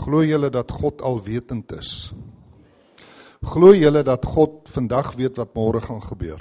Glo 0.00 0.22
julle 0.24 0.48
dat 0.48 0.70
God 0.72 1.02
alwetend 1.04 1.72
is? 1.76 2.12
Glo 3.44 3.74
julle 3.76 4.00
dat 4.04 4.24
God 4.24 4.68
vandag 4.72 5.12
weet 5.18 5.36
wat 5.36 5.52
môre 5.56 5.82
gaan 5.84 6.00
gebeur? 6.00 6.40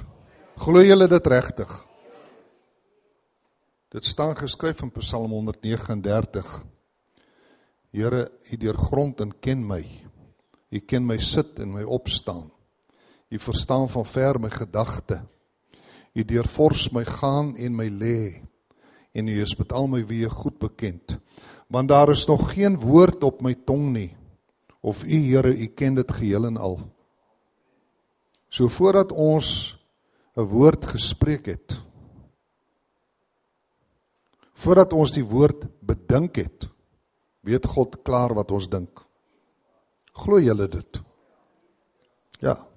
Glo 0.60 0.84
julle 0.84 1.08
dit 1.12 1.28
regtig? 1.28 1.74
Dit 3.92 4.06
staan 4.06 4.38
geskryf 4.38 4.84
in 4.86 4.92
Psalm 5.00 5.32
139. 5.36 6.54
Here, 7.92 8.30
U 8.52 8.58
deurgrond 8.58 9.20
en 9.20 9.34
ken 9.42 9.66
my. 9.66 9.82
U 10.70 10.80
ken 10.80 11.08
my 11.08 11.18
sit 11.18 11.60
en 11.60 11.74
my 11.74 11.84
opstaan. 11.84 12.48
U 13.30 13.40
verstaan 13.40 13.90
van 13.90 14.06
ver 14.06 14.40
my 14.40 14.52
gedagte. 14.54 15.24
U 16.14 16.24
deurvors 16.24 16.92
my 16.96 17.04
gaan 17.06 17.56
en 17.58 17.76
my 17.76 17.90
lê 17.90 18.50
en 19.12 19.28
U 19.28 19.42
is 19.42 19.56
met 19.58 19.74
al 19.74 19.88
my 19.90 20.04
weë 20.06 20.30
goed 20.32 20.60
bekend. 20.62 21.18
Want 21.70 21.90
daar 21.90 22.10
is 22.10 22.26
nog 22.26 22.54
geen 22.54 22.78
woord 22.78 23.24
op 23.24 23.42
my 23.46 23.54
tong 23.54 23.92
nie 23.94 24.18
of 24.80 25.04
U 25.04 25.18
Here, 25.28 25.52
U 25.56 25.68
ken 25.68 25.94
dit 25.94 26.12
geheel 26.12 26.46
en 26.46 26.58
al. 26.58 26.80
So 28.50 28.68
voordat 28.68 29.12
ons 29.12 29.78
'n 30.36 30.42
woord 30.42 30.86
gespreek 30.86 31.46
het, 31.46 31.82
voordat 34.54 34.94
ons 34.94 35.12
die 35.12 35.26
woord 35.26 35.68
bedink 35.80 36.36
het, 36.36 36.70
weet 37.42 37.66
God 37.66 38.02
klaar 38.02 38.34
wat 38.34 38.52
ons 38.52 38.70
dink. 38.70 39.06
Glo 40.14 40.40
julle 40.40 40.68
dit? 40.68 41.02
Ja. 42.40 42.68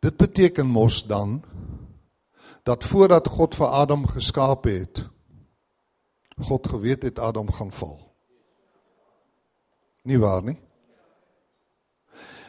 Dit 0.00 0.16
beteken 0.16 0.66
mos 0.66 1.02
dan 1.06 1.42
dat 2.62 2.84
voordat 2.84 3.28
God 3.28 3.54
vir 3.54 3.66
Adam 3.66 4.06
geskaap 4.06 4.64
het, 4.64 5.08
God 6.38 6.68
geweet 6.68 7.02
het 7.02 7.18
Adam 7.18 7.50
gaan 7.52 7.72
val. 7.72 7.98
Nie 10.02 10.18
waar 10.18 10.42
nie? 10.42 10.58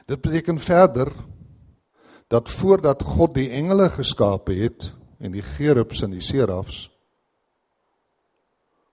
Dit 0.05 0.21
beteken 0.21 0.59
verder 0.59 1.13
dat 2.27 2.49
voordat 2.49 3.04
God 3.04 3.34
die 3.34 3.49
engele 3.49 3.90
geskaap 3.90 4.48
het 4.48 4.93
en 5.18 5.31
die 5.31 5.41
gerubs 5.41 6.01
en 6.05 6.13
die 6.13 6.23
serafs 6.23 6.90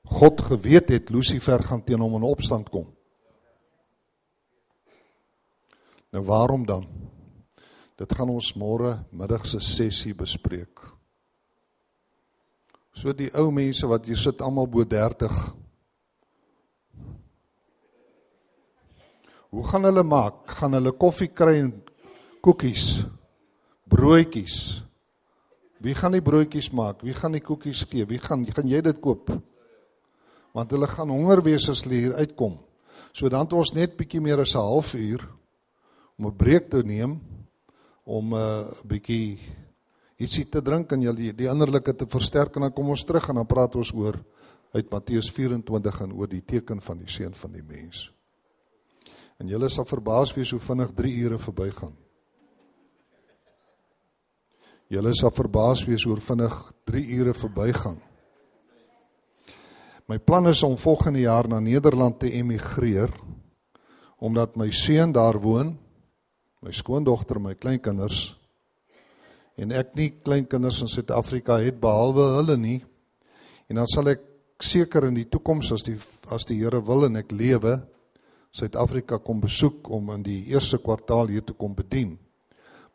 God 0.07 0.41
geweet 0.41 0.89
het 0.89 1.11
Lucifer 1.11 1.63
gaan 1.63 1.83
teen 1.85 2.01
hom 2.01 2.15
in 2.15 2.27
opstand 2.27 2.69
kom. 2.71 2.87
Nou 6.15 6.23
waarom 6.25 6.67
dan? 6.67 6.87
Dit 7.99 8.13
gaan 8.15 8.31
ons 8.31 8.53
môre 8.55 9.01
middag 9.11 9.49
se 9.51 9.61
sessie 9.61 10.15
bespreek. 10.15 10.76
So 12.97 13.13
die 13.13 13.29
ou 13.37 13.51
mense 13.53 13.89
wat 13.91 14.07
hier 14.09 14.17
sit 14.17 14.41
almal 14.41 14.69
bo 14.73 14.85
30. 14.89 15.35
Hoe 19.53 19.65
gaan 19.69 19.85
hulle 19.85 20.05
maak? 20.05 20.47
Gaan 20.59 20.79
hulle 20.79 20.95
koffie 20.97 21.29
kry 21.29 21.59
en 21.61 21.75
koekies? 22.45 23.05
Broodjies? 23.87 24.57
Wie 25.85 25.95
gaan 25.95 26.17
die 26.17 26.25
broodjies 26.25 26.71
maak? 26.73 27.05
Wie 27.05 27.15
gaan 27.15 27.37
die 27.37 27.45
koekies 27.45 27.85
gee? 27.91 28.07
Wie 28.09 28.21
gaan 28.23 28.47
gaan 28.49 28.69
jy 28.73 28.81
dit 28.89 29.01
koop? 29.05 29.29
Want 30.57 30.73
hulle 30.73 30.89
gaan 30.89 31.13
honger 31.13 31.45
wees 31.45 31.69
as 31.69 31.85
hulle 31.85 32.01
hier 32.01 32.17
uitkom. 32.17 32.57
So 33.13 33.29
dan 33.29 33.45
het 33.45 33.53
ons 33.57 33.75
net 33.77 33.97
bietjie 33.97 34.23
meer 34.25 34.41
as 34.41 34.57
'n 34.57 34.65
halfuur 34.65 35.29
om 36.17 36.27
'n 36.27 36.37
breek 36.37 36.71
te 36.71 36.83
neem 36.83 37.21
om 38.05 38.33
'n 38.33 38.41
uh, 38.41 38.73
bietjie 38.85 39.39
ietsie 40.17 40.47
te 40.49 40.63
drink 40.65 40.93
en 40.93 41.03
julle 41.05 41.33
die 41.37 41.49
innerlike 41.51 41.93
te 41.97 42.09
versterk 42.09 42.57
en 42.57 42.69
dan 42.69 42.75
kom 42.75 42.89
ons 42.95 43.05
terug 43.05 43.29
en 43.29 43.43
dan 43.43 43.49
praat 43.49 43.77
ons 43.77 43.93
oor 43.93 44.19
uit 44.73 44.91
Matteus 44.93 45.29
24 45.33 46.01
en 46.05 46.15
oor 46.17 46.29
die 46.31 46.43
teken 46.45 46.81
van 46.85 47.01
die 47.01 47.11
seun 47.11 47.35
van 47.37 47.53
die 47.53 47.65
mens. 47.65 48.09
En 49.41 49.49
julle 49.49 49.69
sal 49.69 49.85
verbaas 49.89 50.33
wees 50.37 50.53
hoe 50.55 50.61
vinnig 50.61 50.93
3 50.97 51.15
ure 51.27 51.39
verbygaan. 51.41 51.95
Julle 54.93 55.13
sal 55.19 55.33
verbaas 55.35 55.83
wees 55.85 56.05
hoe 56.07 56.17
vinnig 56.23 56.55
3 56.89 57.03
ure 57.19 57.35
verbygaan. 57.35 57.99
My 60.07 60.19
plan 60.23 60.47
is 60.47 60.63
om 60.63 60.77
volgende 60.79 61.25
jaar 61.25 61.49
na 61.49 61.59
Nederland 61.61 62.21
te 62.21 62.31
emigreer 62.31 63.13
omdat 64.17 64.55
my 64.57 64.71
seun 64.73 65.11
daar 65.13 65.37
woon, 65.37 65.75
my 66.65 66.73
skoondogter, 66.73 67.37
my 67.37 67.53
kleinkinders 67.55 68.36
en 69.57 69.73
ek 69.73 69.95
nie 69.97 70.11
kleinkinders 70.25 70.83
in 70.85 70.91
Suid-Afrika 70.93 71.59
het 71.63 71.81
behalwe 71.81 72.27
hulle 72.37 72.57
nie. 72.61 72.79
En 73.71 73.81
dan 73.81 73.89
sal 73.91 74.13
ek 74.13 74.23
seker 74.63 75.09
in 75.09 75.17
die 75.17 75.29
toekoms 75.29 75.73
as 75.73 75.85
die 75.87 75.97
as 76.33 76.47
die 76.49 76.59
Here 76.61 76.81
wil 76.85 77.09
en 77.09 77.19
ek 77.21 77.33
lewe 77.33 77.79
Suid-Afrika 78.57 79.19
kom 79.21 79.41
besoek 79.43 79.91
om 79.93 80.13
in 80.15 80.23
die 80.25 80.43
eerste 80.53 80.79
kwartaal 80.81 81.33
hier 81.33 81.45
te 81.45 81.57
kom 81.57 81.75
bedien. 81.77 82.15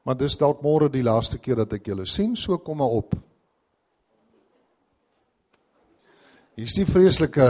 Maar 0.06 0.18
dis 0.18 0.38
dalk 0.38 0.64
môre 0.66 0.88
die 0.90 1.04
laaste 1.06 1.38
keer 1.38 1.62
dat 1.62 1.76
ek 1.78 1.92
julle 1.92 2.08
sien, 2.10 2.34
so 2.36 2.58
kom 2.58 2.80
maar 2.82 2.96
op. 2.98 3.14
Hier 6.58 6.66
is 6.66 6.78
die 6.78 6.88
vreeslike 6.90 7.46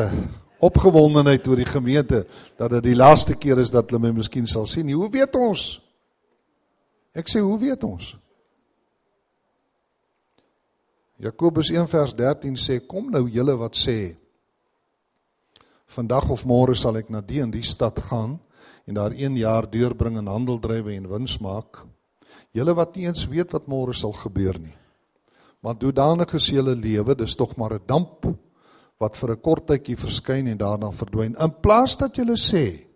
opgewondenheid 0.62 1.48
oor 1.48 1.62
die 1.62 1.70
gemeente 1.70 2.26
dat 2.60 2.76
dit 2.76 2.92
die 2.92 2.98
laaste 2.98 3.38
keer 3.40 3.64
is 3.64 3.72
dat 3.74 3.90
hulle 3.90 4.04
my 4.04 4.12
miskien 4.20 4.48
sal 4.48 4.68
sien. 4.70 4.92
Hoe 4.92 5.10
weet 5.12 5.36
ons? 5.40 5.80
Ek 7.18 7.32
sê 7.32 7.42
hoe 7.44 7.58
weet 7.60 7.84
ons? 7.88 8.12
Jakobus 11.22 11.70
1 11.70 11.86
vers 11.86 12.16
13 12.18 12.56
sê 12.58 12.80
kom 12.82 13.12
nou 13.14 13.28
julle 13.30 13.54
wat 13.60 13.78
sê 13.78 14.16
vandag 15.92 16.32
of 16.34 16.48
môre 16.50 16.74
sal 16.74 16.98
ek 16.98 17.12
na 17.14 17.20
die 17.22 17.42
en 17.44 17.52
die 17.54 17.66
stad 17.68 18.00
gaan 18.08 18.40
en 18.90 18.98
daar 18.98 19.14
1 19.14 19.36
jaar 19.38 19.68
deurbring 19.70 20.18
en 20.18 20.32
handel 20.32 20.58
drywe 20.64 20.96
en 20.96 21.10
wins 21.12 21.36
maak. 21.44 21.84
Julle 22.56 22.74
wat 22.74 22.96
nie 22.96 23.06
eens 23.06 23.28
weet 23.30 23.54
wat 23.54 23.70
môre 23.70 23.94
sal 23.94 24.16
gebeur 24.18 24.58
nie. 24.58 24.74
Want 25.62 25.84
hoedanige 25.84 26.40
is 26.40 26.50
julle 26.50 26.74
lewe, 26.74 27.14
dis 27.16 27.36
tog 27.38 27.54
maar 27.58 27.76
'n 27.76 27.86
damp 27.86 28.26
wat 28.98 29.18
vir 29.18 29.32
'n 29.32 29.42
kort 29.42 29.68
tydjie 29.68 29.98
verskyn 29.98 30.48
en 30.48 30.58
daarna 30.58 30.92
verdwyn. 30.92 31.36
In 31.38 31.54
plaas 31.62 31.98
dat 31.98 32.16
julle 32.16 32.38
sê 32.38 32.88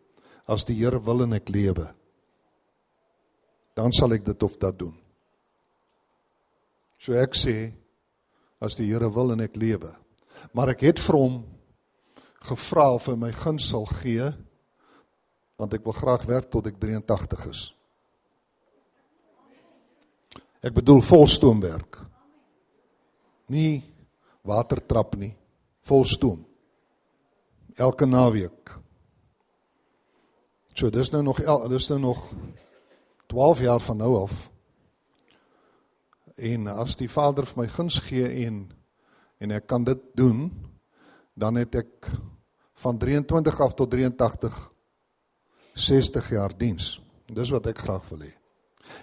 as 0.48 0.66
die 0.66 0.76
Here 0.76 1.00
wil 1.00 1.24
en 1.24 1.34
ek 1.34 1.50
lewe, 1.50 1.94
dan 3.76 3.92
sal 3.92 4.14
ek 4.14 4.26
dit 4.26 4.44
of 4.44 4.58
dat 4.58 4.80
doen. 4.80 4.96
So 6.98 7.14
ek 7.14 7.36
sê 7.36 7.85
as 8.64 8.78
die 8.80 8.88
Here 8.92 9.10
wil 9.12 9.34
en 9.36 9.44
ek 9.46 9.58
lewe. 9.60 9.92
Maar 10.56 10.74
ek 10.76 10.86
het 10.88 11.02
vir 11.04 11.18
hom 11.20 11.40
gevra 12.46 12.92
of 12.96 13.08
hy 13.10 13.16
my 13.20 13.32
guns 13.36 13.70
sal 13.72 13.88
gee 14.02 14.30
want 15.56 15.74
ek 15.74 15.86
wil 15.88 15.96
graag 15.96 16.26
werk 16.28 16.50
tot 16.52 16.68
ek 16.68 16.78
83 16.82 17.46
is. 17.48 17.62
Ek 20.66 20.74
bedoel 20.76 21.00
volstoomwerk. 21.06 22.02
Nie 23.54 23.84
watertrap 24.46 25.14
nie, 25.20 25.32
volstoom. 25.86 26.42
Elke 27.78 28.08
naweek. 28.10 28.74
So 30.76 30.92
dis 30.92 31.12
nou 31.14 31.22
nog 31.24 31.40
dis 31.72 31.88
nou 31.94 32.00
nog 32.04 32.26
12 33.32 33.64
jaar 33.64 33.80
van 33.80 34.02
nou 34.04 34.12
af 34.26 34.50
en 36.36 36.68
as 36.68 36.98
die 37.00 37.10
Vader 37.12 37.48
vir 37.48 37.64
my 37.64 37.68
guns 37.72 38.00
gee 38.08 38.28
en 38.46 38.66
en 39.44 39.52
ek 39.52 39.66
kan 39.68 39.84
dit 39.84 40.00
doen, 40.16 40.48
dan 41.36 41.58
het 41.60 41.76
ek 41.76 42.08
van 42.80 42.98
23 42.98 43.60
af 43.62 43.74
tot 43.76 43.92
83 43.92 44.56
60 45.76 46.30
jaar 46.32 46.54
diens. 46.56 46.96
Dis 47.28 47.52
wat 47.52 47.68
ek 47.68 47.82
graag 47.84 48.06
wil 48.14 48.24
hê. 48.24 48.32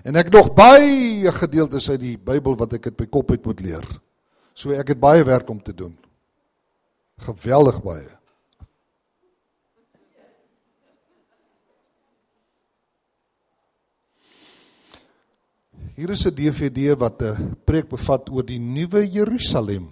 En 0.08 0.16
ek 0.16 0.30
nog 0.32 0.54
baie 0.56 1.28
gedeeltes 1.36 1.90
uit 1.90 2.00
die 2.00 2.16
Bybel 2.16 2.56
wat 2.56 2.78
ek 2.78 2.88
uit 2.88 3.02
my 3.02 3.06
kop 3.12 3.34
uit 3.34 3.44
moet 3.44 3.60
leer. 3.60 3.86
So 4.56 4.72
ek 4.72 4.94
het 4.94 5.00
baie 5.02 5.24
werk 5.26 5.50
om 5.52 5.60
te 5.60 5.74
doen. 5.76 5.92
Geweldig 7.20 7.82
baie. 7.84 8.08
Hier 15.92 16.08
is 16.08 16.24
'n 16.24 16.34
DVD 16.34 16.96
wat 16.96 17.20
'n 17.22 17.56
preek 17.64 17.88
bevat 17.88 18.30
oor 18.30 18.42
die 18.42 18.58
nuwe 18.58 19.10
Jerusalem. 19.10 19.88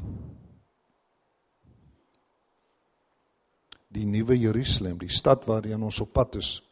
Die 3.88 4.06
nuwe 4.06 4.38
Jerusalem, 4.38 4.99
die 4.99 5.12
stad 5.12 5.44
waarheen 5.44 5.82
ons 5.82 6.00
op 6.00 6.12
pad 6.12 6.37
is. 6.37 6.62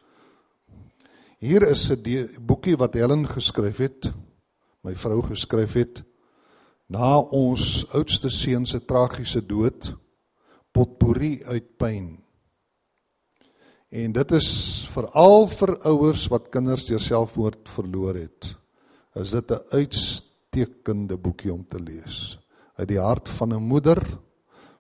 Hier 1.39 1.63
is 1.63 1.91
'n 1.91 2.41
boekie 2.41 2.77
wat 2.77 2.95
Helen 2.95 3.29
geskryf 3.29 3.77
het, 3.77 4.13
my 4.81 4.95
vrou 4.95 5.23
geskryf 5.23 5.73
het 5.73 6.05
na 6.89 7.19
ons 7.19 7.85
oudste 7.93 8.31
seun 8.31 8.67
se 8.67 8.85
tragiese 8.85 9.47
dood, 9.47 9.95
potpourri 10.73 11.43
uit 11.45 11.77
pyn. 11.77 12.25
En 13.91 14.13
dit 14.13 14.33
is 14.33 14.89
veral 14.91 15.47
vir 15.47 15.79
ouers 15.85 16.29
wat 16.29 16.49
kinders 16.49 16.87
deur 16.87 17.01
selfmoord 17.01 17.69
verloor 17.69 18.15
het 18.15 18.59
is 19.15 19.31
dit 19.31 19.51
'n 19.51 19.65
uitstekende 19.69 21.17
boekie 21.17 21.53
om 21.53 21.67
te 21.69 21.81
lees. 21.81 22.39
Uit 22.75 22.89
die 22.89 23.01
hart 23.01 23.29
van 23.29 23.55
'n 23.55 23.63
moeder 23.63 24.19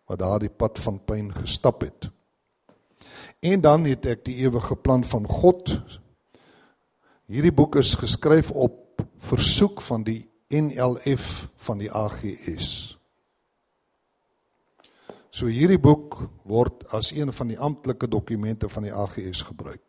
wat 0.07 0.19
daardie 0.19 0.51
pad 0.51 0.79
van 0.79 1.05
pyn 1.05 1.35
gestap 1.35 1.81
het. 1.81 2.11
En 3.41 3.61
dan 3.61 3.85
het 3.85 4.07
ek 4.07 4.25
die 4.25 4.37
ewige 4.37 4.77
plan 4.77 5.05
van 5.05 5.27
God. 5.27 5.81
Hierdie 7.27 7.53
boek 7.53 7.77
is 7.77 7.95
geskryf 7.95 8.51
op 8.51 9.03
versoek 9.19 9.81
van 9.81 10.03
die 10.03 10.31
NLF 10.49 11.49
van 11.55 11.79
die 11.79 11.91
AGS. 11.93 12.97
So 15.31 15.47
hierdie 15.47 15.79
boek 15.79 16.17
word 16.49 16.87
as 16.97 17.13
een 17.13 17.33
van 17.33 17.53
die 17.53 17.59
amptelike 17.59 18.09
dokumente 18.09 18.69
van 18.69 18.89
die 18.89 18.95
AGS 18.95 19.43
gebruik. 19.43 19.88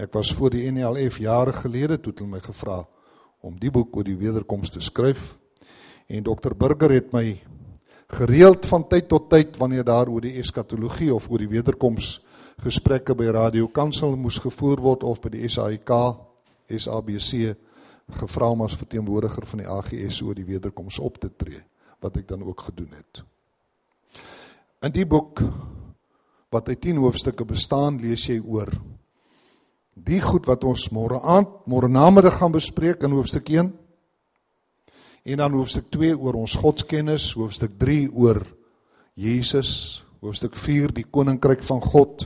Ek 0.00 0.14
was 0.16 0.30
voor 0.32 0.54
die 0.54 0.64
NLF 0.72 1.18
jare 1.20 1.52
gelede 1.52 1.98
toe 2.00 2.14
hulle 2.16 2.38
my 2.38 2.40
gevra 2.40 2.78
om 3.44 3.56
die 3.60 3.68
boek 3.72 3.98
oor 3.98 4.06
die 4.06 4.16
wederkoms 4.16 4.72
te 4.72 4.80
skryf 4.80 5.34
en 6.08 6.24
dokter 6.24 6.54
Burger 6.56 6.94
het 6.94 7.10
my 7.12 7.24
gereeld 8.16 8.64
van 8.70 8.86
tyd 8.88 9.10
tot 9.12 9.28
tyd 9.28 9.58
wanneer 9.60 9.84
daar 9.84 10.08
oor 10.08 10.24
die 10.24 10.38
eskatologie 10.40 11.10
of 11.12 11.28
oor 11.28 11.44
die 11.44 11.50
wederkoms 11.50 12.14
gesprekke 12.64 13.14
by 13.14 13.28
Radio 13.36 13.68
Kansel 13.68 14.16
moes 14.16 14.38
gevoer 14.40 14.80
word 14.80 15.04
of 15.04 15.20
by 15.20 15.34
die 15.34 15.48
SAIK 15.52 15.92
SABC 16.70 17.52
gevra 18.22 18.48
om 18.54 18.64
as 18.64 18.78
verteenwoordiger 18.80 19.44
van 19.52 19.62
die 19.62 19.68
AGS 19.68 20.22
oor 20.24 20.38
die 20.38 20.48
wederkoms 20.48 20.98
op 20.98 21.20
te 21.20 21.28
tree 21.28 21.60
wat 22.00 22.16
ek 22.16 22.28
dan 22.30 22.40
ook 22.46 22.64
gedoen 22.70 22.96
het. 22.96 23.20
In 24.80 24.96
die 24.96 25.04
boek 25.04 25.44
wat 26.50 26.72
uit 26.72 26.80
10 26.88 27.04
hoofstukke 27.04 27.44
bestaan, 27.44 28.00
lees 28.00 28.24
jy 28.26 28.40
oor 28.40 28.72
die 30.04 30.20
goed 30.20 30.46
wat 30.48 30.64
ons 30.64 30.88
môre 30.94 31.20
aand, 31.20 31.48
môre 31.68 31.88
namiddag 31.88 32.38
gaan 32.40 32.54
bespreek 32.54 33.02
in 33.04 33.14
hoofstuk 33.16 33.50
En 35.24 35.36
dan 35.36 35.52
hoofstuk 35.52 35.90
2 35.92 36.14
oor 36.16 36.38
ons 36.40 36.56
godskennis, 36.56 37.34
hoofstuk 37.36 37.76
3 37.78 38.08
oor 38.16 38.40
Jesus, 39.14 40.02
hoofstuk 40.24 40.56
4 40.56 40.94
die 40.96 41.04
koninkryk 41.04 41.62
van 41.66 41.82
God 41.84 42.24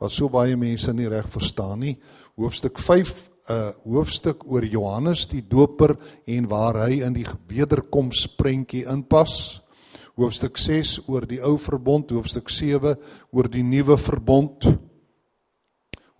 wat 0.00 0.14
so 0.14 0.30
baie 0.32 0.56
mense 0.56 0.92
nie 0.96 1.08
reg 1.12 1.28
verstaan 1.28 1.82
nie. 1.84 1.98
Hoofstuk 2.40 2.78
5 2.80 3.30
'n 3.50 3.52
uh, 3.52 3.72
hoofstuk 3.84 4.44
oor 4.46 4.64
Johannes 4.64 5.26
die 5.28 5.42
Doper 5.42 5.96
en 6.26 6.48
waar 6.48 6.86
hy 6.86 7.02
in 7.04 7.12
die 7.12 7.26
wederkoms 7.48 8.26
prentjie 8.36 8.86
inpas. 8.88 9.60
Hoofstuk 10.16 10.56
6 10.56 11.08
oor 11.08 11.26
die 11.26 11.42
ou 11.42 11.58
verbond, 11.58 12.10
hoofstuk 12.10 12.48
7 12.48 12.96
oor 13.32 13.48
die 13.48 13.62
nuwe 13.62 13.98
verbond 13.98 14.64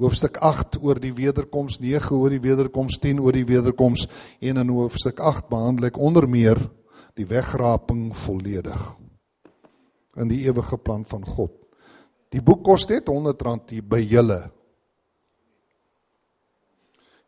hoofstuk 0.01 0.39
8 0.41 0.79
oor 0.81 1.01
die 1.01 1.13
wederkoms, 1.15 1.79
9 1.81 2.17
oor 2.17 2.33
die 2.33 2.41
wederkoms, 2.43 2.99
10 3.03 3.21
oor 3.21 3.37
die 3.37 3.47
wederkoms 3.47 4.07
en 4.41 4.63
in 4.63 4.73
hoofstuk 4.73 5.21
8 5.21 5.51
behandel 5.51 5.91
ek 5.91 6.01
onder 6.01 6.29
meer 6.29 6.61
die 7.19 7.27
wegraping 7.29 8.11
volledig 8.17 8.81
in 10.21 10.31
die 10.31 10.43
ewige 10.47 10.79
plan 10.81 11.05
van 11.07 11.25
God. 11.25 11.53
Die 12.31 12.43
boek 12.43 12.65
kos 12.67 12.87
net 12.91 13.09
R100 13.11 13.75
hier 13.75 13.87
by 13.87 14.01
julle. 14.03 14.41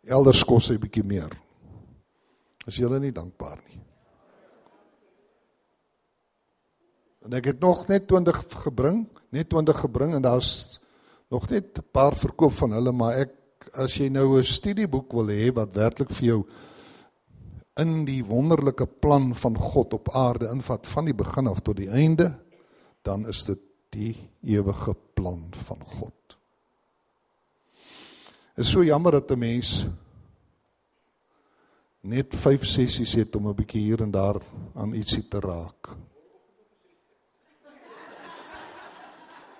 Elders 0.03 0.43
kos 0.47 0.71
hy 0.73 0.79
bietjie 0.83 1.05
meer. 1.07 1.33
As 2.67 2.79
julle 2.79 3.01
nie 3.03 3.15
dankbaar 3.15 3.59
nie. 3.67 3.81
En 7.23 7.35
ek 7.39 7.53
het 7.53 7.61
nog 7.63 7.85
net 7.91 8.09
20 8.11 8.39
gebring, 8.65 9.05
net 9.31 9.51
20 9.51 9.85
gebring 9.85 10.17
en 10.17 10.25
daar's 10.25 10.81
nog 11.33 11.49
net 11.49 11.79
'n 11.79 11.89
paar 11.93 12.17
verkoop 12.17 12.53
van 12.53 12.73
hulle, 12.73 12.93
maar 12.93 13.19
ek 13.25 13.33
as 13.75 13.97
jy 13.97 14.09
nou 14.09 14.39
'n 14.39 14.45
studieboek 14.45 15.13
wil 15.13 15.29
hê 15.29 15.53
wat 15.55 15.75
werklik 15.75 16.11
vir 16.11 16.27
jou 16.27 16.47
in 17.77 18.05
die 18.05 18.23
wonderlike 18.25 18.87
plan 18.87 19.35
van 19.35 19.57
God 19.57 19.95
op 19.95 20.15
aarde 20.15 20.51
invat 20.51 20.87
van 20.87 21.05
die 21.05 21.15
begin 21.15 21.47
af 21.47 21.61
tot 21.61 21.77
die 21.77 21.89
einde, 21.89 22.39
dan 23.03 23.27
is 23.27 23.45
dit 23.45 23.59
die 23.91 24.17
ewige 24.43 24.95
plan 25.15 25.49
van 25.51 25.81
God. 25.85 26.37
Is 28.57 28.71
so 28.71 28.85
jammer 28.85 29.13
dat 29.13 29.31
'n 29.31 29.39
mens 29.39 29.87
net 32.01 32.35
5 32.35 32.65
sessies 32.65 33.15
het 33.15 33.37
om 33.37 33.49
'n 33.49 33.55
bietjie 33.55 33.81
hier 33.81 34.03
en 34.03 34.11
daar 34.11 34.43
aan 34.75 34.93
ietsie 34.93 35.29
te 35.29 35.41
raak. 35.41 35.97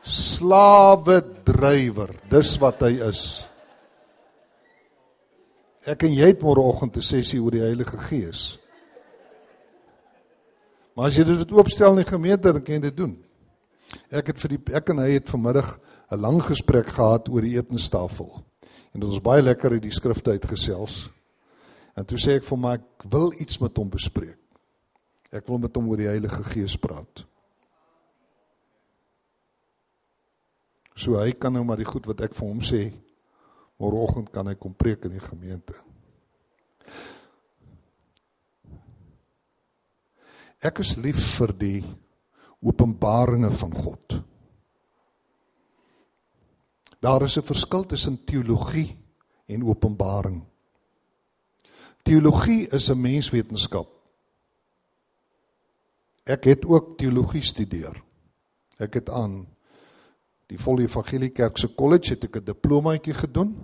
Slawe 0.03 1.21
drywer. 1.47 2.15
Dis 2.31 2.57
wat 2.63 2.83
hy 2.87 2.99
is. 3.09 3.23
Ek 5.87 6.05
en 6.07 6.15
jy 6.15 6.29
het 6.31 6.43
môreoggend 6.43 6.97
'n 6.97 7.03
sessie 7.03 7.41
oor 7.43 7.51
die 7.51 7.65
Heilige 7.65 7.99
Gees. 7.99 8.59
Maar 10.95 11.07
as 11.07 11.17
jy 11.17 11.25
dit 11.25 11.53
oopstel 11.53 11.97
in 11.97 12.05
die 12.05 12.13
gemeente, 12.13 12.53
dan 12.53 12.63
kan 12.63 12.75
jy 12.75 12.81
dit 12.81 12.97
doen. 12.97 13.17
Ek 14.11 14.27
het 14.27 14.41
vir 14.41 14.49
die 14.49 14.75
ek 14.77 14.91
en 14.91 14.99
hy 14.99 15.11
het 15.11 15.29
vanmiddag 15.29 15.79
'n 16.11 16.21
lang 16.21 16.43
gesprek 16.43 16.87
gehad 16.87 17.29
oor 17.29 17.41
die 17.41 17.57
etenstafel. 17.57 18.45
En 18.93 19.01
dit 19.01 19.09
was 19.09 19.21
baie 19.21 19.43
lekker 19.43 19.73
uit 19.73 19.83
die 19.83 19.91
skrifte 19.91 20.31
uitgesels. 20.31 21.11
En 21.97 22.05
toe 22.05 22.19
sê 22.19 22.37
ek 22.37 22.45
vir 22.45 22.57
hom 22.57 22.67
ek 22.67 23.05
wil 23.09 23.33
iets 23.33 23.59
met 23.59 23.77
hom 23.77 23.89
bespreek. 23.89 24.39
Ek 25.33 25.47
wil 25.49 25.59
met 25.59 25.75
hom 25.75 25.89
oor 25.89 25.97
die 25.97 26.11
Heilige 26.11 26.45
Gees 26.45 26.77
praat. 26.77 27.25
So 30.97 31.17
hy 31.17 31.33
kan 31.33 31.53
nou 31.53 31.65
maar 31.65 31.81
die 31.81 31.89
goed 31.89 32.07
wat 32.07 32.21
ek 32.21 32.35
vir 32.37 32.49
hom 32.49 32.61
sê 32.61 32.83
môreoggend 33.81 34.31
kan 34.33 34.47
hy 34.47 34.55
kom 34.55 34.75
preek 34.79 35.09
in 35.09 35.17
die 35.17 35.25
gemeente. 35.25 35.75
Ek 40.63 40.79
is 40.85 40.95
lief 41.03 41.19
vir 41.41 41.53
die 41.59 41.81
openbaringe 42.63 43.51
van 43.59 43.73
God. 43.75 44.21
Daar 47.03 47.23
is 47.27 47.37
'n 47.39 47.43
verskil 47.43 47.85
tussen 47.85 48.25
teologie 48.25 48.97
en 49.49 49.65
openbaring. 49.65 50.45
Teologie 52.05 52.69
is 52.71 52.91
'n 52.91 53.01
menswetenskap. 53.01 53.89
Ek 56.25 56.45
het 56.45 56.65
ook 56.65 56.99
teologie 56.99 57.43
studeer. 57.43 58.03
Ek 58.79 58.95
het 58.95 59.11
aan 59.11 59.47
die 60.53 60.61
Volle 60.61 60.85
Evangelie 60.85 61.31
Kerk 61.33 61.57
se 61.61 61.71
kollege 61.73 62.13
het 62.13 62.25
ek 62.25 62.37
'n 62.37 62.45
diplomaatjie 62.45 63.15
gedoen. 63.15 63.55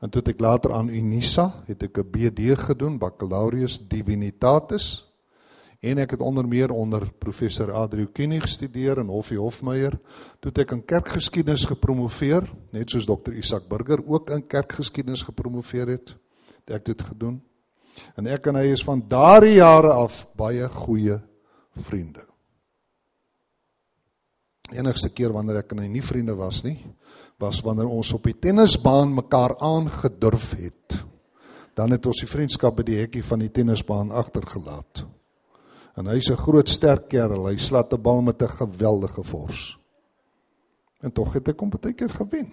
En 0.00 0.10
toe 0.10 0.22
ek 0.22 0.40
later 0.40 0.72
aan 0.72 0.88
Unisa 0.88 1.62
het 1.66 1.82
ek 1.82 1.98
'n 1.98 2.10
BD 2.10 2.58
gedoen, 2.58 2.98
Baccalaureus 2.98 3.78
Divinitatis. 3.88 5.08
En 5.80 5.98
ek 5.98 6.10
het 6.10 6.20
onder 6.20 6.46
meer 6.46 6.70
onder 6.70 7.12
professor 7.18 7.72
Adriu 7.72 8.06
Kenny 8.06 8.40
gestudeer 8.40 8.98
in 8.98 9.08
Hoffie 9.08 9.38
Hofmeyer. 9.38 9.98
Toe 10.40 10.52
ek 10.54 10.72
in 10.72 10.84
kerkgeskiedenis 10.84 11.64
gepromoveer, 11.64 12.52
net 12.70 12.90
soos 12.90 13.06
dokter 13.06 13.32
Isak 13.32 13.68
Burger 13.68 13.98
ook 14.06 14.30
in 14.30 14.46
kerkgeskiedenis 14.46 15.22
gepromoveer 15.22 15.86
het, 15.86 16.14
het 16.64 16.74
ek 16.74 16.84
dit 16.84 17.02
gedoen. 17.02 17.42
En 18.16 18.26
ek 18.26 18.46
en 18.46 18.54
hy 18.54 18.72
is 18.72 18.84
van 18.84 19.02
daardie 19.08 19.54
jare 19.54 19.92
af 19.92 20.26
baie 20.36 20.68
goeie 20.68 21.20
vriende 21.74 22.31
enigste 24.72 25.10
keer 25.10 25.32
wanneer 25.32 25.62
ek 25.62 25.72
en 25.72 25.82
hy 25.84 25.88
nie 25.88 26.02
vriende 26.04 26.34
was 26.34 26.62
nie, 26.64 26.78
was 27.40 27.60
wanneer 27.64 27.90
ons 27.90 28.12
op 28.14 28.24
die 28.28 28.36
tennisbaan 28.38 29.14
mekaar 29.14 29.56
aangedurf 29.60 30.52
het. 30.58 30.98
Dan 31.74 31.90
het 31.90 32.06
ons 32.06 32.20
die 32.20 32.28
vriendskap 32.28 32.76
by 32.76 32.84
die 32.86 32.98
hekkie 33.00 33.24
van 33.24 33.40
die 33.40 33.50
tennisbaan 33.50 34.12
agtergelaat. 34.12 35.06
En 35.96 36.06
hy's 36.06 36.30
'n 36.30 36.36
groot 36.36 36.68
sterk 36.68 37.08
kerel, 37.08 37.46
hy 37.48 37.56
slat 37.56 37.92
'n 37.92 38.02
bal 38.02 38.22
met 38.22 38.42
'n 38.42 38.48
geweldige 38.48 39.22
vors. 39.22 39.78
En 41.00 41.12
tog 41.12 41.32
het 41.32 41.48
ek 41.48 41.60
hom 41.60 41.70
baie 41.70 41.92
keer 41.92 42.08
gewen. 42.08 42.52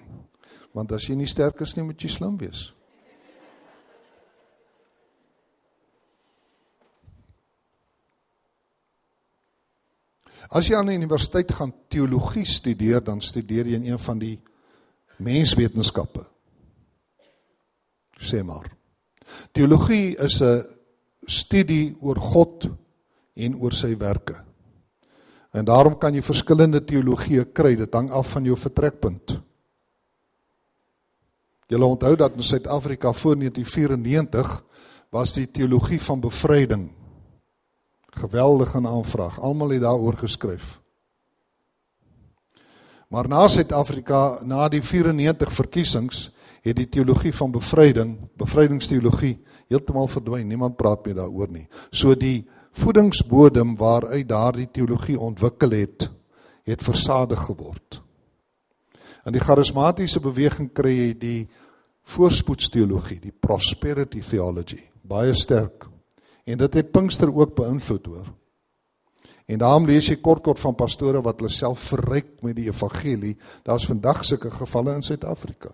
Want 0.74 0.92
as 0.92 1.08
jy 1.08 1.16
nie 1.16 1.28
sterk 1.28 1.62
is 1.62 1.76
nie, 1.76 1.86
moet 1.86 2.02
jy 2.02 2.10
slim 2.10 2.38
wees. 2.38 2.74
As 10.48 10.68
jy 10.68 10.78
aan 10.78 10.88
die 10.92 10.98
universiteit 10.98 11.52
gaan 11.52 11.74
teologie 11.92 12.46
studeer, 12.48 13.04
dan 13.04 13.22
studeer 13.22 13.68
jy 13.68 13.80
in 13.80 13.90
een 13.92 14.00
van 14.00 14.20
die 14.20 14.38
menswetenskappe. 15.20 16.24
Sê 18.20 18.44
maar. 18.44 18.70
Teologie 19.52 20.16
is 20.18 20.42
'n 20.42 20.64
studie 21.28 21.96
oor 22.02 22.16
God 22.16 22.70
en 23.36 23.56
oor 23.56 23.72
sy 23.72 23.98
werke. 23.98 24.36
En 25.52 25.66
daarom 25.66 25.98
kan 25.98 26.14
jy 26.14 26.22
verskillende 26.22 26.82
teologieë 26.86 27.54
kry, 27.54 27.76
dit 27.76 27.94
hang 27.94 28.12
af 28.12 28.32
van 28.32 28.46
jou 28.46 28.58
vertrekpunt. 28.58 29.42
Jy 31.70 31.78
lê 31.78 31.86
onthou 31.86 32.16
dat 32.16 32.34
in 32.36 32.44
Suid-Afrika 32.44 33.14
voor 33.14 33.36
1994 33.36 34.64
was 35.10 35.34
die 35.34 35.48
teologie 35.52 36.02
van 36.02 36.20
bevryding 36.20 36.90
Geweldige 38.10 38.88
aanvraag. 38.88 39.40
Almal 39.40 39.70
het 39.70 39.82
daaroor 39.82 40.18
geskryf. 40.18 40.80
Maar 43.10 43.28
na 43.28 43.48
Suid-Afrika, 43.48 44.38
na 44.46 44.68
die 44.70 44.82
94 44.82 45.54
verkiesings, 45.54 46.30
het 46.62 46.76
die 46.78 46.90
teologie 46.90 47.32
van 47.34 47.52
bevryding, 47.52 48.12
bevrydingsteologie 48.38 49.40
heeltemal 49.68 50.08
verdwyn. 50.08 50.48
Niemand 50.48 50.78
praat 50.78 51.06
meer 51.06 51.18
daaroor 51.18 51.50
nie. 51.50 51.66
So 51.90 52.14
die 52.14 52.46
voedingsbodem 52.78 53.74
waaruit 53.80 54.28
daardie 54.30 54.68
teologie 54.72 55.18
ontwikkel 55.20 55.74
het, 55.74 56.10
het 56.70 56.86
versadig 56.86 57.42
geword. 57.50 58.02
In 59.26 59.34
die 59.34 59.44
charismatiese 59.44 60.22
beweging 60.22 60.70
kry 60.74 60.94
jy 60.94 61.10
die 61.18 61.40
voorspoedsteologie, 62.14 63.20
die 63.26 63.34
prosperity 63.34 64.22
theology, 64.22 64.84
baie 65.02 65.34
sterk. 65.34 65.89
En 66.50 66.58
dit 66.58 66.74
het 66.74 66.92
Pinkster 66.92 67.36
ook 67.36 67.56
beïnvloed 67.56 68.06
hoor. 68.06 68.30
En 69.46 69.58
daarom 69.58 69.86
lees 69.86 70.08
jy 70.10 70.18
kort 70.22 70.44
kort 70.46 70.60
van 70.62 70.76
pastore 70.78 71.22
wat 71.26 71.42
hulle 71.42 71.54
self 71.54 71.92
verryk 71.92 72.40
met 72.46 72.56
die 72.58 72.68
evangelie. 72.70 73.36
Daar's 73.66 73.86
vandag 73.90 74.24
sulke 74.26 74.52
gevalle 74.54 74.94
in 74.98 75.06
Suid-Afrika. 75.06 75.72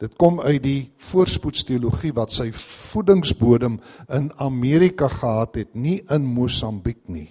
Dit 0.00 0.16
kom 0.20 0.40
uit 0.40 0.60
die 0.62 0.92
voorspoedsteologie 1.08 2.12
wat 2.16 2.32
sy 2.36 2.50
voedingsbodem 2.52 3.78
in 4.12 4.28
Amerika 4.44 5.08
gehad 5.08 5.56
het, 5.56 5.72
nie 5.74 6.02
in 6.12 6.24
Mosambiek 6.24 7.00
nie. 7.08 7.30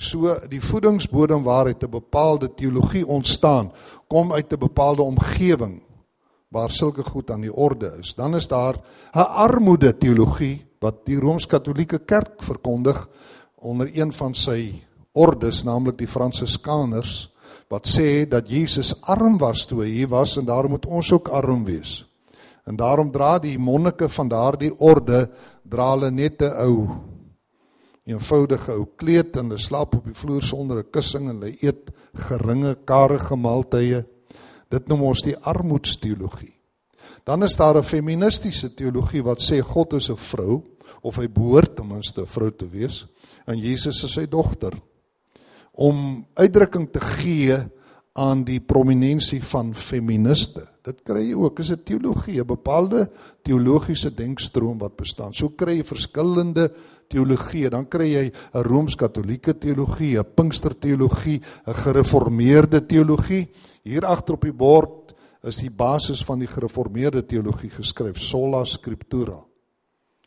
So 0.00 0.36
die 0.48 0.60
voedingsbodem 0.64 1.42
waaruit 1.44 1.82
'n 1.84 1.90
bepaalde 1.90 2.54
teologie 2.54 3.06
ontstaan, 3.06 3.72
kom 4.08 4.32
uit 4.32 4.52
'n 4.52 4.58
bepaalde 4.58 5.02
omgewing 5.02 5.80
waar 6.50 6.70
sulke 6.70 7.02
goed 7.06 7.30
aan 7.30 7.44
die 7.46 7.54
orde 7.54 7.92
is. 8.00 8.14
Dan 8.14 8.34
is 8.34 8.48
daar 8.48 8.74
'n 9.14 9.18
armoede 9.18 9.98
teologie 9.98 10.66
wat 10.80 11.06
die 11.06 11.18
Rooms-Katolieke 11.18 11.98
Kerk 11.98 12.42
verkondig 12.42 13.08
onder 13.54 13.90
een 13.92 14.12
van 14.12 14.34
sy 14.34 14.82
ordes, 15.12 15.64
naamlik 15.64 15.98
die 15.98 16.08
Fransiskaners, 16.08 17.30
wat 17.68 17.86
sê 17.86 18.28
dat 18.28 18.48
Jesus 18.48 18.94
arm 19.02 19.38
was 19.38 19.66
toe 19.66 19.82
hy 19.84 19.90
hier 19.90 20.08
was 20.08 20.36
en 20.36 20.44
daarom 20.44 20.70
moet 20.70 20.86
ons 20.86 21.12
ook 21.12 21.28
arm 21.28 21.64
wees. 21.64 22.04
En 22.66 22.76
daarom 22.76 23.10
dra 23.10 23.38
die 23.38 23.58
monnike 23.58 24.08
van 24.08 24.28
daardie 24.28 24.72
orde 24.78 25.30
dra 25.62 25.90
hulle 25.94 26.10
net 26.10 26.42
'n 26.42 26.52
ou 26.66 26.88
eenvoudige 28.06 28.72
ou 28.72 28.86
kleed 28.96 29.36
en 29.36 29.50
hulle 29.50 29.58
slaap 29.58 29.94
op 29.94 30.04
die 30.04 30.14
vloer 30.14 30.42
sonder 30.42 30.78
'n 30.78 30.90
kussing 30.90 31.28
en 31.28 31.40
hulle 31.40 31.56
eet 31.62 31.90
geringe 32.14 32.76
karige 32.84 33.36
maaltye. 33.36 34.04
Dit 34.70 34.88
noem 34.88 35.08
ons 35.10 35.22
die 35.22 35.36
armoedsteologie. 35.36 36.54
Dan 37.26 37.42
is 37.42 37.56
daar 37.56 37.76
'n 37.76 37.82
feministiese 37.82 38.74
teologie 38.74 39.22
wat 39.22 39.40
sê 39.40 39.60
God 39.60 39.92
is 39.94 40.10
'n 40.10 40.16
vrou 40.16 40.62
of 41.02 41.16
hy 41.16 41.26
behoort 41.26 41.76
ten 41.76 41.88
minste 41.88 42.20
'n 42.22 42.26
vrou 42.26 42.50
te 42.50 42.68
wees 42.68 43.06
en 43.46 43.58
Jesus 43.58 44.04
is 44.04 44.12
sy 44.12 44.26
dogter 44.26 44.72
om 45.72 46.26
uitdrukking 46.34 46.90
te 46.92 47.00
gee 47.00 47.56
aan 48.12 48.44
die 48.44 48.60
prominensie 48.60 49.42
van 49.42 49.74
feministe. 49.74 50.66
Dit 50.90 51.04
kry 51.06 51.22
jy 51.28 51.36
ook, 51.38 51.60
is 51.62 51.70
'n 51.70 51.84
teologie, 51.84 52.40
'n 52.40 52.46
bepaalde 52.46 53.10
teologiese 53.42 54.10
denkstroom 54.10 54.78
wat 54.78 54.96
bestaan. 54.96 55.32
So 55.32 55.50
kry 55.50 55.76
jy 55.76 55.84
verskillende 55.84 56.72
teologie, 57.08 57.70
dan 57.70 57.86
kry 57.88 58.08
jy 58.08 58.32
'n 58.54 58.62
Rooms-Katolieke 58.62 59.58
teologie, 59.58 60.18
'n 60.18 60.34
Pinksterteologie, 60.34 61.40
'n 61.66 61.74
gereformeerde 61.74 62.86
teologie. 62.86 63.48
Hier 63.84 64.04
agter 64.04 64.34
op 64.34 64.42
die 64.42 64.52
bord 64.52 65.14
is 65.42 65.56
die 65.56 65.70
basis 65.70 66.24
van 66.24 66.38
die 66.38 66.48
gereformeerde 66.48 67.22
teologie 67.26 67.70
geskryf, 67.70 68.18
sola 68.18 68.64
scriptura. 68.64 69.44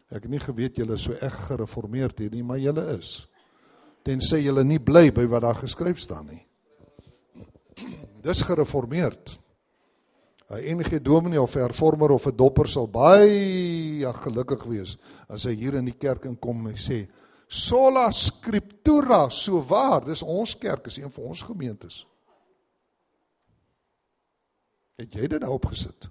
Ek 0.10 0.24
het 0.24 0.32
nie 0.32 0.40
geweet 0.40 0.78
julle 0.78 0.98
so 0.98 1.14
eg 1.14 1.34
gereformeerd 1.48 2.20
hier 2.20 2.32
nie, 2.32 2.44
maar 2.44 2.60
julle 2.60 2.98
is. 3.00 3.28
Tensy 4.04 4.44
julle 4.44 4.64
nie 4.64 4.80
bly 4.80 5.12
by 5.12 5.26
wat 5.26 5.42
daar 5.42 5.56
geskryf 5.56 6.00
staan 6.00 6.28
nie. 6.28 6.46
Dis 8.26 8.42
gereformeerd. 8.42 9.43
'n 10.54 10.64
enige 10.64 11.02
dominee 11.02 11.42
of 11.42 11.54
hervormer 11.54 12.12
of 12.12 12.28
'n 12.28 12.36
dopper 12.36 12.68
sal 12.68 12.88
baie 12.88 14.14
gelukkig 14.14 14.64
wees 14.64 14.98
as 15.28 15.44
hy 15.44 15.56
hier 15.56 15.74
in 15.76 15.86
die 15.86 15.98
kerk 15.98 16.26
inkom 16.26 16.68
en 16.68 16.76
sê 16.76 17.08
sola 17.48 18.12
scriptura 18.12 19.30
so 19.30 19.62
waar 19.62 20.04
dis 20.06 20.24
ons 20.24 20.58
kerk 20.58 20.88
is 20.88 20.98
een 20.98 21.12
van 21.12 21.24
ons 21.24 21.42
gemeentes. 21.42 22.08
Het 24.96 25.14
jy 25.14 25.28
dit 25.28 25.42
nou 25.42 25.54
opgesit? 25.54 26.10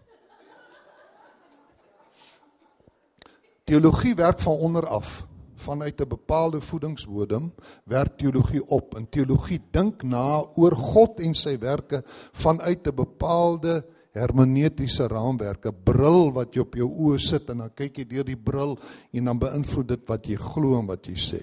Teologie 3.65 4.15
werk 4.15 4.41
van 4.41 4.59
onder 4.59 4.87
af. 4.87 5.27
Vanuit 5.55 6.01
'n 6.01 6.09
bepaalde 6.09 6.61
voedingsbodem 6.61 7.55
werk 7.85 8.19
teologie 8.19 8.67
op. 8.67 8.95
En 8.97 9.09
teologie 9.09 9.63
dink 9.71 10.03
na 10.03 10.45
oor 10.55 10.77
God 10.77 11.21
en 11.21 11.35
sy 11.35 11.59
werke 11.59 12.03
vanuit 12.33 12.87
'n 12.87 12.95
bepaalde 12.95 13.85
hermeneutiese 14.13 15.09
raamwerk, 15.09 15.67
'n 15.67 15.85
bril 15.85 16.33
wat 16.33 16.55
jy 16.55 16.61
op 16.61 16.75
jou 16.75 16.89
oë 16.89 17.19
sit 17.19 17.51
en 17.51 17.59
dan 17.59 17.71
kyk 17.75 17.99
jy 17.99 18.05
deur 18.05 18.25
die 18.25 18.37
bril 18.37 18.79
en 19.13 19.25
dan 19.25 19.39
beïnvloed 19.39 19.89
dit 19.89 20.09
wat 20.09 20.27
jy 20.27 20.37
glo 20.37 20.79
en 20.79 20.87
wat 20.87 21.07
jy 21.07 21.15
sê. 21.15 21.43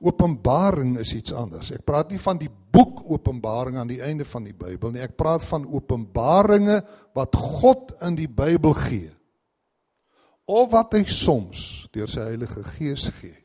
Openbaring 0.00 0.98
is 0.98 1.14
iets 1.14 1.32
anders. 1.32 1.70
Ek 1.70 1.84
praat 1.84 2.10
nie 2.10 2.18
van 2.18 2.38
die 2.38 2.48
boek 2.48 3.02
Openbaring 3.08 3.76
aan 3.76 3.88
die 3.88 4.02
einde 4.04 4.24
van 4.24 4.44
die 4.44 4.56
Bybel 4.56 4.92
nie. 4.92 5.00
Ek 5.00 5.16
praat 5.16 5.44
van 5.48 5.64
openbaringe 5.64 6.82
wat 7.16 7.36
God 7.36 7.94
in 8.04 8.16
die 8.18 8.28
Bybel 8.28 8.74
gee. 8.74 9.10
Of 10.48 10.72
wat 10.72 10.92
hy 10.96 11.04
soms 11.04 11.88
deur 11.92 12.08
sy 12.08 12.20
Heilige 12.20 12.64
Gees 12.76 13.08
gee. 13.20 13.36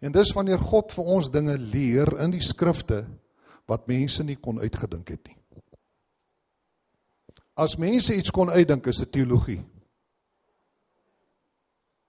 En 0.00 0.12
dis 0.14 0.30
wanneer 0.32 0.60
God 0.62 0.92
vir 0.94 1.04
ons 1.16 1.30
dinge 1.32 1.56
leer 1.58 2.12
in 2.22 2.30
die 2.30 2.44
skrifte 2.44 3.02
wat 3.68 3.88
mense 3.88 4.24
nie 4.24 4.38
kon 4.40 4.60
uitgedink 4.60 5.12
het 5.14 5.26
nie. 5.28 5.36
As 7.58 7.74
mense 7.78 8.14
iets 8.14 8.30
kon 8.30 8.50
uitdink 8.50 8.86
is 8.86 9.02
dit 9.02 9.12
teologie. 9.18 9.60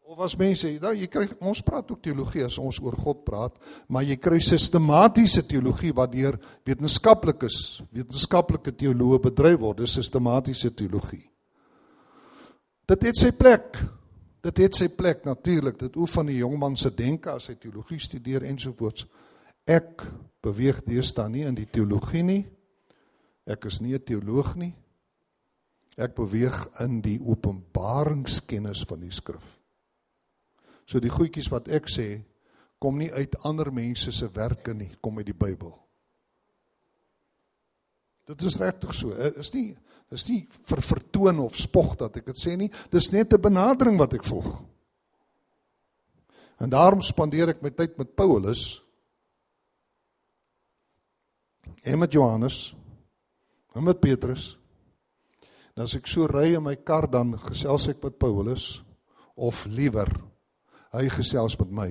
Of 0.10 0.22
as 0.26 0.34
mense, 0.38 0.70
nou 0.82 0.92
jy 0.98 1.06
kry 1.12 1.28
ons 1.46 1.62
praat 1.66 1.90
ook 1.94 2.02
teologie 2.06 2.42
as 2.46 2.58
ons 2.62 2.80
oor 2.82 2.96
God 2.98 3.22
praat, 3.26 3.58
maar 3.90 4.06
jy 4.06 4.16
kry 4.18 4.40
sistematiese 4.42 5.44
teologie 5.46 5.92
wat 5.94 6.16
deur 6.16 6.40
wetenskaplikes, 6.66 7.58
wetenskaplike 7.94 8.74
teoloë 8.78 9.20
bedryf 9.28 9.60
word, 9.62 9.84
dis 9.84 9.94
sistematiese 10.00 10.72
teologie. 10.74 11.28
Dit 12.90 13.06
het 13.06 13.22
sy 13.22 13.30
plek. 13.38 13.78
Dit 14.42 14.62
het 14.64 14.78
sy 14.78 14.88
plek 14.98 15.26
natuurlik. 15.28 15.78
Dit 15.78 15.98
oefen 16.00 16.32
die 16.32 16.40
jongman 16.40 16.78
se 16.80 16.90
denke 16.96 17.36
as 17.36 17.50
hy 17.52 17.58
teologie 17.60 18.00
studeer 18.02 18.48
ensovoorts. 18.50 19.06
Ek 19.70 20.02
beweeg 20.42 20.84
deesdae 20.86 21.30
nie 21.30 21.46
in 21.48 21.56
die 21.56 21.68
teologie 21.68 22.24
nie. 22.24 22.44
Ek 23.46 23.66
is 23.66 23.82
nie 23.82 23.94
'n 23.96 24.04
teoloog 24.04 24.56
nie. 24.56 24.76
Ek 25.98 26.16
beweeg 26.16 26.70
in 26.80 27.02
die 27.02 27.20
openbaringskennis 27.20 28.86
van 28.88 29.00
die 29.00 29.12
skrif. 29.12 29.60
So 30.86 31.00
die 31.00 31.10
goedjies 31.10 31.52
wat 31.52 31.68
ek 31.68 31.88
sê, 31.88 32.24
kom 32.80 32.98
nie 32.98 33.12
uit 33.12 33.36
ander 33.44 33.72
mense 33.72 34.12
se 34.12 34.30
werke 34.34 34.74
nie, 34.74 34.96
kom 35.02 35.18
uit 35.18 35.26
die 35.26 35.34
Bybel. 35.34 35.74
Dit 38.26 38.42
is 38.44 38.58
regtig 38.58 38.94
so. 38.94 39.12
Is 39.12 39.54
nie 39.54 39.76
is 40.12 40.26
nie 40.30 40.48
vir 40.50 40.82
vertoon 40.82 41.40
of 41.44 41.58
spog 41.58 41.96
dat 42.00 42.16
ek 42.18 42.32
dit 42.32 42.40
sê 42.42 42.56
nie. 42.58 42.72
Dis 42.90 43.12
net 43.12 43.34
'n 43.34 43.42
benadering 43.42 43.98
wat 43.98 44.14
ek 44.14 44.24
volg. 44.24 44.64
En 46.60 46.70
daarom 46.70 47.02
spandeer 47.02 47.50
ek 47.50 47.62
my 47.62 47.70
tyd 47.70 47.98
met 47.98 48.16
Paulus 48.16 48.82
en 51.84 52.00
met 52.00 52.14
Johannes 52.14 52.76
en 53.74 53.84
met 53.84 54.00
Petrus. 54.00 54.58
En 55.76 55.86
as 55.86 55.96
ek 55.96 56.10
so 56.12 56.28
ry 56.28 56.54
in 56.56 56.64
my 56.66 56.76
kar 56.76 57.08
dan 57.12 57.38
gesels 57.40 57.88
ek 57.92 58.02
met 58.04 58.18
Paulus 58.20 58.82
of 59.40 59.66
liewer 59.70 60.10
hy 60.96 61.06
gesels 61.14 61.56
met 61.62 61.72
my. 61.72 61.90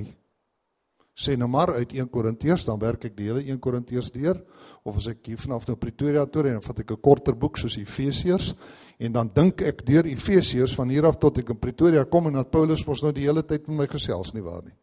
Sê 1.19 1.35
nou 1.35 1.49
maar 1.51 1.73
uit 1.75 1.97
1 1.97 2.11
Korintiërs 2.15 2.67
dan 2.69 2.79
werk 2.79 3.09
ek 3.09 3.17
die 3.19 3.27
hele 3.31 3.43
1 3.43 3.59
Korintiërs 3.63 4.13
deur 4.15 4.39
of 4.87 5.01
as 5.01 5.09
ek 5.11 5.33
hier 5.33 5.41
vanaf 5.41 5.67
nou 5.67 5.75
Pretoria 5.81 6.27
toe 6.31 6.45
ry 6.47 6.53
en 6.55 6.63
vat 6.63 6.83
ek 6.85 6.93
'n 6.93 7.01
korter 7.03 7.35
boek 7.35 7.59
soos 7.59 7.79
Efesiërs 7.79 8.55
en 8.99 9.13
dan 9.13 9.31
dink 9.35 9.63
ek 9.63 9.85
deur 9.87 10.07
Efesiërs 10.07 10.75
van 10.75 10.89
hier 10.91 11.07
af 11.07 11.19
tot 11.19 11.39
ek 11.39 11.51
in 11.51 11.59
Pretoria 11.59 12.05
kom 12.05 12.27
en 12.27 12.35
dat 12.35 12.51
Paulus 12.51 12.87
mos 12.87 13.03
nou 13.03 13.13
die 13.13 13.27
hele 13.27 13.43
tyd 13.43 13.67
met 13.69 13.77
my 13.77 13.87
gesels 13.87 14.35
nie 14.35 14.43
waar 14.43 14.63
nie. 14.63 14.77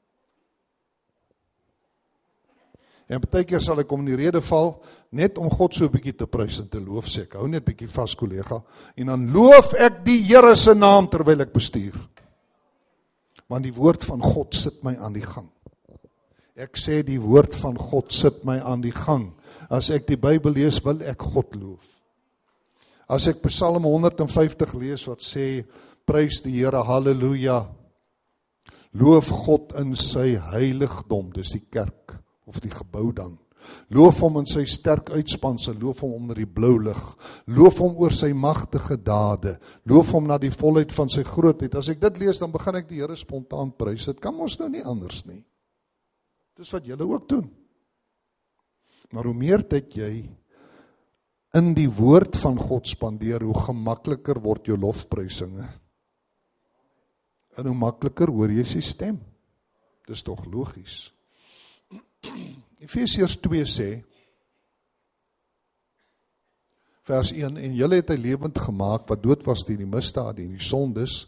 En 3.06 3.22
baie 3.22 3.46
keer 3.46 3.62
sal 3.62 3.84
ek 3.84 3.90
kom 3.90 4.02
in 4.02 4.16
die 4.16 4.18
rede 4.18 4.42
val 4.42 4.80
net 5.14 5.38
om 5.38 5.50
God 5.54 5.76
so 5.78 5.86
'n 5.86 5.94
bietjie 5.94 6.18
te 6.18 6.26
prys 6.26 6.60
en 6.60 6.68
te 6.68 6.80
loof 6.80 7.06
sê 7.06 7.24
ek 7.24 7.36
hou 7.38 7.48
net 7.48 7.66
bietjie 7.66 7.88
vas 7.88 8.16
kollega 8.16 8.64
en 8.98 9.08
dan 9.08 9.28
loof 9.32 9.74
ek 9.74 10.04
die 10.04 10.24
Here 10.26 10.56
se 10.56 10.74
naam 10.74 11.08
terwyl 11.08 11.42
ek 11.42 11.54
bestuur. 11.54 11.94
Want 13.48 13.64
die 13.64 13.74
woord 13.74 14.04
van 14.04 14.22
God 14.22 14.56
sit 14.56 14.84
my 14.84 14.96
aan 14.98 15.14
die 15.14 15.22
gang. 15.22 15.50
Ek 16.58 16.78
sê 16.78 17.04
die 17.04 17.20
woord 17.20 17.54
van 17.54 17.78
God 17.78 18.12
sit 18.12 18.44
my 18.44 18.60
aan 18.60 18.82
die 18.82 18.92
gang. 18.92 19.34
As 19.70 19.90
ek 19.92 20.08
die 20.08 20.18
Bybel 20.18 20.54
lees, 20.54 20.84
wil 20.84 21.02
ek 21.02 21.22
God 21.22 21.56
loof. 21.56 22.02
As 23.08 23.28
ek 23.28 23.42
Psalm 23.44 23.84
150 23.84 24.74
lees 24.74 25.06
wat 25.06 25.22
sê 25.22 25.64
prys 26.06 26.42
die 26.42 26.58
Here, 26.64 26.84
haleluja. 26.84 27.68
Loof 28.94 29.30
God 29.30 29.74
in 29.78 29.96
sy 29.96 30.40
heiligdom, 30.40 31.32
dis 31.34 31.52
die 31.52 31.66
kerk 31.70 32.25
of 32.46 32.62
die 32.64 32.74
gebou 32.74 33.12
dan. 33.16 33.36
Loof 33.94 34.20
hom 34.22 34.40
in 34.42 34.48
sy 34.50 34.66
sterk 34.70 35.10
uitspanse, 35.14 35.74
loof 35.80 36.04
hom 36.06 36.16
onder 36.20 36.38
die 36.38 36.50
blou 36.50 36.76
lig. 36.82 37.02
Loof 37.50 37.80
hom 37.82 37.98
oor 38.02 38.14
sy 38.14 38.32
magtige 38.38 38.98
dade. 39.02 39.56
Loof 39.90 40.14
hom 40.16 40.30
na 40.30 40.38
die 40.42 40.54
volheid 40.54 40.94
van 40.96 41.10
sy 41.12 41.26
grootheid. 41.26 41.78
As 41.78 41.90
ek 41.94 42.02
dit 42.04 42.22
lees, 42.22 42.42
dan 42.42 42.54
begin 42.54 42.80
ek 42.82 42.90
die 42.90 43.02
Here 43.02 43.18
spontaan 43.18 43.74
prys. 43.78 44.08
Dit 44.12 44.22
kan 44.24 44.38
ons 44.42 44.58
nou 44.62 44.70
nie 44.72 44.84
anders 44.86 45.24
nie. 45.30 45.42
Dis 46.56 46.72
wat 46.74 46.86
julle 46.88 47.08
ook 47.10 47.30
doen. 47.30 47.48
Maar 49.14 49.30
hoe 49.30 49.38
meer 49.38 49.66
tyd 49.70 49.98
jy 49.98 50.12
in 51.56 51.74
die 51.76 51.90
woord 51.92 52.36
van 52.42 52.58
God 52.60 52.90
spandeer, 52.90 53.44
hoe 53.46 53.66
gemakliker 53.68 54.42
word 54.44 54.68
jou 54.68 54.78
lofprysinge. 54.80 55.68
En 57.56 57.70
hoe 57.70 57.78
makliker 57.78 58.32
hoor 58.34 58.52
jy 58.52 58.66
sy 58.68 58.84
stem. 58.84 59.20
Dis 60.06 60.24
tog 60.26 60.44
logies. 60.52 61.15
Efesiërs 62.86 63.38
2 63.44 63.66
sê 63.70 63.90
vers 67.06 67.32
1 67.32 67.60
en 67.62 67.76
julle 67.78 68.00
het 68.02 68.10
hy 68.10 68.18
lewend 68.18 68.58
gemaak 68.58 69.06
wat 69.12 69.22
dood 69.22 69.46
was 69.46 69.66
deur 69.68 69.78
die 69.78 69.90
misdade 69.90 70.42
en 70.42 70.56
die 70.58 70.68
sondes 70.70 71.26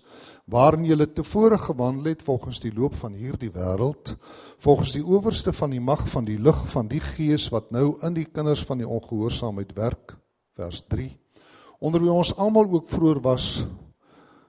waarin 0.50 0.88
julle 0.88 1.06
tevore 1.12 1.60
gewandel 1.62 2.14
het 2.14 2.24
volgens 2.26 2.62
die 2.64 2.74
loop 2.74 2.96
van 2.98 3.14
hierdie 3.14 3.52
wêreld 3.54 4.16
volgens 4.64 4.96
die 4.98 5.06
owerste 5.06 5.54
van 5.54 5.76
die 5.76 5.84
mag 5.84 6.08
van 6.10 6.26
die 6.26 6.40
lig 6.42 6.64
van 6.74 6.90
die 6.90 7.04
gees 7.04 7.50
wat 7.54 7.70
nou 7.76 7.92
in 8.08 8.18
die 8.18 8.26
kinders 8.26 8.64
van 8.66 8.82
die 8.82 8.88
ongehoorsaamheid 8.88 9.76
werk. 9.78 10.16
Vers 10.58 10.82
3 10.90 11.12
onder 11.80 12.02
wie 12.02 12.12
ons 12.12 12.34
almal 12.42 12.70
ook 12.74 12.90
vroeër 12.90 13.20
was 13.22 13.48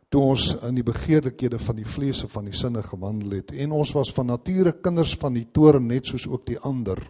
toe 0.08 0.22
ons 0.32 0.48
in 0.68 0.78
die 0.78 0.86
begeerlikhede 0.86 1.60
van 1.60 1.76
die 1.76 1.88
vlees 1.88 2.22
en 2.24 2.32
van 2.32 2.48
die 2.48 2.56
sinne 2.56 2.82
gewandel 2.82 3.38
het 3.40 3.52
en 3.52 3.76
ons 3.76 3.92
was 3.96 4.12
van 4.16 4.32
nature 4.32 4.72
kinders 4.82 5.14
van 5.20 5.36
die 5.36 5.46
toorn 5.52 5.88
net 5.90 6.08
soos 6.08 6.26
ook 6.28 6.46
die 6.48 6.58
ander 6.64 7.04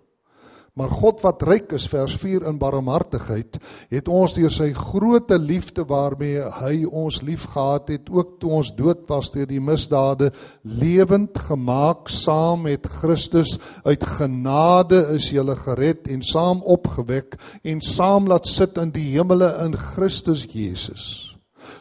Maar 0.79 0.93
God 0.95 1.23
wat 1.25 1.43
ryk 1.43 1.73
is 1.75 1.89
vers 1.91 2.13
4 2.23 2.45
in 2.47 2.59
barmhartigheid, 2.61 3.57
het 3.91 4.09
ons 4.15 4.37
deur 4.37 4.53
sy 4.53 4.69
groote 4.77 5.35
liefde 5.43 5.83
waarmee 5.89 6.45
hy 6.61 6.85
ons 6.87 7.19
liefgehad 7.27 7.91
het, 7.91 8.07
ook 8.07 8.37
toe 8.39 8.53
ons 8.61 8.71
dood 8.79 9.03
was 9.11 9.33
deur 9.35 9.49
die 9.51 9.59
misdade, 9.59 10.31
lewend 10.63 11.35
gemaak 11.49 12.13
saam 12.15 12.63
met 12.69 12.87
Christus. 13.01 13.57
Uit 13.83 14.07
genade 14.07 15.03
is 15.17 15.33
jy 15.35 15.43
gered 15.65 16.07
en 16.07 16.23
saam 16.23 16.63
opgewek 16.63 17.35
en 17.65 17.83
saam 17.83 18.31
laat 18.31 18.47
sit 18.47 18.79
in 18.79 18.95
die 18.95 19.09
hemele 19.17 19.51
in 19.65 19.75
Christus 19.75 20.47
Jesus, 20.47 21.28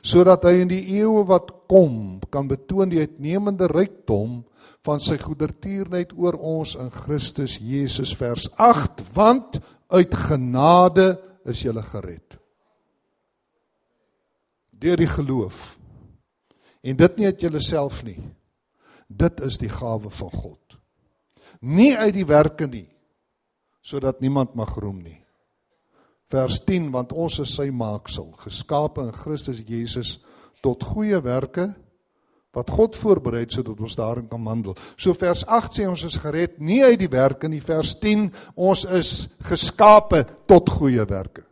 sodat 0.05 0.45
hy 0.47 0.61
in 0.63 0.71
die 0.71 0.83
eeue 0.97 1.23
wat 1.27 1.51
kom 1.69 2.19
kan 2.33 2.49
betoon 2.49 2.91
die 2.91 3.01
uitnemende 3.03 3.69
rykdom 3.71 4.41
van 4.85 5.01
sy 5.03 5.17
goedertierenheid 5.19 6.13
oor 6.15 6.37
ons 6.39 6.75
in 6.79 6.91
Christus 6.93 7.57
Jesus 7.59 8.13
vers 8.17 8.47
8 8.55 9.03
want 9.15 9.59
uit 9.91 10.15
genade 10.27 11.15
is 11.47 11.63
jy 11.63 11.71
gered. 11.91 12.35
Deur 14.71 14.99
die 14.99 15.07
geloof. 15.09 15.77
En 16.83 16.97
dit 16.97 17.17
nie 17.17 17.25
uit 17.25 17.41
jouself 17.41 18.03
nie. 18.03 18.19
Dit 19.07 19.39
is 19.41 19.57
die 19.57 19.71
gawe 19.71 20.11
van 20.11 20.31
God. 20.31 20.77
Nie 21.61 21.95
uit 21.97 22.13
die 22.13 22.27
werke 22.27 22.67
nie 22.67 22.87
sodat 23.87 24.19
niemand 24.19 24.51
mag 24.59 24.73
roem 24.75 24.99
nie 24.99 25.26
vers 26.31 26.59
10 26.67 26.91
want 26.91 27.13
ons 27.15 27.39
is 27.43 27.55
sy 27.55 27.69
maaksel 27.71 28.31
geskape 28.43 29.03
in 29.05 29.13
Christus 29.15 29.61
Jesus 29.65 30.17
tot 30.65 30.83
goeie 30.83 31.19
werke 31.23 31.69
wat 32.57 32.71
God 32.73 32.95
voorberei 32.97 33.43
het 33.45 33.53
sodat 33.53 33.79
ons 33.83 33.95
daarin 33.95 34.25
kan 34.29 34.41
wandel. 34.43 34.73
So 34.97 35.13
vers 35.13 35.43
8 35.45 35.77
sê 35.77 35.85
ons 35.87 36.03
is 36.07 36.17
gered 36.17 36.57
nie 36.57 36.81
uit 36.83 36.97
die 36.99 37.11
werke 37.11 37.49
nie. 37.51 37.61
Vers 37.61 37.93
10 38.01 38.31
ons 38.55 38.85
is 38.97 39.11
geskape 39.45 40.23
tot 40.49 40.71
goeie 40.79 41.05
werke. 41.05 41.45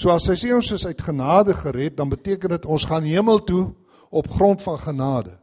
So 0.00 0.08
as 0.14 0.30
hy 0.32 0.38
sê 0.40 0.54
ons 0.56 0.70
is 0.72 0.86
uit 0.88 1.02
genade 1.04 1.52
gered, 1.58 1.98
dan 1.98 2.08
beteken 2.08 2.54
dit 2.56 2.64
ons 2.64 2.86
gaan 2.88 3.04
hemel 3.04 3.42
toe 3.44 3.66
op 4.08 4.30
grond 4.32 4.62
van 4.64 4.78
genade. 4.80 5.34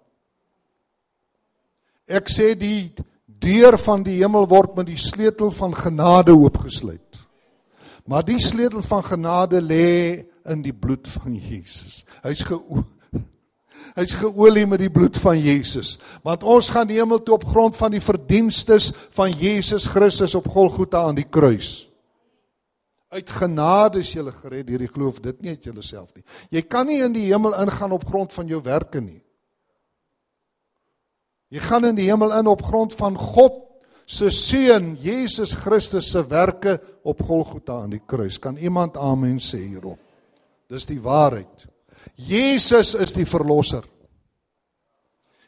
Ek 2.10 2.32
sê 2.32 2.56
die 2.58 2.89
deur 3.27 3.77
van 3.77 4.01
die 4.01 4.17
hemel 4.17 4.48
word 4.50 4.74
met 4.79 4.89
die 4.89 4.98
sleutel 4.98 5.51
van 5.53 5.75
genade 5.77 6.34
oopgesluit. 6.34 7.06
Maar 8.07 8.24
die 8.25 8.39
sleutel 8.39 8.81
van 8.87 9.03
genade 9.03 9.59
lê 9.61 10.25
in 10.48 10.61
die 10.63 10.74
bloed 10.74 11.07
van 11.07 11.35
Jesus. 11.35 12.05
Hy's 12.24 12.46
geoop 12.48 12.85
Hy's 13.98 14.13
geolie 14.17 14.65
met 14.70 14.81
die 14.81 14.91
bloed 14.93 15.17
van 15.22 15.39
Jesus. 15.41 15.96
Want 16.25 16.43
ons 16.46 16.70
gaan 16.74 16.89
hemel 16.91 17.22
toe 17.24 17.37
op 17.37 17.46
grond 17.50 17.75
van 17.77 17.93
die 17.93 18.01
verdienstes 18.03 18.91
van 19.15 19.33
Jesus 19.33 19.87
Christus 19.89 20.35
op 20.37 20.50
Golgotha 20.53 21.01
aan 21.07 21.17
die 21.17 21.25
kruis. 21.25 21.87
Uit 23.09 23.29
genade 23.31 24.03
is 24.03 24.11
jy 24.11 24.25
gered 24.41 24.67
deur 24.67 24.83
die 24.83 24.91
geloof, 24.91 25.22
dit 25.24 25.39
nie 25.41 25.55
uit 25.55 25.70
jouself 25.70 26.11
nie. 26.13 26.25
Jy 26.51 26.61
kan 26.67 26.89
nie 26.89 27.00
in 27.05 27.15
die 27.15 27.25
hemel 27.29 27.55
ingaan 27.57 27.96
op 27.96 28.05
grond 28.05 28.33
van 28.35 28.50
jou 28.51 28.59
werke 28.65 29.01
nie. 29.01 29.22
Jy 31.50 31.63
gaan 31.63 31.87
in 31.87 31.98
die 31.98 32.09
hemel 32.09 32.35
in 32.35 32.50
op 32.51 32.65
grond 32.67 32.93
van 33.00 33.15
God 33.17 33.63
se 34.07 34.31
seun 34.31 34.96
Jesus 35.03 35.55
Christus 35.55 36.11
se 36.11 36.24
werke 36.29 36.77
op 37.03 37.22
Golgotha 37.27 37.81
aan 37.83 37.91
die 37.91 38.01
kruis. 38.07 38.39
Kan 38.39 38.57
iemand 38.57 38.98
amen 38.98 39.39
sê 39.43 39.59
hierop? 39.59 40.00
Dis 40.72 40.87
die 40.87 41.00
waarheid. 41.03 41.67
Jesus 42.15 42.93
is 42.96 43.13
die 43.15 43.27
verlosser. 43.27 43.83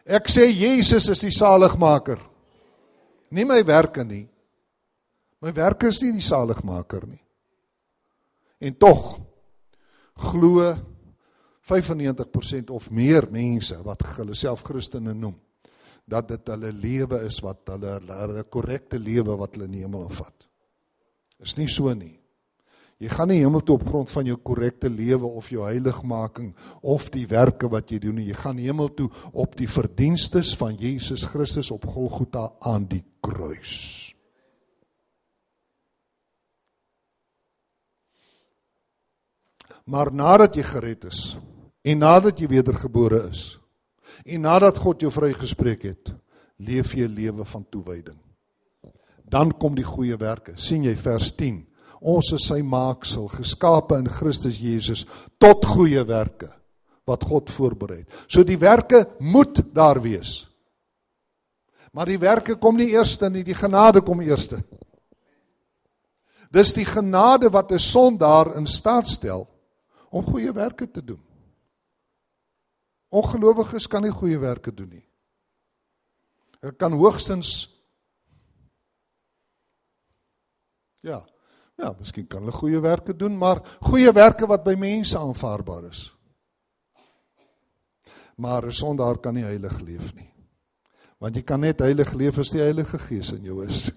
Ek 0.04 0.28
sê 0.32 0.50
Jesus 0.52 1.08
is 1.10 1.24
die 1.24 1.32
saligmaker. 1.32 2.20
Nie 3.32 3.46
my 3.48 3.62
werke 3.64 4.04
nie. 4.04 4.26
My 5.40 5.54
werke 5.56 5.88
is 5.88 6.02
nie 6.04 6.18
die 6.18 6.26
saligmaker 6.26 7.06
nie. 7.08 7.22
En 8.60 8.76
tog 8.76 9.22
glo 10.20 10.74
95% 11.70 12.74
of 12.76 12.90
meer 12.92 13.30
mense 13.32 13.78
wat 13.86 14.04
hulle 14.18 14.36
self 14.36 14.66
Christene 14.68 15.14
noem 15.14 15.38
dat 16.10 16.30
dit 16.32 16.52
hulle 16.54 16.72
lewe 16.74 17.24
is 17.28 17.40
wat 17.46 17.70
hulle 17.70 18.00
hulle 18.08 18.46
korrekte 18.50 19.00
lewe 19.00 19.38
wat 19.40 19.56
hulle 19.56 19.70
in 19.70 19.78
die 19.78 19.84
hemel 19.86 20.10
vat. 20.20 20.48
Is 21.40 21.56
nie 21.60 21.70
so 21.72 21.94
nie. 21.96 22.18
Jy 23.00 23.08
gaan 23.14 23.30
nie 23.32 23.40
hemel 23.40 23.62
toe 23.64 23.78
op 23.78 23.86
grond 23.88 24.10
van 24.12 24.28
jou 24.28 24.36
korrekte 24.44 24.90
lewe 24.92 25.28
of 25.40 25.48
jou 25.54 25.64
heiligmaking 25.64 26.50
of 26.84 27.08
die 27.14 27.24
werke 27.32 27.70
wat 27.72 27.94
jy 27.94 28.02
doen 28.04 28.18
nie. 28.20 28.28
Jy 28.28 28.40
gaan 28.42 28.60
hemel 28.60 28.92
toe 28.92 29.08
op 29.32 29.56
die 29.56 29.70
verdienstes 29.72 30.52
van 30.60 30.76
Jesus 30.76 31.24
Christus 31.32 31.72
op 31.72 31.88
Golgotha 31.88 32.50
aan 32.68 32.90
die 32.92 33.06
kruis. 33.24 34.12
Maar 39.90 40.12
nadat 40.14 40.60
jy 40.60 40.68
gered 40.68 41.08
is 41.08 41.24
en 41.88 42.04
nadat 42.04 42.44
jy 42.44 42.52
wedergebore 42.52 43.24
is 43.32 43.56
en 44.26 44.42
nadat 44.42 44.78
God 44.78 45.02
jou 45.02 45.12
vrygespreek 45.12 45.84
het, 45.84 46.14
leef 46.58 46.94
jy 46.94 47.08
'n 47.08 47.16
lewe 47.16 47.46
van 47.46 47.66
toewyding. 47.70 48.18
Dan 49.30 49.52
kom 49.52 49.76
die 49.76 49.84
goeie 49.84 50.18
werke. 50.18 50.54
sien 50.56 50.84
jy 50.84 50.96
vers 50.96 51.32
10? 51.32 51.66
Ons 52.02 52.32
is 52.32 52.48
sy 52.48 52.62
maaksel, 52.62 53.28
geskape 53.28 53.98
in 53.98 54.08
Christus 54.08 54.60
Jesus 54.60 55.06
tot 55.38 55.66
goeie 55.66 56.04
werke 56.04 56.50
wat 57.06 57.24
God 57.24 57.50
voorberei 57.50 57.98
het. 58.00 58.26
So 58.28 58.44
die 58.44 58.58
werke 58.58 59.08
moet 59.20 59.62
daar 59.74 60.02
wees. 60.02 60.48
Maar 61.92 62.06
die 62.06 62.20
werke 62.22 62.56
kom 62.56 62.78
nie 62.78 62.92
eerste 62.94 63.30
nie, 63.30 63.44
die 63.44 63.58
genade 63.58 64.02
kom 64.02 64.22
eerste. 64.22 64.62
Dis 66.54 66.74
die 66.74 66.86
genade 66.86 67.50
wat 67.50 67.72
'n 67.72 67.80
sondaar 67.80 68.56
in 68.56 68.68
staat 68.68 69.08
stel 69.08 69.48
om 70.10 70.24
goeie 70.24 70.52
werke 70.54 70.92
te 70.92 71.04
doen. 71.04 71.22
Ongelowiges 73.10 73.88
kan 73.88 74.04
nie 74.04 74.14
goeie 74.14 74.38
werke 74.40 74.74
doen 74.74 74.90
nie. 74.90 75.06
Hulle 76.60 76.76
kan 76.76 76.94
hoogstens 76.94 77.76
ja, 81.02 81.24
Ja, 81.80 81.94
miskien 81.96 82.28
kan 82.28 82.44
hulle 82.44 82.56
goeie 82.56 82.80
werke 82.84 83.16
doen, 83.16 83.38
maar 83.40 83.62
goeie 83.88 84.12
werke 84.12 84.48
wat 84.50 84.66
by 84.66 84.76
mense 84.80 85.16
aanvaarbaar 85.18 85.88
is. 85.88 86.10
Maar 88.36 88.68
'n 88.68 88.72
sondaar 88.72 89.18
kan 89.18 89.34
nie 89.34 89.44
heilig 89.44 89.80
leef 89.80 90.16
nie. 90.16 90.30
Want 91.20 91.36
jy 91.36 91.42
kan 91.42 91.60
net 91.60 91.80
heilig 91.80 92.14
leef 92.14 92.38
as 92.38 92.52
die 92.52 92.62
Heilige 92.62 92.98
Gees 92.98 93.32
in 93.32 93.44
jou 93.44 93.66
is. 93.66 93.92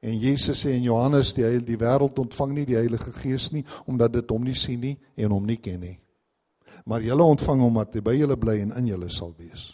En 0.00 0.18
Jesus 0.18 0.64
sê 0.64 0.70
in 0.70 0.82
Johannes 0.82 1.34
die 1.34 1.60
die 1.60 1.76
wêreld 1.76 2.18
ontvang 2.18 2.52
nie 2.52 2.64
die 2.66 2.76
Heilige 2.76 3.12
Gees 3.12 3.52
nie 3.52 3.64
omdat 3.86 4.12
dit 4.12 4.30
hom 4.30 4.42
nie 4.42 4.54
sien 4.54 4.80
nie 4.80 4.98
en 5.16 5.30
hom 5.30 5.46
nie 5.46 5.56
ken 5.56 5.80
nie. 5.80 6.01
Maar 6.84 7.04
julle 7.04 7.28
ontvang 7.34 7.60
hom 7.60 7.78
hy 7.78 8.02
by 8.02 8.16
julle 8.16 8.36
bly 8.36 8.58
en 8.64 8.74
in 8.80 8.90
julle 8.90 9.10
sal 9.10 9.34
wees. 9.38 9.72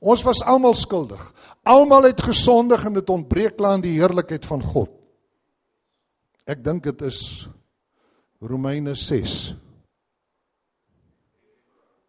Ons 0.00 0.24
was 0.24 0.42
almal 0.48 0.74
skuldig. 0.74 1.20
Almal 1.68 2.08
het 2.08 2.22
gesondig 2.24 2.84
en 2.86 2.96
dit 2.96 3.10
ontbreek 3.10 3.60
aan 3.60 3.84
die 3.84 3.98
heerlikheid 3.98 4.46
van 4.48 4.62
God. 4.64 4.92
Ek 6.48 6.62
dink 6.64 6.84
dit 6.84 7.02
is 7.06 7.48
Romeine 8.40 8.96
6. 8.96 9.54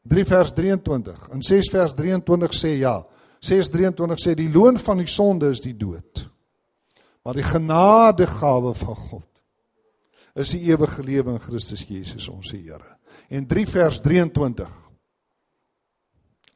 3 0.07 0.25
vers 0.25 0.53
23. 0.57 1.27
In 1.35 1.43
6 1.45 1.69
vers 1.69 1.93
23 1.93 2.55
sê 2.55 2.77
ja. 2.79 3.01
6:23 3.41 4.21
sê 4.21 4.35
die 4.37 4.51
loon 4.53 4.77
van 4.77 5.01
die 5.01 5.09
sonde 5.09 5.49
is 5.49 5.61
die 5.61 5.73
dood. 5.77 6.27
Maar 7.25 7.37
die 7.37 7.45
genadegawe 7.45 8.73
van 8.77 8.95
God 9.09 9.27
is 10.37 10.53
die 10.53 10.61
ewige 10.69 11.03
lewe 11.03 11.35
in 11.35 11.41
Christus 11.41 11.83
Jesus 11.89 12.29
ons 12.29 12.53
Here. 12.53 12.97
En 13.31 13.47
3 13.47 13.67
vers 13.67 14.01
23. 14.03 14.71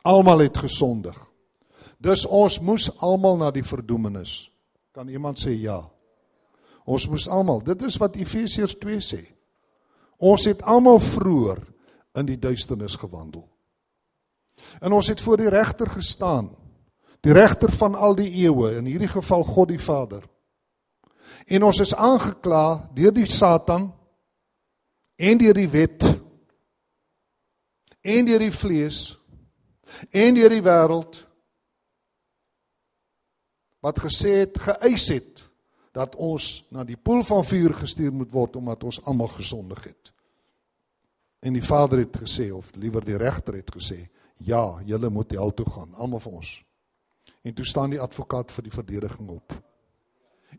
Almal 0.03 0.43
het 0.43 0.57
gesondig. 0.57 1.15
Dus 1.97 2.25
ons 2.27 2.59
moes 2.59 2.89
almal 2.99 3.39
na 3.39 3.51
die 3.55 3.63
verdoemenis. 3.63 4.51
Kan 4.91 5.07
iemand 5.07 5.39
sê 5.39 5.55
ja? 5.55 5.79
Ons 6.85 7.07
moes 7.09 7.29
almal. 7.31 7.63
Dit 7.63 7.85
is 7.87 7.95
wat 8.01 8.19
Efesiërs 8.19 8.75
2 8.81 8.99
sê. 8.99 9.21
Ons 10.19 10.45
het 10.51 10.61
almal 10.67 10.99
vroeër 10.99 11.63
in 12.19 12.27
die 12.27 12.39
duisternis 12.39 12.99
gewandel. 12.99 13.47
En 14.83 14.91
ons 14.95 15.07
het 15.07 15.21
voor 15.23 15.39
die 15.39 15.49
regter 15.51 15.89
gestaan. 15.89 16.51
Die 17.25 17.33
regter 17.33 17.71
van 17.71 17.95
al 17.95 18.15
die 18.19 18.29
eeue, 18.43 18.75
in 18.77 18.85
hierdie 18.85 19.09
geval 19.09 19.43
God 19.47 19.71
die 19.71 19.81
Vader. 19.81 20.27
En 21.47 21.63
ons 21.63 21.79
is 21.81 21.95
aangekla 21.95 22.91
deur 22.93 23.15
die 23.15 23.25
Satan 23.29 23.89
en 25.15 25.39
deur 25.41 25.57
die 25.57 25.69
wet 25.71 26.05
en 28.05 28.27
deur 28.27 28.43
die 28.43 28.53
vlees 28.53 28.99
en 30.13 30.37
deur 30.37 30.53
die 30.53 30.63
wêreld 30.65 31.21
wat 33.85 34.01
gesê 34.01 34.41
het 34.43 34.57
geëis 34.61 35.07
het 35.13 35.45
dat 35.95 36.17
ons 36.19 36.65
na 36.75 36.83
die 36.83 36.99
poel 36.99 37.23
van 37.23 37.45
vuur 37.45 37.73
gestuur 37.81 38.13
moet 38.13 38.31
word 38.33 38.57
omdat 38.59 38.83
ons 38.83 38.99
almal 39.07 39.31
gesondig 39.31 39.83
het. 39.87 40.11
En 41.45 41.53
die 41.53 41.63
Vader 41.63 42.01
het 42.03 42.17
gesê 42.19 42.49
of 42.51 42.73
liewer 42.75 43.05
die 43.05 43.17
regter 43.17 43.55
het 43.55 43.69
gesê, 43.71 44.01
ja, 44.43 44.81
julle 44.83 45.09
moet 45.09 45.31
hel 45.37 45.53
toe 45.53 45.65
gaan, 45.69 45.93
almal 45.93 46.19
van 46.19 46.41
ons. 46.41 46.49
En 47.45 47.53
toe 47.53 47.65
staan 47.65 47.93
die 47.93 48.01
advokaat 48.01 48.51
vir 48.51 48.67
die 48.67 48.73
verdediging 48.73 49.29
op. 49.29 49.53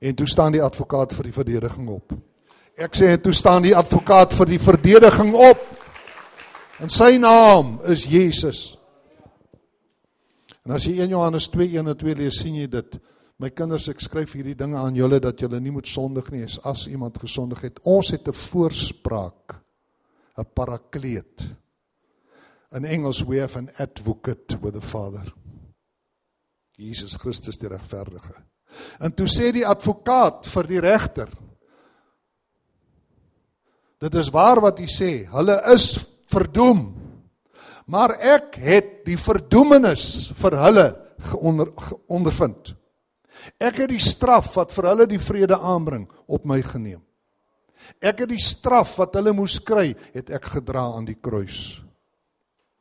En 0.00 0.14
toe 0.14 0.28
staan 0.28 0.54
die 0.54 0.62
advokaat 0.62 1.14
vir 1.14 1.28
die 1.28 1.34
verdediging 1.34 1.88
op. 1.90 2.14
Ek 2.76 2.96
sê 2.96 3.10
en 3.16 3.20
toe 3.20 3.32
staan 3.34 3.64
die 3.66 3.76
advokaat 3.76 4.34
vir 4.36 4.54
die 4.54 4.60
verdediging 4.62 5.34
op. 5.34 5.66
En 6.82 6.92
sy 6.92 7.16
naam 7.20 7.78
is 7.88 8.04
Jesus. 8.10 8.60
En 10.66 10.74
as 10.76 10.84
jy 10.84 10.98
1 11.00 11.14
Johannes 11.14 11.48
2:1 11.48 11.88
en 11.88 11.96
2 11.96 12.16
lees, 12.18 12.40
sien 12.42 12.56
jy 12.58 12.66
dit. 12.68 12.98
My 13.38 13.50
kinders, 13.50 13.88
ek 13.88 14.00
skryf 14.00 14.32
hierdie 14.32 14.56
dinge 14.56 14.78
aan 14.80 14.96
julle 14.96 15.20
dat 15.20 15.40
julle 15.40 15.60
nie 15.60 15.70
moet 15.72 15.86
sondig 15.86 16.30
nie 16.32 16.46
as, 16.64 16.86
iemand 16.88 17.18
gesondig 17.20 17.60
het. 17.60 17.80
Ons 17.84 18.10
het 18.10 18.28
'n 18.28 18.32
voorspraak, 18.32 19.60
'n 20.38 20.44
parakleet. 20.54 21.46
In 22.72 22.84
Engels 22.84 23.22
we 23.22 23.38
have 23.40 23.56
an 23.56 23.70
advocate 23.78 24.58
with 24.60 24.74
the 24.74 24.80
Father. 24.80 25.34
Jesus 26.76 27.16
Christus 27.16 27.56
die 27.56 27.68
regverdige. 27.68 28.34
En 29.00 29.14
toe 29.14 29.26
sê 29.26 29.52
die 29.52 29.66
advokaat 29.66 30.46
vir 30.46 30.66
die 30.66 30.80
regter 30.80 31.28
Dit 33.98 34.14
is 34.14 34.28
waar 34.28 34.60
wat 34.60 34.78
hy 34.78 34.86
sê. 34.86 35.10
Hulle 35.32 35.56
is 35.72 36.15
verdoem. 36.32 36.88
Maar 37.86 38.16
ek 38.18 38.58
het 38.58 38.92
die 39.06 39.18
verdoemenis 39.20 40.32
vir 40.40 40.58
hulle 40.58 40.86
onder, 41.38 41.70
ondervind. 42.10 42.74
Ek 43.62 43.82
het 43.84 43.90
die 43.92 44.02
straf 44.02 44.54
wat 44.56 44.72
vir 44.74 44.90
hulle 44.90 45.06
die 45.10 45.22
vrede 45.22 45.58
aanbring 45.58 46.08
op 46.26 46.46
my 46.48 46.58
geneem. 46.66 47.02
Ek 48.02 48.24
het 48.24 48.30
die 48.32 48.42
straf 48.42 48.96
wat 48.98 49.14
hulle 49.14 49.34
moes 49.36 49.60
kry, 49.62 49.92
het 50.14 50.32
ek 50.34 50.50
gedra 50.56 50.88
aan 50.96 51.06
die 51.06 51.18
kruis. 51.20 51.78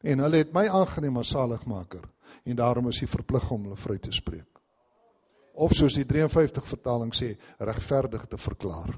En 0.05 0.23
hulle 0.25 0.41
het 0.41 0.53
my 0.55 0.65
aangeneem 0.69 1.21
as 1.21 1.33
saligmaker 1.33 2.03
en 2.45 2.57
daarom 2.57 2.91
is 2.91 2.99
hy 3.01 3.07
verplig 3.09 3.45
om 3.51 3.63
hulle 3.65 3.79
vry 3.79 3.97
te 4.01 4.11
spreek. 4.13 4.49
Of 5.55 5.73
soos 5.77 5.95
die 5.97 6.05
53 6.05 6.65
vertaling 6.67 7.13
sê, 7.15 7.31
regverdig 7.57 8.25
te 8.29 8.37
verklaar. 8.37 8.91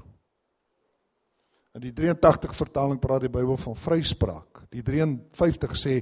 In 1.78 1.84
die 1.84 1.94
83 1.94 2.56
vertaling 2.58 2.98
praat 2.98 3.22
die 3.22 3.30
Bybel 3.30 3.54
van 3.62 3.76
vryspraak. 3.78 4.64
Die 4.74 4.82
53 4.82 5.76
sê 5.78 5.92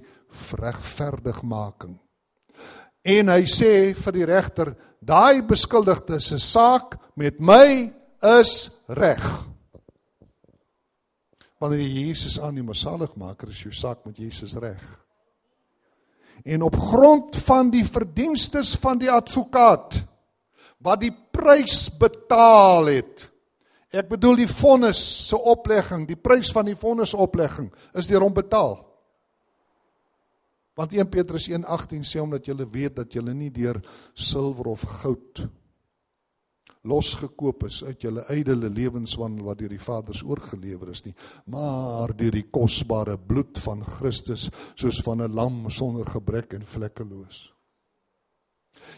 regverdigmaking. 0.57 1.99
En 3.05 3.29
hy 3.29 3.43
sê 3.45 3.73
vir 3.93 4.17
die 4.17 4.25
regter, 4.25 4.71
daai 5.05 5.45
beskuldigde 5.45 6.17
se 6.25 6.41
saak 6.41 6.97
met 7.21 7.45
my 7.45 7.93
is 8.41 8.55
reg. 8.89 9.29
Wanneer 11.61 11.85
jy 11.85 12.09
Jesus 12.09 12.41
aanneem 12.41 12.73
as 12.73 12.81
saligmaker, 12.81 13.53
is 13.53 13.61
jou 13.69 13.77
saak 13.77 14.01
met 14.09 14.17
Jesus 14.17 14.57
reg. 14.57 14.81
En 16.41 16.65
op 16.65 16.81
grond 16.89 17.37
van 17.45 17.69
die 17.69 17.85
verdienstes 17.85 18.73
van 18.81 18.97
die 19.05 19.13
advokaat 19.13 20.01
wat 20.81 21.05
die 21.05 21.13
prys 21.13 21.91
betaal 22.01 22.95
het, 22.97 23.29
Ek 23.97 24.09
bedoel 24.11 24.43
die 24.43 24.51
vonnis 24.51 25.01
se 25.29 25.39
oplegging, 25.39 26.05
die 26.09 26.19
prys 26.19 26.51
van 26.53 26.69
die 26.69 26.77
vonnis 26.77 27.15
oplegging 27.17 27.71
is 27.97 28.09
deur 28.11 28.27
hom 28.27 28.35
betaal. 28.37 28.77
Want 30.77 30.93
1 30.93 31.09
Petrus 31.09 31.49
1:18 31.49 32.05
sê 32.05 32.21
omdat 32.21 32.47
julle 32.47 32.67
weet 32.69 32.97
dat 32.97 33.13
julle 33.13 33.33
nie 33.35 33.51
deur 33.51 33.81
silwer 34.15 34.69
of 34.75 34.83
goud 35.01 35.47
losgekoop 36.87 37.65
is 37.67 37.81
uit 37.85 38.03
julle 38.03 38.23
ydelle 38.31 38.69
lewenswandel 38.71 39.49
wat 39.49 39.59
deur 39.59 39.73
die 39.75 39.83
Vader 39.83 40.15
se 40.15 40.27
oorgelewer 40.27 40.93
is 40.93 41.03
nie, 41.05 41.15
maar 41.51 42.15
deur 42.15 42.31
die 42.31 42.47
kosbare 42.53 43.17
bloed 43.19 43.59
van 43.59 43.83
Christus 43.83 44.51
soos 44.75 45.01
van 45.03 45.23
'n 45.23 45.35
lam 45.35 45.71
sonder 45.71 46.07
gebrek 46.07 46.53
en 46.53 46.63
vlekkeloos. 46.63 47.53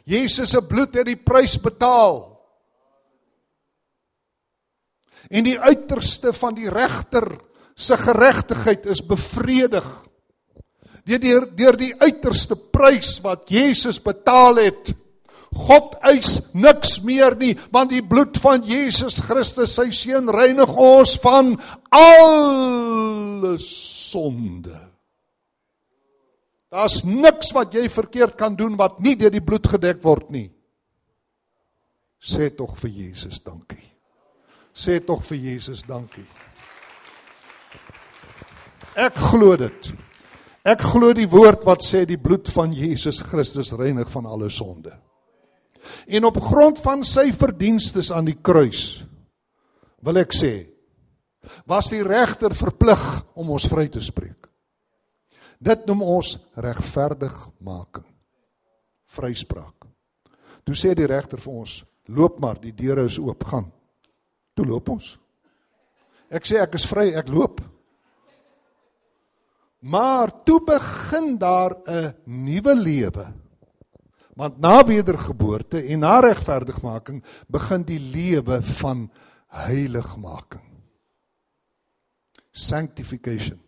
Jesus 0.04 0.50
se 0.50 0.60
bloed 0.60 0.94
het 0.94 1.06
die 1.06 1.16
prys 1.16 1.56
betaal 1.56 2.37
en 5.28 5.44
die 5.44 5.58
uiterste 5.60 6.32
van 6.36 6.56
die 6.56 6.70
regter 6.72 7.26
se 7.78 7.96
geregtigheid 8.00 8.88
is 8.90 9.02
bevredig. 9.06 9.86
Deur 11.08 11.20
deur 11.22 11.44
deur 11.56 11.76
die 11.78 11.92
uiterste 12.00 12.56
prys 12.56 13.16
wat 13.24 13.48
Jesus 13.52 14.00
betaal 14.02 14.60
het. 14.60 14.92
God 15.48 15.94
eis 16.04 16.34
niks 16.52 16.98
meer 17.06 17.36
nie 17.38 17.54
want 17.72 17.94
die 17.94 18.02
bloed 18.04 18.36
van 18.42 18.64
Jesus 18.66 19.22
Christus 19.24 19.78
sy 19.78 19.88
seun 19.96 20.28
reinig 20.32 20.74
ons 20.74 21.16
van 21.22 21.54
alle 21.94 23.54
sonde. 23.62 24.76
Daar's 26.68 27.00
niks 27.08 27.54
wat 27.56 27.72
jy 27.72 27.86
verkeerd 27.88 28.36
kan 28.36 28.56
doen 28.56 28.76
wat 28.76 29.00
nie 29.00 29.16
deur 29.16 29.32
die 29.32 29.44
bloed 29.44 29.70
gedek 29.72 30.02
word 30.04 30.28
nie. 30.34 30.48
Sê 32.20 32.50
tog 32.52 32.76
vir 32.82 32.92
Jesus 33.06 33.40
dankie 33.40 33.97
sê 34.78 35.00
tog 35.04 35.24
vir 35.26 35.38
Jesus 35.50 35.82
dankie. 35.86 36.26
Ek 38.98 39.18
glo 39.30 39.56
dit. 39.58 39.90
Ek 40.66 40.82
glo 40.92 41.12
die 41.14 41.28
woord 41.30 41.64
wat 41.66 41.84
sê 41.86 42.04
die 42.06 42.18
bloed 42.20 42.48
van 42.52 42.74
Jesus 42.74 43.20
Christus 43.26 43.72
reinig 43.78 44.10
van 44.12 44.26
alle 44.26 44.50
sonde. 44.50 44.92
En 46.06 46.26
op 46.28 46.40
grond 46.42 46.78
van 46.82 47.04
sy 47.06 47.30
verdienstes 47.32 48.10
aan 48.12 48.28
die 48.28 48.38
kruis 48.42 49.04
wil 50.04 50.20
ek 50.20 50.34
sê 50.36 50.52
was 51.70 51.88
die 51.90 52.02
regter 52.04 52.52
verplig 52.58 53.04
om 53.38 53.54
ons 53.54 53.66
vry 53.70 53.86
te 53.88 54.02
spreek. 54.04 54.48
Dit 55.58 55.86
noem 55.88 56.04
ons 56.04 56.36
regverdigmaking. 56.60 58.06
Vryspraak. 59.08 59.86
Toe 60.66 60.76
sê 60.76 60.92
die 60.94 61.08
regter 61.08 61.40
vir 61.40 61.54
ons: 61.62 61.80
"Loop 62.12 62.38
maar, 62.38 62.60
die 62.60 62.74
deure 62.76 63.06
is 63.08 63.18
oop, 63.18 63.44
gaan." 63.48 63.72
Toe 64.58 64.66
loop 64.66 64.88
ons. 64.90 65.12
Ek 66.34 66.46
sê 66.48 66.58
ek 66.58 66.74
is 66.74 66.86
vry, 66.90 67.12
ek 67.14 67.30
loop. 67.30 67.60
Maar 69.86 70.32
toe 70.42 70.58
begin 70.66 71.36
daar 71.38 71.78
'n 71.86 72.14
nuwe 72.26 72.74
lewe. 72.74 73.26
Want 74.34 74.58
na 74.58 74.82
wedergeboorte 74.84 75.82
en 75.82 75.98
na 76.00 76.18
regverdigmaking 76.20 77.22
begin 77.46 77.82
die 77.82 77.98
lewe 77.98 78.62
van 78.62 79.10
heiligmaking. 79.46 80.66
Sanctification. 82.50 83.60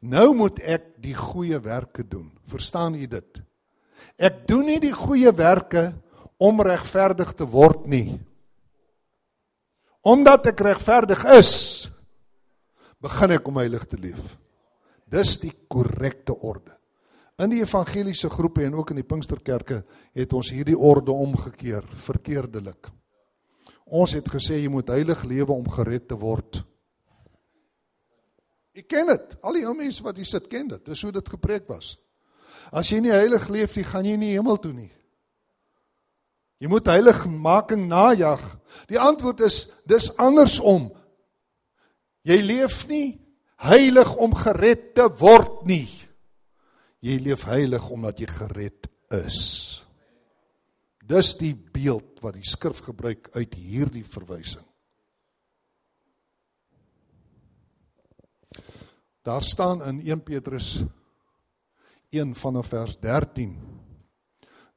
Nou 0.00 0.34
moet 0.34 0.58
ek 0.58 1.02
die 1.02 1.14
goeie 1.14 1.60
werke 1.60 2.08
doen. 2.08 2.32
Verstaan 2.46 2.94
u 2.94 3.06
dit? 3.06 3.42
Ek 4.16 4.46
doen 4.46 4.66
nie 4.66 4.80
die 4.80 4.92
goeie 4.92 5.32
werke 5.32 5.94
om 6.36 6.60
regverdig 6.60 7.34
te 7.34 7.46
word 7.46 7.86
nie. 7.86 8.18
Omdat 10.06 10.52
ek 10.52 10.60
regverdig 10.66 11.24
is, 11.34 11.52
begin 13.02 13.36
ek 13.38 13.48
om 13.48 13.58
heilig 13.60 13.86
te 13.90 13.98
leef. 14.00 14.36
Dis 15.08 15.38
die 15.42 15.52
korrekte 15.70 16.36
orde. 16.36 16.74
In 17.38 17.52
die 17.52 17.62
evangeliese 17.62 18.30
groepe 18.30 18.64
en 18.66 18.74
ook 18.80 18.90
in 18.90 19.00
die 19.00 19.06
Pinksterkerke 19.06 19.82
het 20.16 20.32
ons 20.34 20.50
hierdie 20.50 20.78
orde 20.78 21.14
omgekeer, 21.14 21.86
verkeerdelik. 22.02 22.90
Ons 23.86 24.16
het 24.18 24.26
gesê 24.28 24.58
jy 24.58 24.70
moet 24.72 24.90
heilig 24.90 25.22
lewe 25.24 25.54
om 25.54 25.68
gered 25.70 26.08
te 26.10 26.18
word. 26.18 26.60
Ek 28.78 28.88
ken 28.90 29.08
dit. 29.10 29.38
Al 29.42 29.58
die 29.58 29.64
ou 29.66 29.74
mense 29.74 30.02
wat 30.04 30.18
hier 30.18 30.28
sit 30.28 30.50
ken 30.50 30.68
dit. 30.74 30.82
Dis 30.86 31.02
hoe 31.06 31.14
dit 31.14 31.34
gepreek 31.34 31.66
was. 31.70 31.96
As 32.74 32.90
jy 32.92 33.00
nie 33.02 33.14
heilig 33.14 33.48
leef 33.50 33.78
nie, 33.78 33.86
gaan 33.86 34.06
jy 34.06 34.16
nie 34.20 34.34
hemel 34.34 34.58
toe 34.60 34.74
nie. 34.74 34.90
Jy 36.58 36.68
moet 36.70 36.90
heiligmaking 36.90 37.86
najag. 37.88 38.42
Die 38.88 38.98
antwoord 39.00 39.40
is 39.46 39.66
dis 39.88 40.10
andersom. 40.20 40.90
Jy 42.28 42.40
leef 42.44 42.82
nie 42.90 43.18
heilig 43.64 44.14
om 44.20 44.34
gered 44.36 44.92
te 44.98 45.08
word 45.20 45.64
nie. 45.68 45.88
Jy 47.04 47.18
leef 47.22 47.46
heilig 47.48 47.84
omdat 47.94 48.20
jy 48.20 48.28
gered 48.30 48.88
is. 49.14 49.40
Dis 51.08 51.32
die 51.40 51.54
beeld 51.54 52.18
wat 52.20 52.36
die 52.36 52.46
skrif 52.46 52.82
gebruik 52.84 53.30
uit 53.36 53.54
hierdie 53.56 54.04
verwysing. 54.04 54.66
Daar 59.24 59.42
staan 59.44 59.82
in 59.84 60.00
1 60.04 60.22
Petrus 60.24 60.82
1 62.10 62.34
vanaf 62.34 62.70
vers 62.72 62.96
13 63.00 63.77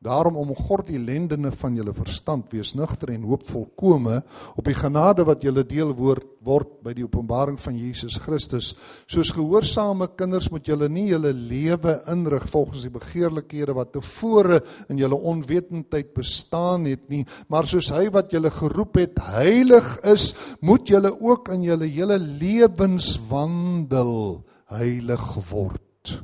Daarom 0.01 0.33
om 0.41 0.49
God 0.57 0.87
die 0.89 0.97
lendene 0.97 1.51
van 1.53 1.75
julle 1.77 1.91
verstand 1.93 2.49
wees 2.49 2.71
nugter 2.73 3.11
en 3.13 3.21
hoop 3.29 3.43
volkome 3.45 4.23
op 4.57 4.65
die 4.65 4.73
genade 4.73 5.21
wat 5.27 5.43
julle 5.45 5.61
deel 5.61 5.91
word, 5.93 6.25
word 6.41 6.71
by 6.81 6.95
die 6.97 7.05
openbaring 7.05 7.59
van 7.61 7.77
Jesus 7.77 8.17
Christus. 8.23 8.71
Soos 9.05 9.29
gehoorsame 9.35 10.07
kinders 10.17 10.47
moet 10.49 10.65
julle 10.65 10.89
nie 10.89 11.11
julle 11.11 11.29
lewe 11.37 11.99
inrig 12.09 12.49
volgens 12.49 12.87
die 12.87 12.95
begeerlikhede 12.95 13.75
wat 13.77 13.93
tevore 13.93 14.63
in 14.89 14.97
julle 14.97 15.21
onwetendheid 15.21 16.09
bestaan 16.17 16.89
het 16.89 17.05
nie, 17.13 17.21
maar 17.45 17.69
soos 17.69 17.93
hy 17.93 18.09
wat 18.09 18.33
julle 18.33 18.49
geroep 18.57 18.97
het 19.03 19.21
heilig 19.37 19.85
is, 20.09 20.33
moet 20.65 20.89
julle 20.89 21.13
ook 21.13 21.53
in 21.53 21.69
julle 21.69 21.85
hele 21.85 22.17
lewenswandel 22.17 24.41
heilig 24.73 25.29
word. 25.53 26.17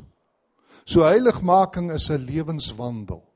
So 0.88 1.04
heiligmaking 1.06 1.92
is 1.94 2.10
'n 2.10 2.26
lewenswandel. 2.26 3.27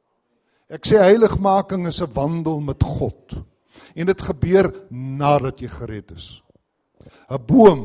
Ek 0.72 0.88
sê 0.88 1.02
heiligmaking 1.04 1.88
is 1.88 2.02
'n 2.02 2.14
wandel 2.14 2.62
met 2.62 2.84
God. 2.84 3.36
En 3.96 4.06
dit 4.06 4.22
gebeur 4.22 4.88
nadat 4.90 5.60
jy 5.60 5.68
gered 5.68 6.12
is. 6.12 6.42
'n 7.30 7.46
Boom 7.46 7.80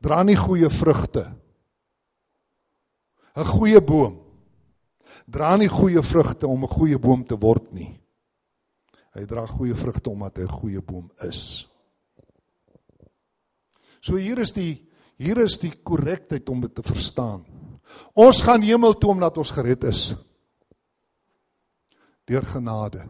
dra 0.00 0.22
nie 0.22 0.36
goeie 0.36 0.70
vrugte. 0.70 1.30
'n 3.36 3.44
Goeie 3.44 3.80
boom 3.80 4.18
dra 5.30 5.56
nie 5.56 5.68
goeie 5.68 6.02
vrugte 6.02 6.46
om 6.46 6.64
'n 6.64 6.74
goeie 6.74 6.98
boom 6.98 7.24
te 7.24 7.38
word 7.38 7.72
nie. 7.72 8.00
Hy 9.14 9.24
dra 9.26 9.46
goeie 9.46 9.74
vrugte 9.74 10.10
omdat 10.10 10.36
hy 10.36 10.42
'n 10.42 10.58
goeie 10.60 10.80
boom 10.80 11.10
is. 11.22 11.68
So 14.00 14.16
hier 14.16 14.38
is 14.38 14.52
die 14.52 14.88
hier 15.18 15.38
is 15.38 15.58
die 15.58 15.72
korrektheid 15.82 16.48
om 16.48 16.60
dit 16.60 16.74
te 16.74 16.82
verstaan. 16.82 17.44
Ons 18.14 18.42
gaan 18.42 18.62
hemel 18.62 18.94
toe 18.94 19.10
omdat 19.10 19.36
ons 19.36 19.50
gered 19.50 19.84
is 19.84 20.16
deur 22.30 22.46
genade. 22.46 23.04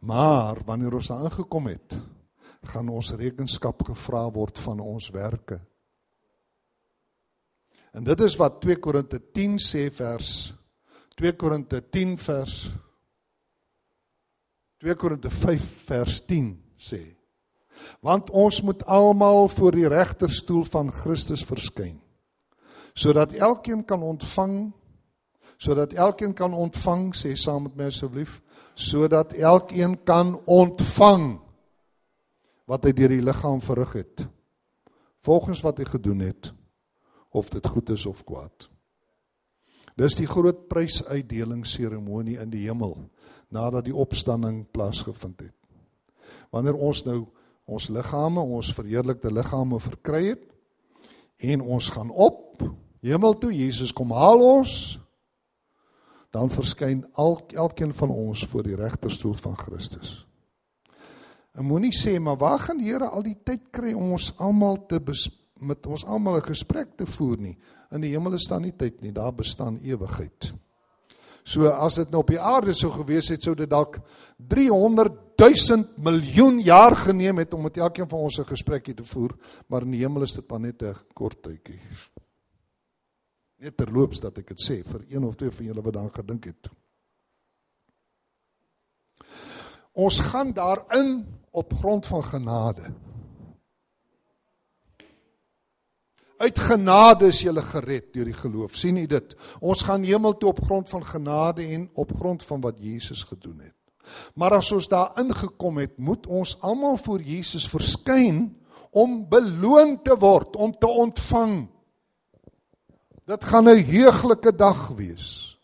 Maar 0.00 0.62
wanneer 0.66 0.96
ons 0.98 1.10
daar 1.12 1.26
aangekom 1.28 1.68
het, 1.70 1.96
gaan 2.72 2.88
ons 2.92 3.12
rekenskap 3.16 3.84
gevra 3.88 4.26
word 4.32 4.58
van 4.60 4.80
ons 4.80 5.10
werke. 5.14 5.60
En 7.96 8.04
dit 8.06 8.20
is 8.20 8.36
wat 8.38 8.60
2 8.62 8.78
Korinte 8.82 9.18
10 9.34 9.58
sê 9.62 9.88
vers 9.92 10.52
2 11.18 11.32
Korinte 11.36 11.80
10 11.90 12.16
vers 12.20 12.58
2 14.80 14.94
Korinte 14.96 15.30
5 15.30 15.64
vers 15.88 16.20
10 16.26 16.52
sê. 16.80 17.00
Want 18.04 18.30
ons 18.30 18.60
moet 18.62 18.84
almal 18.86 19.48
voor 19.48 19.76
die 19.76 19.88
regterstoel 19.88 20.64
van 20.68 20.92
Christus 20.92 21.44
verskyn 21.46 21.98
sodat 23.00 23.32
elkeen 23.38 23.84
kan 23.86 24.02
ontvang 24.02 24.72
sodat 25.60 25.92
elkeen 25.92 26.32
kan 26.34 26.54
ontvang 26.56 27.10
sê 27.16 27.34
saam 27.36 27.68
met 27.68 27.76
my 27.76 27.90
asseblief 27.92 28.40
sodat 28.74 29.34
elkeen 29.36 29.98
kan 30.08 30.38
ontvang 30.48 31.34
wat 32.70 32.86
hy 32.86 32.92
deur 32.96 33.12
die 33.12 33.24
liggaam 33.24 33.60
verrig 33.60 33.92
het 33.98 34.24
volgens 35.26 35.60
wat 35.60 35.82
hy 35.82 35.88
gedoen 35.90 36.24
het 36.24 36.52
of 37.30 37.50
dit 37.52 37.66
goed 37.66 37.90
is 37.94 38.06
of 38.10 38.24
kwaad. 38.26 38.66
Dis 39.94 40.16
die 40.18 40.26
groot 40.26 40.64
prysuitdeling 40.70 41.66
seremonie 41.68 42.38
in 42.40 42.50
die 42.50 42.64
hemel 42.64 42.96
nadat 43.52 43.84
die 43.86 43.94
opstanding 43.94 44.64
plaasgevind 44.72 45.44
het. 45.44 45.56
Wanneer 46.54 46.78
ons 46.78 47.04
nou 47.06 47.20
ons 47.70 47.90
liggame 47.92 48.42
ons 48.42 48.72
verheerlikte 48.74 49.30
liggame 49.30 49.78
verkry 49.82 50.24
het 50.32 50.46
en 51.52 51.62
ons 51.62 51.90
gaan 51.92 52.10
op 52.10 52.64
hemel 53.04 53.36
toe 53.38 53.52
Jesus 53.54 53.92
kom 53.94 54.10
haal 54.16 54.42
ons 54.42 54.98
dan 56.30 56.50
verskyn 56.50 57.04
al 57.12 57.40
elkeen 57.48 57.94
van 57.94 58.10
ons 58.10 58.46
voor 58.46 58.62
die 58.62 58.76
regterstoel 58.76 59.34
van 59.34 59.56
Christus. 59.58 60.26
En 61.52 61.66
moenie 61.66 61.92
sê 61.94 62.18
maar 62.22 62.38
waar 62.38 62.58
gaan 62.58 62.78
die 62.78 62.92
Here 62.92 63.08
al 63.08 63.22
die 63.26 63.36
tyd 63.44 63.70
kry 63.74 63.92
om 63.92 64.14
ons 64.14 64.32
almal 64.38 64.86
te 64.86 65.00
met 65.60 65.86
ons 65.86 66.04
almal 66.04 66.36
'n 66.38 66.42
gesprek 66.54 66.96
te 66.96 67.06
voer 67.06 67.36
nie. 67.38 67.58
In 67.90 68.00
die 68.00 68.10
hemel 68.10 68.32
is 68.34 68.48
daar 68.48 68.60
nie 68.60 68.72
tyd 68.72 69.02
nie, 69.02 69.12
daar 69.12 69.34
bestaan 69.34 69.78
ewigheid. 69.82 70.54
So 71.44 71.66
as 71.68 71.94
dit 71.94 72.10
nou 72.10 72.20
op 72.22 72.28
die 72.28 72.40
aarde 72.40 72.74
sou 72.74 72.90
gewees 72.92 73.28
het, 73.28 73.42
sou 73.42 73.54
dit 73.54 73.70
dalk 73.70 73.98
300 74.36 75.12
000 75.36 75.84
miljoen 75.96 76.60
jaar 76.60 76.96
geneem 76.96 77.38
het 77.38 77.54
om 77.54 77.62
met 77.62 77.76
elkeen 77.76 78.08
van 78.08 78.18
ons 78.18 78.38
'n 78.38 78.44
gesprekkie 78.44 78.94
te 78.94 79.04
voer, 79.04 79.36
maar 79.66 79.82
in 79.82 79.90
die 79.90 80.00
hemel 80.00 80.22
is 80.22 80.34
dit 80.34 80.50
maar 80.50 80.60
net 80.60 80.82
'n 80.82 80.94
kort 81.14 81.42
tydjie. 81.42 81.80
Net 83.60 83.76
terloops 83.76 84.22
dat 84.24 84.38
ek 84.40 84.54
dit 84.54 84.62
sê 84.64 84.78
vir 84.86 85.02
een 85.10 85.24
of 85.28 85.36
twee 85.36 85.52
van 85.52 85.66
julle 85.68 85.82
wat 85.84 85.96
daaraan 85.96 86.16
gedink 86.16 86.48
het. 86.48 86.70
Ons 90.00 90.20
gaan 90.30 90.54
daarin 90.56 91.26
op 91.50 91.74
grond 91.82 92.06
van 92.06 92.24
genade. 92.24 92.92
Uit 96.40 96.58
genade 96.58 97.28
is 97.28 97.42
jy 97.44 97.52
gered 97.52 98.14
deur 98.14 98.24
die 98.24 98.38
geloof. 98.38 98.76
sien 98.76 98.96
u 98.96 99.06
dit? 99.06 99.36
Ons 99.60 99.82
gaan 99.82 100.02
hemel 100.02 100.38
toe 100.38 100.48
op 100.48 100.62
grond 100.64 100.88
van 100.88 101.04
genade 101.04 101.66
en 101.66 101.90
op 101.94 102.16
grond 102.16 102.42
van 102.42 102.60
wat 102.60 102.78
Jesus 102.78 103.22
gedoen 103.22 103.58
het. 103.60 103.76
Maar 104.34 104.56
as 104.56 104.72
ons 104.72 104.88
daar 104.88 105.12
ingekom 105.20 105.76
het, 105.78 105.98
moet 105.98 106.26
ons 106.26 106.56
almal 106.60 106.96
voor 106.96 107.20
Jesus 107.20 107.68
verskyn 107.68 108.56
om 108.90 109.28
beloon 109.28 110.02
te 110.02 110.16
word, 110.16 110.56
om 110.56 110.72
te 110.72 110.88
ontvang 110.88 111.68
Dit 113.30 113.44
gaan 113.46 113.68
'n 113.68 113.84
heuglike 113.84 114.52
dag 114.56 114.88
wees 114.98 115.58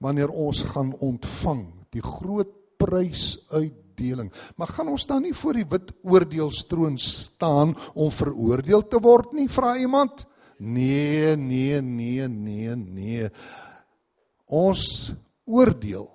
wanneer 0.00 0.28
ons 0.28 0.62
gaan 0.62 0.94
ontvang 0.98 1.66
die 1.90 2.02
groot 2.02 2.48
prysuitdeling. 2.76 4.32
Maar 4.56 4.66
gaan 4.66 4.88
ons 4.88 5.06
dan 5.06 5.22
nie 5.22 5.34
voor 5.34 5.52
die 5.52 5.68
wit 5.68 5.92
oordeelstroon 6.02 6.98
staan 6.98 7.76
om 7.94 8.10
veroordeel 8.10 8.88
te 8.88 8.98
word 8.98 9.32
nie, 9.32 9.48
vra 9.48 9.76
iemand? 9.76 10.26
Nee, 10.58 11.36
nee, 11.36 11.80
nee, 11.80 12.28
nee, 12.28 12.76
nee. 12.76 13.28
Ons 14.46 15.12
oordeel 15.44 16.10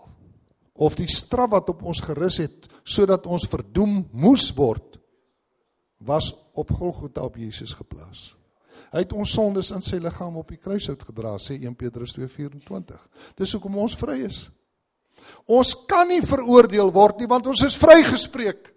of 0.73 0.95
die 0.95 1.07
straf 1.07 1.49
wat 1.49 1.69
op 1.69 1.83
ons 1.83 2.01
gerus 2.01 2.37
het 2.37 2.67
sodat 2.83 3.27
ons 3.27 3.47
verdoem 3.47 4.07
moes 4.11 4.53
word 4.53 4.99
was 5.97 6.33
op 6.53 6.71
Golgotha 6.71 7.21
op 7.21 7.35
Jesus 7.35 7.73
geplaas. 7.73 8.36
Hy 8.93 9.03
het 9.03 9.13
ons 9.13 9.33
sondes 9.35 9.71
in 9.75 9.83
sy 9.83 9.99
liggaam 9.99 10.37
op 10.39 10.51
die 10.53 10.59
kruis 10.61 10.87
uitgedra, 10.89 11.35
sê 11.41 11.57
1 11.59 11.75
Petrus 11.75 12.13
2:24. 12.15 13.01
Dis 13.35 13.53
hoekom 13.55 13.77
ons 13.83 13.95
vry 13.99 14.21
is. 14.25 14.47
Ons 15.47 15.73
kan 15.89 16.07
nie 16.07 16.21
veroordeel 16.21 16.91
word 16.93 17.19
nie 17.19 17.29
want 17.29 17.47
ons 17.47 17.63
is 17.65 17.77
vrygespreek. 17.79 18.73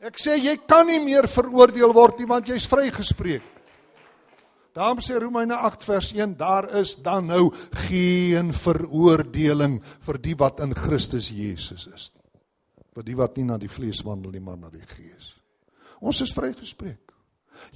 Ek 0.00 0.16
sê 0.16 0.38
jy 0.40 0.56
kan 0.64 0.86
nie 0.88 1.00
meer 1.04 1.28
veroordeel 1.28 1.92
word 1.92 2.22
nie 2.22 2.28
want 2.28 2.48
jy's 2.48 2.68
vrygespreek. 2.70 3.44
Daarom 4.72 5.02
sê 5.02 5.18
Romeine 5.18 5.58
8 5.58 5.84
vers 5.84 6.12
1 6.14 6.36
daar 6.38 6.70
is 6.78 6.94
dan 7.02 7.26
nou 7.26 7.50
geen 7.88 8.52
veroordeling 8.54 9.80
vir 10.06 10.18
die 10.22 10.36
wat 10.38 10.62
in 10.62 10.72
Christus 10.78 11.28
Jesus 11.34 11.88
is. 11.90 12.10
Vir 12.94 13.04
die 13.04 13.18
wat 13.18 13.36
nie 13.36 13.48
na 13.50 13.58
die 13.58 13.70
vlees 13.70 14.00
wandel 14.06 14.32
nie 14.32 14.44
maar 14.44 14.56
na 14.56 14.70
die 14.70 14.86
gees. 14.86 15.34
Ons 16.00 16.22
is 16.22 16.32
vrygespreek. 16.32 17.09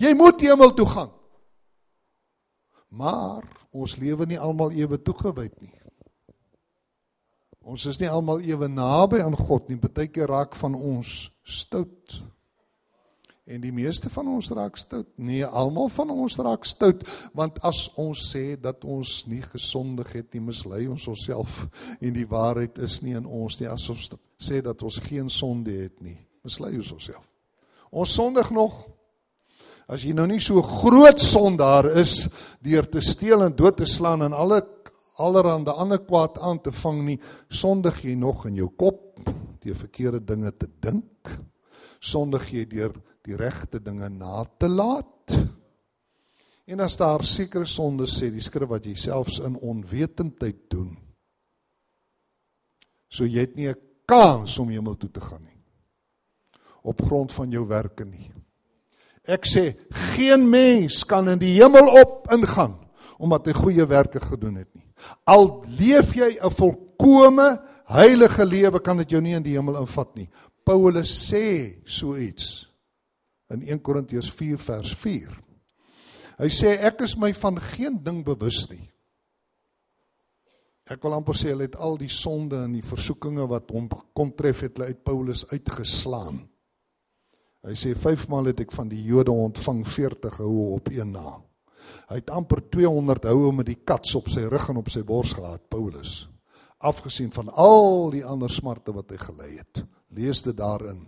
Jy 0.00 0.14
moet 0.18 0.40
hemel 0.40 0.74
toe 0.74 0.86
gaan. 0.88 1.12
Maar 2.94 3.46
ons 3.74 3.96
lewe 3.98 4.26
nie 4.26 4.38
almal 4.38 4.74
ewe 4.74 5.00
toegewyd 5.02 5.54
nie. 5.62 5.74
Ons 7.64 7.86
is 7.88 7.98
nie 7.98 8.10
almal 8.12 8.42
ewe 8.44 8.68
naby 8.68 9.22
aan 9.24 9.36
God 9.38 9.70
nie. 9.70 9.80
Partykeer 9.80 10.28
raak 10.30 10.54
van 10.60 10.76
ons 10.76 11.30
stout. 11.48 12.20
En 13.44 13.60
die 13.60 13.72
meeste 13.76 14.08
van 14.12 14.28
ons 14.32 14.50
raak 14.56 14.76
stout. 14.80 15.08
Nee, 15.20 15.44
almal 15.44 15.90
van 15.92 16.12
ons 16.12 16.36
raak 16.40 16.64
stout, 16.64 17.02
want 17.36 17.58
as 17.64 17.86
ons 18.00 18.22
sê 18.30 18.54
dat 18.60 18.84
ons 18.88 19.10
nie 19.28 19.42
gesondig 19.44 20.14
het 20.16 20.30
nie, 20.32 20.40
mislei 20.46 20.86
ons 20.88 21.04
onsself 21.12 21.66
en 21.98 22.14
die 22.16 22.28
waarheid 22.28 22.80
is 22.84 23.02
nie 23.04 23.16
in 23.18 23.28
ons 23.28 23.60
nie. 23.60 23.68
As 23.68 23.84
ons 23.92 24.08
sê 24.40 24.62
dat 24.64 24.80
ons 24.84 25.00
geen 25.04 25.28
sonde 25.32 25.76
het 25.82 26.00
nie, 26.04 26.16
mislei 26.44 26.72
ons 26.80 26.94
onsself. 26.96 27.24
Ons 27.92 28.16
sondig 28.16 28.48
nog 28.52 28.80
as 29.88 30.04
jy 30.04 30.14
nou 30.16 30.26
nie 30.26 30.40
so 30.40 30.62
groot 30.62 31.20
sondaar 31.20 31.90
is 32.00 32.28
deur 32.64 32.86
te 32.88 33.00
steel 33.04 33.44
en 33.44 33.56
dood 33.56 33.76
te 33.76 33.86
slaan 33.86 34.22
en 34.22 34.32
alle 34.32 34.62
allerhande 35.14 35.72
ander 35.72 36.00
kwaad 36.02 36.38
aan 36.42 36.60
te 36.62 36.72
vang 36.74 37.02
nie, 37.06 37.18
sondig 37.50 38.00
jy 38.04 38.14
nog 38.18 38.46
in 38.48 38.58
jou 38.58 38.70
kop 38.74 39.20
deur 39.64 39.76
verkeerde 39.78 40.20
dinge 40.20 40.50
te 40.58 40.68
dink? 40.82 41.30
Sondig 42.02 42.50
jy 42.52 42.64
deur 42.68 42.96
die 43.24 43.36
regte 43.38 43.80
dinge 43.80 44.10
na 44.12 44.42
te 44.58 44.68
laat? 44.68 45.36
En 46.66 46.80
as 46.80 46.96
daar 47.00 47.24
sekere 47.24 47.68
sondes 47.68 48.16
sê 48.18 48.30
die 48.32 48.44
skrif 48.44 48.68
wat 48.72 48.86
jy 48.88 48.96
selfs 48.98 49.40
in 49.44 49.56
onwetendheid 49.56 50.66
doen. 50.72 50.90
So 53.08 53.24
jy 53.24 53.46
het 53.46 53.56
nie 53.56 53.68
'n 53.68 53.80
kans 54.06 54.58
om 54.58 54.68
hemel 54.68 54.96
toe 54.96 55.10
te 55.10 55.20
gaan 55.20 55.44
nie. 55.44 55.60
Op 56.82 57.00
grond 57.00 57.32
van 57.32 57.50
jou 57.50 57.66
werke 57.66 58.04
nie. 58.04 58.32
Ek 59.24 59.46
sê 59.48 59.72
geen 60.14 60.44
mens 60.50 61.02
kan 61.08 61.28
in 61.32 61.40
die 61.40 61.54
hemel 61.56 61.88
op 62.00 62.28
ingaan 62.34 62.80
omdat 63.24 63.46
hy 63.48 63.54
goeie 63.56 63.84
werke 63.88 64.20
gedoen 64.20 64.58
het 64.60 64.68
nie. 64.74 64.84
Al 65.24 65.62
leef 65.78 66.12
jy 66.16 66.36
'n 66.36 66.50
volkomme 66.50 67.62
heilige 67.86 68.44
lewe 68.44 68.80
kan 68.80 68.96
dit 68.98 69.10
jou 69.10 69.20
nie 69.20 69.34
in 69.34 69.42
die 69.42 69.54
hemel 69.54 69.80
invat 69.80 70.14
nie. 70.16 70.28
Paulus 70.64 71.32
sê 71.32 71.76
so 71.86 72.16
iets 72.16 72.68
in 73.50 73.62
1 73.62 73.80
Korintiërs 73.80 74.30
4 74.30 74.58
vers 74.58 74.94
4. 74.94 75.30
Hy 76.38 76.50
sê 76.50 76.78
ek 76.82 77.00
is 77.00 77.16
my 77.16 77.32
van 77.32 77.60
geen 77.60 78.02
ding 78.02 78.24
bewus 78.24 78.68
nie. 78.70 78.90
Ek 80.90 81.02
wil 81.02 81.14
amper 81.16 81.34
sê 81.34 81.54
hy 81.54 81.62
het 81.62 81.76
al 81.76 81.96
die 81.96 82.12
sonde 82.12 82.58
en 82.64 82.74
die 82.76 82.84
versoekinge 82.84 83.46
wat 83.48 83.70
hom 83.72 83.88
kom 84.12 84.32
tref 84.36 84.60
het 84.66 84.80
uit 84.80 85.04
Paulus 85.04 85.46
uitgeslaan. 85.48 86.42
Hy 87.64 87.72
sê 87.78 87.94
vyf 87.96 88.26
maal 88.28 88.50
het 88.50 88.60
ek 88.60 88.74
van 88.76 88.90
die 88.90 89.00
Jode 89.06 89.32
ontvang 89.32 89.82
40 89.88 90.36
houe 90.42 90.74
op 90.76 90.90
een 90.92 91.14
na. 91.14 91.38
Hy 92.10 92.20
het 92.20 92.30
amper 92.32 92.60
200 92.72 93.24
houe 93.30 93.52
met 93.56 93.70
die 93.70 93.80
kats 93.80 94.12
op 94.18 94.28
sy 94.32 94.44
rug 94.52 94.68
en 94.68 94.82
op 94.82 94.90
sy 94.92 95.00
bors 95.06 95.32
gehad, 95.36 95.64
Paulus. 95.72 96.26
Afgesien 96.84 97.32
van 97.32 97.48
al 97.48 98.10
die 98.12 98.24
ander 98.24 98.52
smarte 98.52 98.92
wat 98.92 99.14
hy 99.14 99.20
gelei 99.22 99.50
het. 99.56 99.84
Lees 100.12 100.44
dit 100.44 100.56
daarin. 100.56 101.00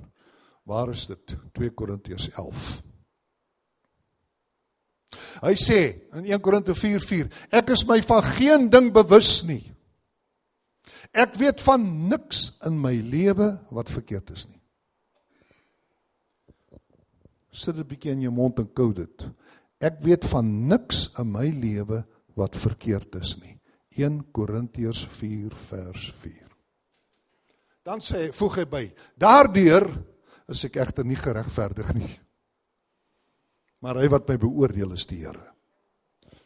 Waar 0.67 0.95
is 0.95 1.05
dit? 1.11 1.37
2 1.55 1.75
Korintiërs 1.77 2.31
11. 2.33 2.67
Hy 5.45 5.53
sê 5.61 5.81
in 6.17 6.25
1 6.25 6.41
Korinte 6.41 6.75
4:4, 6.75 7.29
ek 7.53 7.71
is 7.75 7.85
my 7.89 8.01
van 8.03 8.23
geen 8.25 8.71
ding 8.73 8.93
bewus 8.93 9.45
nie. 9.45 9.65
Ek 11.13 11.37
weet 11.37 11.61
van 11.61 12.09
niks 12.09 12.59
in 12.67 12.81
my 12.81 12.95
lewe 13.01 13.59
wat 13.71 13.93
verkeerd 13.93 14.33
is 14.33 14.47
nie. 14.49 14.56
Sit 17.57 17.77
'n 17.77 17.87
bietjie 17.89 18.13
in 18.13 18.27
jou 18.27 18.33
mond 18.33 18.59
en 18.59 18.69
kou 18.73 18.93
dit. 18.93 19.29
Ek 19.81 20.01
weet 20.01 20.25
van 20.25 20.69
niks 20.69 21.11
in 21.19 21.33
my 21.33 21.49
lewe 21.49 22.05
wat 22.37 22.57
verkeerd 22.57 23.15
is 23.17 23.39
nie. 23.41 23.59
1 23.97 24.33
Korintiërs 24.33 25.07
4 25.07 25.55
vers 25.55 26.13
4. 26.21 26.53
Dan 27.83 28.01
sê 28.01 28.33
voeg 28.33 28.57
hy 28.57 28.65
by: 28.65 28.85
Daardeur 29.17 29.89
is 30.49 30.65
ek 30.65 30.77
egter 30.77 31.05
nie 31.05 31.17
geregverdig 31.17 31.95
nie 31.95 32.21
maar 33.87 34.01
hy 34.01 34.09
wat 34.11 34.27
my 34.31 34.35
beoordeel 34.41 34.97
is 34.97 35.07
die 35.07 35.21
Here. 35.23 35.53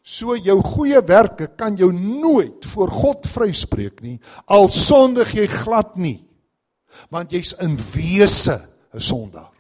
So 0.05 0.35
jou 0.37 0.59
goeie 0.65 1.01
werke 1.07 1.51
kan 1.57 1.77
jou 1.79 1.91
nooit 1.93 2.65
voor 2.73 2.91
God 2.93 3.27
vryspreek 3.29 4.01
nie 4.05 4.17
al 4.51 4.71
sondig 4.73 5.35
jy 5.37 5.47
glad 5.51 5.97
nie. 6.01 6.19
Want 7.13 7.33
jy's 7.33 7.55
in 7.63 7.77
wese 7.95 8.59
'n 8.93 9.01
sondaar. 9.01 9.55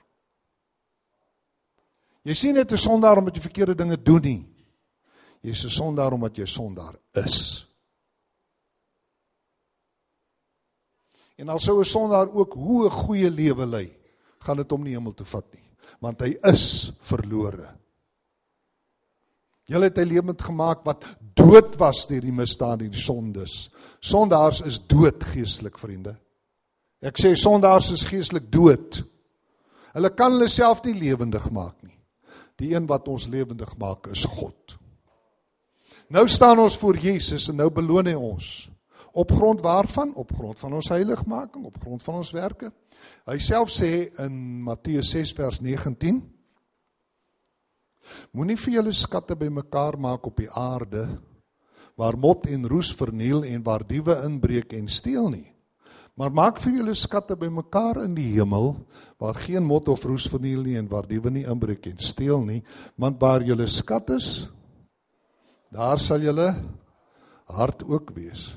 Jy 2.24 2.34
sien 2.34 2.54
net 2.54 2.72
'n 2.72 2.76
sondaar 2.76 3.18
omdat 3.18 3.34
jy 3.34 3.40
verkeerde 3.40 3.74
dinge 3.74 4.02
doen 4.02 4.22
nie. 4.22 4.46
Jy's 5.42 5.64
'n 5.64 5.68
sondaar 5.70 6.12
omdat 6.12 6.36
jy 6.36 6.46
sondaar 6.46 6.96
is. 7.14 7.66
En 11.36 11.48
al 11.48 11.58
sou 11.58 11.80
'n 11.80 11.84
sondaar 11.84 12.28
ook 12.32 12.52
hoe 12.52 12.86
'n 12.86 12.90
goeie 12.90 13.30
lewe 13.30 13.66
lei, 13.66 13.96
gaan 14.38 14.56
dit 14.56 14.70
hom 14.70 14.82
nie 14.82 14.94
hemel 14.94 15.14
toe 15.14 15.26
vat 15.26 15.52
nie 15.54 15.70
want 16.00 16.24
hy 16.24 16.34
is 16.50 16.90
verlore. 17.06 17.68
Julle 19.70 19.90
het 19.90 20.00
hy 20.00 20.06
lewend 20.08 20.40
gemaak 20.42 20.82
wat 20.88 21.04
dood 21.38 21.76
was 21.78 22.02
deur 22.10 22.24
die 22.24 22.34
misdade 22.34 22.88
en 22.88 22.94
die 22.94 23.04
sondes. 23.04 23.68
Sondaars 24.02 24.64
is 24.66 24.80
dood 24.90 25.22
geestelik, 25.30 25.78
vriende. 25.78 26.16
Ek 27.04 27.20
sê 27.20 27.36
sondaars 27.38 27.92
is 27.94 28.06
geestelik 28.08 28.48
dood. 28.50 29.02
Hulle 29.94 30.10
kan 30.16 30.34
hulle 30.34 30.48
self 30.50 30.82
nie 30.88 30.96
lewendig 30.98 31.46
maak 31.54 31.76
nie. 31.86 31.99
Die 32.60 32.74
een 32.74 32.86
wat 32.86 33.08
ons 33.08 33.26
lewendig 33.32 33.72
maak 33.80 34.10
is 34.12 34.24
God. 34.28 34.76
Nou 36.10 36.26
staan 36.28 36.58
ons 36.58 36.76
voor 36.78 36.98
Jesus 36.98 37.48
en 37.48 37.60
nou 37.62 37.70
beloon 37.72 38.08
hy 38.10 38.16
ons. 38.18 38.68
Op 39.12 39.32
grond 39.32 39.62
waarvan? 39.64 40.12
Op 40.14 40.32
grond 40.34 40.58
van 40.58 40.72
ons 40.78 40.88
heiligmaking, 40.88 41.64
op 41.64 41.80
grond 41.82 42.02
van 42.02 42.20
ons 42.20 42.30
werke. 42.34 42.70
Hy 43.26 43.38
self 43.42 43.72
sê 43.74 44.10
in 44.22 44.60
Matteus 44.66 45.10
6 45.14 45.32
vers 45.38 45.58
19: 45.62 46.20
Moenie 48.34 48.58
vir 48.58 48.76
julle 48.78 48.94
skatte 48.94 49.36
bymekaar 49.38 49.98
maak 49.98 50.26
op 50.26 50.38
die 50.38 50.50
aarde 50.50 51.06
waar 52.00 52.16
mot 52.16 52.46
en 52.48 52.64
roes 52.68 52.94
verniel 52.96 53.44
en 53.44 53.62
waar 53.62 53.82
diewe 53.86 54.14
inbreek 54.24 54.72
en 54.72 54.88
steel 54.88 55.28
nie. 55.28 55.49
Maar 56.20 56.34
maak 56.36 56.58
vir 56.60 56.74
julle 56.82 56.92
skatte 56.92 57.32
bymekaar 57.40 58.02
in 58.04 58.12
die 58.12 58.26
hemel 58.34 58.74
waar 59.16 59.38
geen 59.40 59.64
mot 59.64 59.86
of 59.88 60.02
roes 60.04 60.26
verniel 60.28 60.66
nie 60.66 60.74
en 60.76 60.88
waar 60.90 61.06
diewe 61.08 61.32
nie 61.32 61.46
inbreek 61.48 61.86
en 61.88 61.96
steel 61.96 62.44
nie, 62.44 62.58
want 63.00 63.16
waar 63.22 63.40
julle 63.40 63.64
skat 63.72 64.12
is, 64.18 64.26
daar 65.72 65.96
sal 65.96 66.20
julle 66.20 66.50
hart 67.56 67.86
ook 67.88 68.12
wees. 68.18 68.50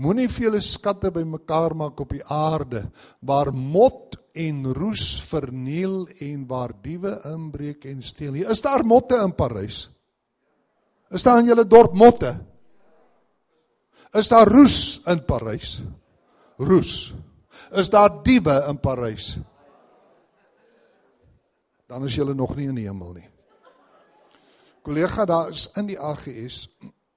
Moenie 0.00 0.30
vir 0.32 0.46
julle 0.46 0.62
skatte 0.64 1.12
bymekaar 1.12 1.76
maak 1.76 2.00
op 2.00 2.16
die 2.16 2.24
aarde 2.24 2.86
waar 3.20 3.52
mot 3.52 4.16
en 4.32 4.64
roes 4.72 5.04
verniel 5.28 6.06
en 6.24 6.48
waar 6.48 6.72
diewe 6.72 7.18
inbreek 7.34 7.84
en 7.92 8.00
steel. 8.00 8.40
Hier 8.40 8.56
is 8.56 8.64
daar 8.64 8.86
motte 8.86 9.20
in 9.20 9.36
Parys. 9.36 9.84
Is 11.12 11.24
daar 11.26 11.44
in 11.44 11.52
julle 11.52 11.68
dorp 11.68 11.92
motte? 11.92 12.32
Is 14.16 14.32
daar 14.32 14.48
roes 14.48 15.02
in 15.04 15.26
Parys? 15.28 15.82
Roes. 16.58 17.14
Is 17.70 17.90
daar 17.90 18.22
diewe 18.22 18.64
in 18.68 18.80
Parys? 18.80 19.38
Dan 21.86 22.04
is 22.04 22.14
julle 22.14 22.34
nog 22.34 22.56
nie 22.56 22.66
in 22.68 22.76
die 22.76 22.86
hemel 22.86 23.12
nie. 23.16 23.28
Kollega, 24.82 25.24
daar 25.24 25.50
is 25.50 25.68
in 25.76 25.88
die 25.88 25.98
AGS 25.98 26.66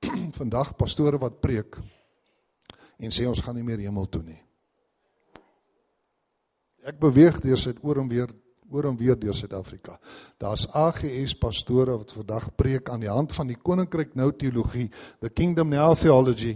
vandag 0.40 0.76
pastore 0.76 1.20
wat 1.22 1.42
preek 1.42 1.78
en 3.02 3.14
sê 3.14 3.26
ons 3.26 3.42
gaan 3.42 3.58
nie 3.58 3.66
meer 3.66 3.82
hemel 3.82 4.08
toe 4.12 4.22
nie. 4.24 4.40
Ek 6.86 6.98
beweeg 7.02 7.40
deur 7.42 7.60
sit 7.60 7.82
oor 7.86 8.02
en 8.02 8.10
weer 8.10 8.30
oor 8.72 8.88
en 8.88 8.98
weer 8.98 9.18
deur 9.20 9.36
Suid-Afrika. 9.36 9.98
Daar's 10.40 10.68
AGS 10.72 11.34
pastore 11.38 11.98
wat 12.00 12.14
vandag 12.16 12.48
preek 12.56 12.90
aan 12.90 13.04
die 13.04 13.12
hand 13.12 13.34
van 13.36 13.50
die 13.52 13.58
koninkryk 13.60 14.14
nou 14.16 14.30
teologie, 14.32 14.88
the 15.20 15.30
kingdom 15.30 15.74
now 15.74 15.92
theology 15.98 16.56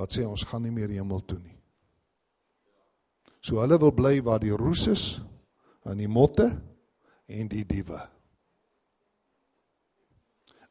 wat 0.00 0.16
sê 0.16 0.24
ons 0.26 0.46
gaan 0.48 0.64
nie 0.64 0.72
meer 0.74 0.94
hemel 0.96 1.20
toe 1.22 1.38
nie. 1.38 1.53
So 3.44 3.60
hulle 3.60 3.76
wil 3.80 3.92
bly 3.92 4.18
waar 4.24 4.40
die 4.40 4.54
roes 4.56 4.86
is 4.88 5.04
en 5.84 6.00
die 6.00 6.08
motte 6.08 6.48
en 7.28 7.48
die 7.50 7.64
diewe. 7.68 8.00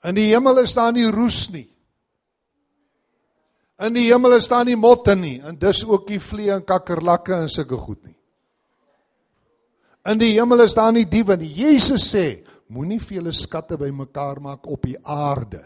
In 0.09 0.17
die 0.17 0.31
hemel 0.31 0.63
is 0.63 0.73
daar 0.75 0.91
nie 0.95 1.05
roes 1.13 1.45
nie. 1.53 1.67
In 3.83 3.93
die 3.95 4.07
hemel 4.07 4.39
is 4.39 4.49
daar 4.49 4.65
nie 4.65 4.77
motte 4.79 5.13
nie 5.15 5.37
en 5.45 5.59
dis 5.59 5.83
ook 5.85 6.09
nie 6.09 6.19
vliee 6.21 6.55
en 6.55 6.65
kakkerlakke 6.65 7.43
en 7.43 7.51
sulke 7.51 7.77
goed 7.77 8.01
nie. 8.07 8.17
In 10.09 10.19
die 10.19 10.33
hemel 10.33 10.65
is 10.65 10.75
daar 10.75 10.91
nie 10.91 11.05
diewe 11.07 11.37
nie. 11.39 11.51
Jesus 11.53 12.09
sê, 12.11 12.41
moenie 12.73 12.99
vir 12.99 13.19
julle 13.19 13.35
skatte 13.37 13.77
bymekaar 13.79 14.41
maak 14.43 14.67
op 14.67 14.89
die 14.89 14.97
aarde 14.99 15.61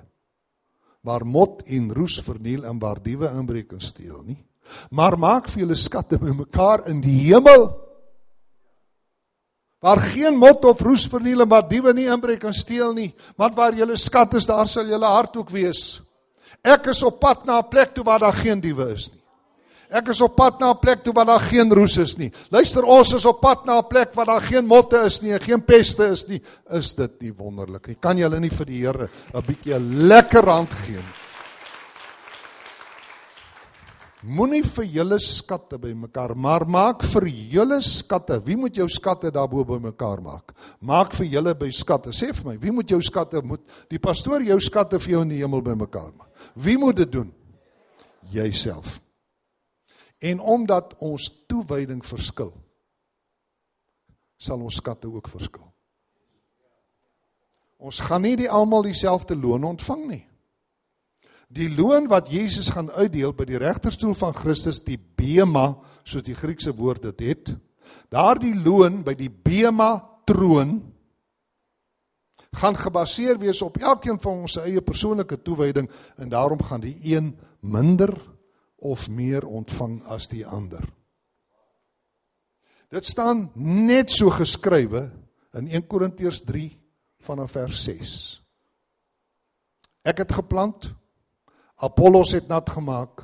waar 1.07 1.23
mot 1.23 1.61
en 1.71 1.87
roes 1.95 2.17
verniel 2.19 2.65
en 2.67 2.81
waar 2.83 2.99
diewe 2.99 3.29
inbreek 3.31 3.71
en 3.77 3.81
steel 3.81 4.19
nie. 4.27 4.41
Maar 4.91 5.17
maak 5.17 5.49
vir 5.49 5.65
julle 5.65 5.75
skatte 5.75 6.17
bymekaar 6.17 6.87
in 6.87 7.01
die 7.01 7.17
hemel 7.27 7.69
waar 9.79 10.01
geen 10.01 10.35
mot 10.35 10.65
of 10.65 10.81
roes 10.81 11.05
verniel 11.07 11.41
en 11.45 11.49
waar 11.51 11.67
diewe 11.69 11.93
nie 11.93 12.07
inbreek 12.09 12.47
en 12.49 12.55
steel 12.55 12.95
nie, 12.97 13.11
want 13.37 13.55
waar 13.55 13.75
julle 13.77 13.95
skat 13.97 14.33
is, 14.39 14.47
daar 14.49 14.67
sal 14.67 14.89
julle 14.89 15.05
hart 15.05 15.37
ook 15.37 15.53
wees. 15.53 16.01
Ek 16.65 16.89
is 16.91 17.03
op 17.05 17.19
pad 17.21 17.45
na 17.45 17.59
'n 17.59 17.69
plek 17.69 17.93
toe 17.93 18.03
waar 18.03 18.19
daar 18.19 18.33
geen 18.33 18.59
diewe 18.59 18.93
is 18.93 19.11
nie. 19.11 19.21
Ek 19.89 20.09
is 20.11 20.21
op 20.21 20.35
pad 20.35 20.59
na 20.59 20.71
'n 20.71 20.79
plek 20.79 21.03
toe 21.03 21.13
waar 21.13 21.25
daar 21.25 21.39
geen 21.39 21.71
roes 21.71 21.97
is 21.97 22.17
nie. 22.17 22.31
Luister, 22.49 22.83
ons 22.83 23.13
is 23.13 23.25
op 23.25 23.39
pad 23.39 23.65
na 23.65 23.77
'n 23.77 23.87
plek 23.87 24.13
waar 24.13 24.25
daar 24.25 24.41
geen 24.41 24.65
motte 24.65 24.97
is 25.05 25.21
nie 25.21 25.31
en 25.31 25.39
geen 25.39 25.63
peste 25.63 26.07
is 26.11 26.27
nie. 26.27 26.41
Is 26.69 26.93
dit 26.93 27.21
nie 27.21 27.33
wonderlik 27.33 27.87
nie? 27.87 27.95
Kan 27.95 28.17
jy 28.17 28.23
hulle 28.23 28.39
nie 28.39 28.49
vir 28.49 28.65
die 28.65 28.85
Here 28.85 29.09
'n 29.33 29.45
bietjie 29.45 29.79
lekker 29.79 30.45
hand 30.49 30.73
gee 30.73 30.95
nie? 30.95 31.26
Moenie 34.27 34.63
vir 34.65 34.87
julle 34.91 35.17
skatte 35.23 35.77
bymekaar, 35.79 36.33
maar 36.35 36.65
maak 36.67 37.05
vir 37.13 37.29
julle 37.53 37.77
skatte. 37.85 38.35
Wie 38.43 38.57
moet 38.59 38.75
jou 38.75 38.87
skatte 38.91 39.31
daarbo 39.31 39.63
bymekaar 39.63 40.19
maak? 40.23 40.51
Maak 40.83 41.15
vir 41.15 41.29
julle 41.31 41.53
by 41.55 41.69
skatte. 41.71 42.11
Sê 42.11 42.33
vir 42.35 42.49
my, 42.49 42.55
wie 42.59 42.73
moet 42.75 42.91
jou 42.91 42.99
skatte 43.03 43.39
moet 43.39 43.63
die 43.91 44.01
pastoor 44.03 44.43
jou 44.43 44.59
skatte 44.63 44.99
vir 44.99 45.13
jou 45.13 45.23
in 45.23 45.31
die 45.31 45.39
hemel 45.39 45.63
bymekaar 45.63 46.11
maak? 46.11 46.27
Wie 46.59 46.75
moet 46.77 46.99
dit 46.99 47.11
doen? 47.11 47.31
Jouself. 48.33 48.99
En 50.19 50.41
omdat 50.43 50.97
ons 50.99 51.29
toewyding 51.47 52.03
verskil, 52.03 52.51
sal 54.37 54.59
ons 54.59 54.81
skatte 54.81 55.07
ook 55.07 55.29
verskil. 55.31 55.67
Ons 57.77 58.01
gaan 58.03 58.25
nie 58.25 58.35
die 58.35 58.49
almal 58.49 58.83
dieselfde 58.89 59.37
loon 59.37 59.63
ontvang 59.63 60.07
nie. 60.09 60.23
Die 61.47 61.69
loon 61.71 62.09
wat 62.11 62.27
Jesus 62.31 62.69
gaan 62.75 62.89
uitdeel 62.91 63.31
by 63.35 63.45
die 63.47 63.59
regterstoel 63.61 64.15
van 64.19 64.35
Christus, 64.35 64.81
die 64.83 64.99
bema, 64.99 65.77
soos 66.03 66.25
die 66.27 66.35
Griekse 66.35 66.73
woord 66.75 67.07
dit 67.07 67.23
het, 67.29 67.53
daardie 68.11 68.55
loon 68.55 69.01
by 69.07 69.15
die 69.15 69.31
bema 69.31 69.95
troon 70.27 70.81
gaan 72.57 72.75
gebaseer 72.79 73.37
wees 73.39 73.61
op 73.61 73.77
elkeen 73.77 74.19
van 74.19 74.43
ons 74.47 74.57
eie 74.61 74.81
persoonlike 74.81 75.39
toewyding 75.45 75.89
en 76.17 76.29
daarom 76.29 76.61
gaan 76.63 76.81
die 76.81 76.97
een 77.13 77.35
minder 77.59 78.13
of 78.77 79.09
meer 79.09 79.45
ontvang 79.45 80.01
as 80.13 80.27
die 80.31 80.45
ander. 80.45 80.83
Dit 82.89 83.05
staan 83.05 83.49
net 83.59 84.11
so 84.11 84.31
geskrywe 84.31 85.09
in 85.59 85.67
1 85.67 85.87
Korintiërs 85.87 86.41
3 86.47 86.69
vanaf 87.27 87.51
vers 87.57 87.83
6. 87.83 88.13
Ek 90.07 90.23
het 90.23 90.31
geplant, 90.31 90.93
Apollos 91.77 92.31
het 92.33 92.47
nat 92.47 92.69
gemaak, 92.69 93.23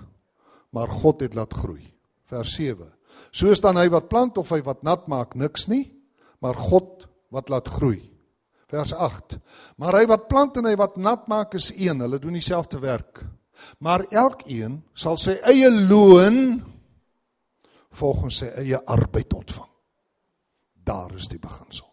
maar 0.69 0.87
God 0.87 1.21
het 1.25 1.33
laat 1.33 1.53
groei. 1.53 1.93
Vers 2.29 2.53
7. 2.55 2.89
Soos 3.33 3.61
dan 3.61 3.77
hy 3.77 3.87
wat 3.93 4.09
plant 4.09 4.37
of 4.37 4.49
hy 4.53 4.61
wat 4.65 4.83
nat 4.85 5.07
maak 5.09 5.35
niks 5.37 5.67
nie, 5.71 5.87
maar 6.41 6.57
God 6.57 7.07
wat 7.33 7.49
laat 7.49 7.69
groei. 7.69 8.01
Vers 8.69 8.93
8. 8.93 9.37
Maar 9.77 9.99
hy 10.01 10.05
wat 10.09 10.27
plant 10.29 10.57
en 10.57 10.65
hy 10.69 10.75
wat 10.77 10.97
nat 10.97 11.27
maak 11.29 11.53
is 11.57 11.71
een, 11.75 12.01
hulle 12.01 12.19
doen 12.21 12.37
dieselfde 12.37 12.81
werk. 12.81 13.21
Maar 13.77 14.05
elkeen 14.09 14.81
sal 14.97 15.17
sy 15.21 15.37
eie 15.49 15.69
loon 15.69 16.61
volgens 17.93 18.41
sy 18.41 18.49
eie 18.63 18.79
arbeid 18.89 19.33
ontvang. 19.33 19.69
Daar 20.83 21.13
is 21.15 21.29
die 21.31 21.39
beginsel. 21.39 21.92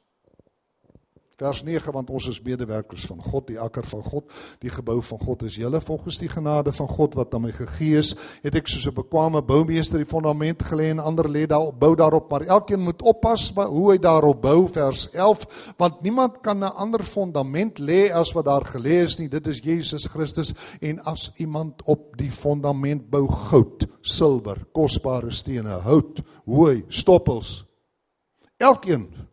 Vers 1.40 1.62
9 1.64 1.92
want 1.94 2.10
ons 2.12 2.26
is 2.28 2.40
medewerkers 2.44 3.06
van 3.08 3.20
God, 3.24 3.46
die 3.48 3.56
akker 3.60 3.86
van 3.88 4.02
God, 4.04 4.26
die 4.60 4.72
gebou 4.72 4.98
van 5.08 5.20
God 5.22 5.44
is 5.48 5.54
julle. 5.56 5.80
Volgens 5.80 6.18
die 6.20 6.28
genade 6.28 6.72
van 6.76 6.88
God 6.90 7.16
wat 7.16 7.32
aan 7.34 7.46
my 7.46 7.52
gegee 7.56 7.96
is, 7.96 8.10
het 8.44 8.58
ek 8.60 8.68
soos 8.68 8.84
'n 8.90 8.98
bekwame 8.98 9.40
boumeester 9.40 9.96
die 9.96 10.08
fondament 10.08 10.60
gelê 10.68 10.90
en 10.90 11.00
ander 11.00 11.24
lê 11.24 11.46
daar 11.46 11.72
bou 11.72 11.94
daarop, 11.96 12.30
maar 12.30 12.44
elkeen 12.44 12.84
moet 12.84 13.00
oppas 13.02 13.52
hoe 13.56 13.92
hy 13.92 13.98
daarop 13.98 14.42
bou 14.42 14.68
vers 14.68 15.08
11, 15.12 15.74
want 15.78 16.02
niemand 16.02 16.42
kan 16.42 16.58
'n 16.58 16.76
ander 16.76 17.02
fondament 17.02 17.78
lê 17.78 18.12
as 18.12 18.32
wat 18.32 18.44
daar 18.44 18.64
gelê 18.64 19.00
is 19.02 19.18
nie, 19.18 19.28
dit 19.28 19.46
is 19.46 19.60
Jesus 19.64 20.06
Christus 20.06 20.52
en 20.80 21.00
as 21.04 21.32
iemand 21.36 21.82
op 21.84 22.16
die 22.18 22.30
fondament 22.30 23.10
bou 23.10 23.26
goud, 23.28 23.88
silwer, 24.02 24.66
kosbare 24.72 25.30
stene, 25.30 25.80
hout, 25.80 26.20
hooi, 26.44 26.84
stoppels, 26.88 27.64
elkeen 28.58 29.29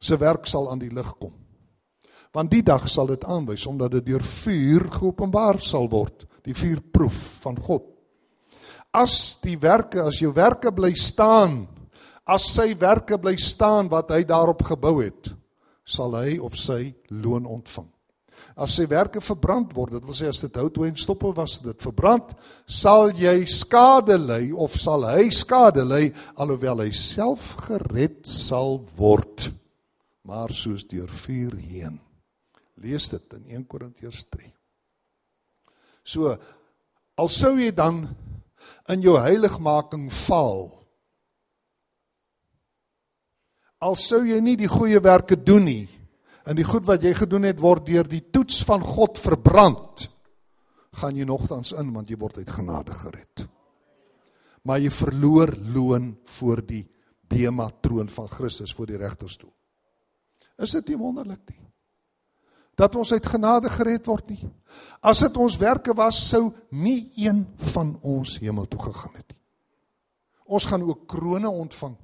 se 0.00 0.16
werk 0.16 0.48
sal 0.48 0.70
aan 0.72 0.80
die 0.80 0.92
lig 0.92 1.12
kom. 1.20 1.34
Want 2.32 2.52
die 2.52 2.62
dag 2.64 2.86
sal 2.88 3.10
dit 3.10 3.24
aanwys 3.26 3.66
omdat 3.68 3.98
dit 3.98 4.12
deur 4.12 4.24
vuur 4.24 4.86
geopenbaar 4.96 5.60
sal 5.62 5.90
word, 5.90 6.24
die 6.46 6.56
vuurproef 6.56 7.18
van 7.44 7.58
God. 7.60 7.84
As 8.96 9.36
die 9.42 9.58
werke, 9.60 10.02
as 10.02 10.18
jou 10.22 10.32
werke 10.34 10.72
bly 10.74 10.94
staan, 10.98 11.64
as 12.26 12.48
sy 12.54 12.72
werke 12.78 13.18
bly 13.18 13.36
staan 13.38 13.90
wat 13.90 14.10
hy 14.14 14.22
daarop 14.26 14.62
gebou 14.66 15.00
het, 15.02 15.32
sal 15.86 16.14
hy 16.18 16.38
of 16.38 16.56
sy 16.58 16.94
loon 17.10 17.46
ontvang. 17.50 17.88
As 18.60 18.76
sy 18.78 18.86
werke 18.90 19.22
verbrand 19.22 19.72
word, 19.76 19.96
dit 19.98 20.06
wil 20.06 20.16
sê 20.16 20.28
as 20.30 20.40
dit 20.42 20.56
hout 20.58 20.78
en 20.86 20.98
stoppe 20.98 21.30
was, 21.36 21.58
dit 21.64 21.86
verbrand, 21.86 22.32
sal 22.66 23.10
jy 23.18 23.42
skade 23.50 24.16
ly 24.18 24.50
of 24.52 24.74
sal 24.80 25.06
hy 25.08 25.28
skade 25.34 25.84
ly 25.86 26.08
alhoewel 26.40 26.84
hy 26.84 26.90
self 26.94 27.54
gered 27.66 28.22
sal 28.26 28.78
word 28.98 29.50
maar 30.26 30.52
soos 30.52 30.86
deur 30.88 31.08
vuur 31.08 31.56
heen. 31.56 32.00
Lees 32.80 33.08
dit 33.12 33.36
in 33.36 33.46
1 33.60 33.66
Korintiërs 33.68 34.24
3. 34.32 34.50
So 36.04 36.34
al 37.20 37.28
sou 37.28 37.56
jy 37.60 37.70
dan 37.76 38.06
in 38.92 39.04
jou 39.04 39.16
heiligmaking 39.20 40.08
faal. 40.12 40.68
Al 43.80 43.96
sou 43.96 44.22
jy 44.28 44.40
nie 44.44 44.56
die 44.60 44.68
goeie 44.68 45.00
werke 45.00 45.36
doen 45.36 45.64
nie 45.68 45.88
en 46.48 46.56
die 46.56 46.66
goed 46.66 46.86
wat 46.88 47.04
jy 47.04 47.12
gedoen 47.14 47.46
het 47.46 47.60
word 47.60 47.84
deur 47.86 48.08
die 48.08 48.24
toets 48.32 48.62
van 48.66 48.82
God 48.82 49.20
verbrand, 49.20 50.06
gaan 50.98 51.14
jy 51.14 51.26
nogtans 51.28 51.74
in 51.78 51.92
want 51.94 52.10
jy 52.10 52.16
word 52.18 52.40
uit 52.40 52.50
genade 52.50 52.96
gered. 52.96 53.44
Maar 54.66 54.80
jy 54.82 54.90
verloor 54.92 55.52
loon 55.76 56.14
voor 56.38 56.64
die 56.66 56.82
bema 57.30 57.68
troon 57.84 58.10
van 58.10 58.28
Christus 58.32 58.72
voor 58.74 58.90
die 58.90 58.98
regterstoel. 58.98 59.52
Is 60.60 60.74
dit 60.76 60.92
nie 60.92 60.98
wonderlik 61.00 61.42
nie? 61.48 61.58
Dat 62.78 62.96
ons 62.96 63.12
uit 63.12 63.26
genade 63.26 63.68
gered 63.72 64.06
word 64.08 64.30
nie. 64.32 64.44
As 65.04 65.20
dit 65.24 65.36
ons 65.40 65.56
werke 65.60 65.94
was, 65.96 66.20
sou 66.30 66.50
nie 66.70 67.10
een 67.20 67.42
van 67.74 67.96
ons 68.06 68.38
hemel 68.40 68.68
toe 68.70 68.80
gegaan 68.82 69.16
het 69.18 69.26
nie. 69.32 69.40
Ons 70.50 70.66
gaan 70.66 70.82
ook 70.82 71.06
krones 71.08 71.50
ontvang. 71.50 71.96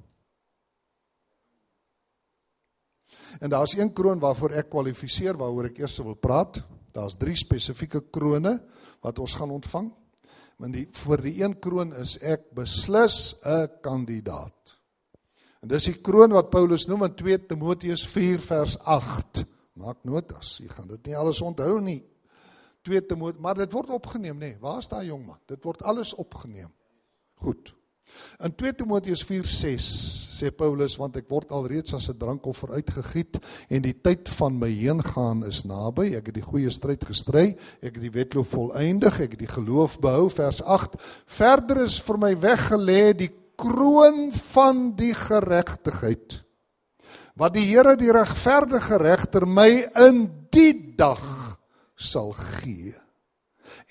En 3.39 3.49
daar's 3.49 3.75
een 3.75 3.93
kroon 3.93 4.19
waarvoor 4.19 4.55
ek 4.57 4.69
kwalifiseer 4.71 5.37
waaroor 5.37 5.69
ek 5.69 5.81
eers 5.83 5.97
wil 5.99 6.15
praat. 6.15 6.61
Daar's 6.95 7.17
drie 7.19 7.35
spesifieke 7.37 8.01
krones 8.11 8.61
wat 9.03 9.19
ons 9.19 9.35
gaan 9.37 9.51
ontvang. 9.53 9.91
Maar 10.57 10.73
die 10.73 10.87
vir 11.03 11.21
die 11.21 11.35
een 11.43 11.57
kroon 11.61 11.93
is 12.01 12.17
ek 12.23 12.49
beslis 12.55 13.35
'n 13.45 13.81
kandidaat. 13.81 14.76
En 15.67 15.73
dis 15.73 15.89
die 15.89 15.97
kroon 15.99 16.31
wat 16.31 16.47
Paulus 16.47 16.85
noem 16.87 17.09
in 17.09 17.15
2 17.19 17.37
Timoteus 17.49 18.05
4 18.07 18.39
vers 18.39 18.77
8. 18.87 19.41
Maak 19.75 19.97
notas, 20.07 20.53
jy 20.61 20.69
gaan 20.71 20.85
dit 20.87 21.09
nie 21.09 21.15
alles 21.19 21.41
onthou 21.43 21.81
nie. 21.83 21.97
2 22.87 23.01
Timoteus, 23.03 23.41
maar 23.43 23.57
dit 23.59 23.73
word 23.75 23.89
opgeneem 23.91 24.37
nê. 24.37 24.53
Nee. 24.53 24.59
Waar 24.61 24.77
is 24.79 24.87
daai 24.87 25.09
jong 25.09 25.25
man? 25.25 25.41
Dit 25.51 25.67
word 25.67 25.81
alles 25.83 26.13
opgeneem. 26.15 26.69
Goed. 27.43 27.73
In 28.39 28.55
2 28.55 28.77
Timoteus 28.79 29.25
4:6 29.27 29.89
sê 30.37 30.53
Paulus 30.55 30.95
want 30.95 31.17
ek 31.19 31.27
word 31.27 31.51
alreeds 31.51 31.97
as 31.97 32.07
'n 32.07 32.15
drankoffer 32.15 32.71
uitgegiet 32.79 33.35
en 33.67 33.81
die 33.83 33.97
tyd 33.99 34.29
van 34.39 34.55
my 34.55 34.71
heengaan 34.71 35.43
is 35.43 35.65
naby. 35.65 36.15
Ek 36.15 36.31
het 36.31 36.35
die 36.39 36.47
goeie 36.47 36.71
stryd 36.71 37.03
gestry, 37.03 37.57
ek 37.83 37.99
het 37.99 38.05
die 38.07 38.15
wedloop 38.15 38.47
volëindig, 38.47 39.19
ek 39.19 39.35
het 39.35 39.43
die 39.43 39.51
geloof 39.51 39.99
behou. 39.99 40.29
Vers 40.29 40.63
8. 40.63 40.95
Verder 41.25 41.83
is 41.83 41.99
vir 41.99 42.17
my 42.17 42.31
weggelê 42.39 43.11
die 43.11 43.31
kroon 43.57 44.27
van 44.53 44.91
die 44.99 45.13
geregtigheid 45.17 46.41
wat 47.37 47.53
die 47.53 47.67
Here 47.69 47.95
die 47.99 48.13
regverdige 48.13 48.99
regter 49.01 49.45
my 49.45 49.69
in 50.07 50.23
die 50.53 50.95
dag 50.97 51.57
sal 51.97 52.33
gee 52.61 52.93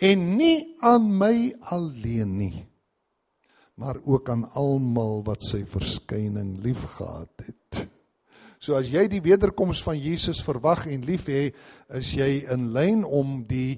en 0.03 0.25
nie 0.39 0.77
aan 0.85 1.11
my 1.19 1.37
alleen 1.73 2.39
nie 2.39 2.67
maar 3.77 3.99
ook 4.05 4.29
aan 4.33 4.47
almal 4.57 5.21
wat 5.25 5.45
sy 5.45 5.61
verskyning 5.69 6.57
liefgehad 6.65 7.45
het. 7.45 7.83
So 8.59 8.79
as 8.79 8.89
jy 8.89 9.05
die 9.13 9.21
wederkoms 9.21 9.83
van 9.85 9.99
Jesus 10.01 10.41
verwag 10.45 10.87
en 10.89 11.05
lief 11.05 11.29
hê, 11.29 11.51
is 11.93 12.15
jy 12.17 12.47
in 12.53 12.71
lyn 12.73 13.05
om 13.05 13.43
die 13.49 13.77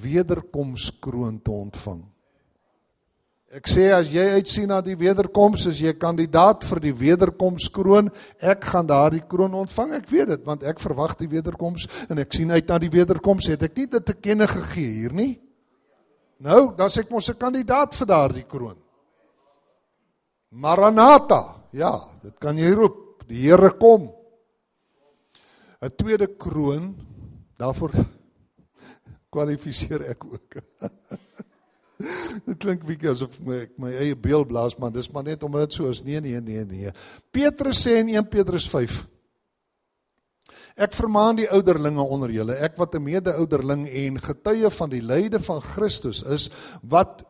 wederkomskroon 0.00 1.42
te 1.44 1.52
ontvang. 1.52 2.00
Ek 3.54 3.68
sê 3.70 3.84
as 3.94 4.08
jy 4.10 4.22
uitsien 4.34 4.66
na 4.66 4.80
die 4.82 4.96
wederkoms, 4.98 5.68
as 5.70 5.78
jy 5.78 5.92
kandidaat 5.94 6.64
vir 6.66 6.80
die 6.82 6.94
wederkomskroon, 7.04 8.08
ek 8.42 8.66
gaan 8.72 8.88
daardie 8.88 9.22
kroon 9.30 9.54
ontvang. 9.60 9.92
Ek 10.00 10.08
weet 10.10 10.32
dit 10.32 10.48
want 10.48 10.64
ek 10.66 10.82
verwag 10.82 11.14
die 11.20 11.30
wederkoms 11.30 11.86
en 12.10 12.18
ek 12.18 12.34
sien 12.34 12.50
uit 12.50 12.66
na 12.66 12.80
die 12.82 12.90
wederkoms. 12.90 13.46
Het 13.52 13.62
ek 13.68 13.78
nie 13.78 13.86
dit 13.92 14.06
te 14.10 14.16
kenne 14.18 14.48
gegee 14.50 14.90
hier 15.04 15.14
nie? 15.14 15.36
Nou, 16.42 16.74
dan 16.74 16.90
sê 16.90 17.04
ek 17.06 17.14
mos 17.14 17.30
'n 17.30 17.38
kandidaat 17.38 17.94
vir 17.94 18.06
daardie 18.10 18.42
kroon. 18.42 18.78
Maranatha. 20.50 21.62
Ja, 21.70 22.10
dit 22.22 22.34
kan 22.40 22.58
jy 22.58 22.74
roep. 22.74 23.22
Die 23.28 23.38
Here 23.46 23.70
kom. 23.78 24.10
'n 25.80 25.90
Tweede 25.96 26.26
kroon 26.26 26.96
daarvoor 27.56 27.92
kwalifiseer 29.32 30.10
ek 30.10 30.24
ook. 30.24 30.58
Dit 32.46 32.58
klink 32.62 32.84
bietjie 32.86 33.10
asof 33.10 33.40
my 33.44 33.64
ek 33.64 33.74
my 33.80 33.90
eie 33.92 34.14
beeld 34.16 34.48
blaas, 34.48 34.76
maar 34.78 34.92
dis 34.94 35.10
maar 35.12 35.24
net 35.24 35.42
omdat 35.42 35.68
dit 35.68 35.78
so 35.78 35.90
is. 35.90 36.04
Nee, 36.04 36.20
nee, 36.20 36.40
nee, 36.40 36.64
nee. 36.64 36.92
Petrus 37.32 37.84
sê 37.86 37.98
in 38.02 38.14
1 38.14 38.30
Petrus 38.32 38.68
5 38.70 39.04
Ek 40.74 40.90
vermaan 40.90 41.36
die 41.38 41.46
ouderlinge 41.54 42.02
onder 42.02 42.32
julle, 42.34 42.56
ek 42.58 42.74
wat 42.80 42.96
'n 42.96 43.04
mede-ouderling 43.04 43.86
en 43.86 44.18
getuie 44.18 44.70
van 44.70 44.90
die 44.90 45.02
lyde 45.02 45.38
van 45.38 45.60
Christus 45.62 46.24
is, 46.26 46.50
wat 46.82 47.22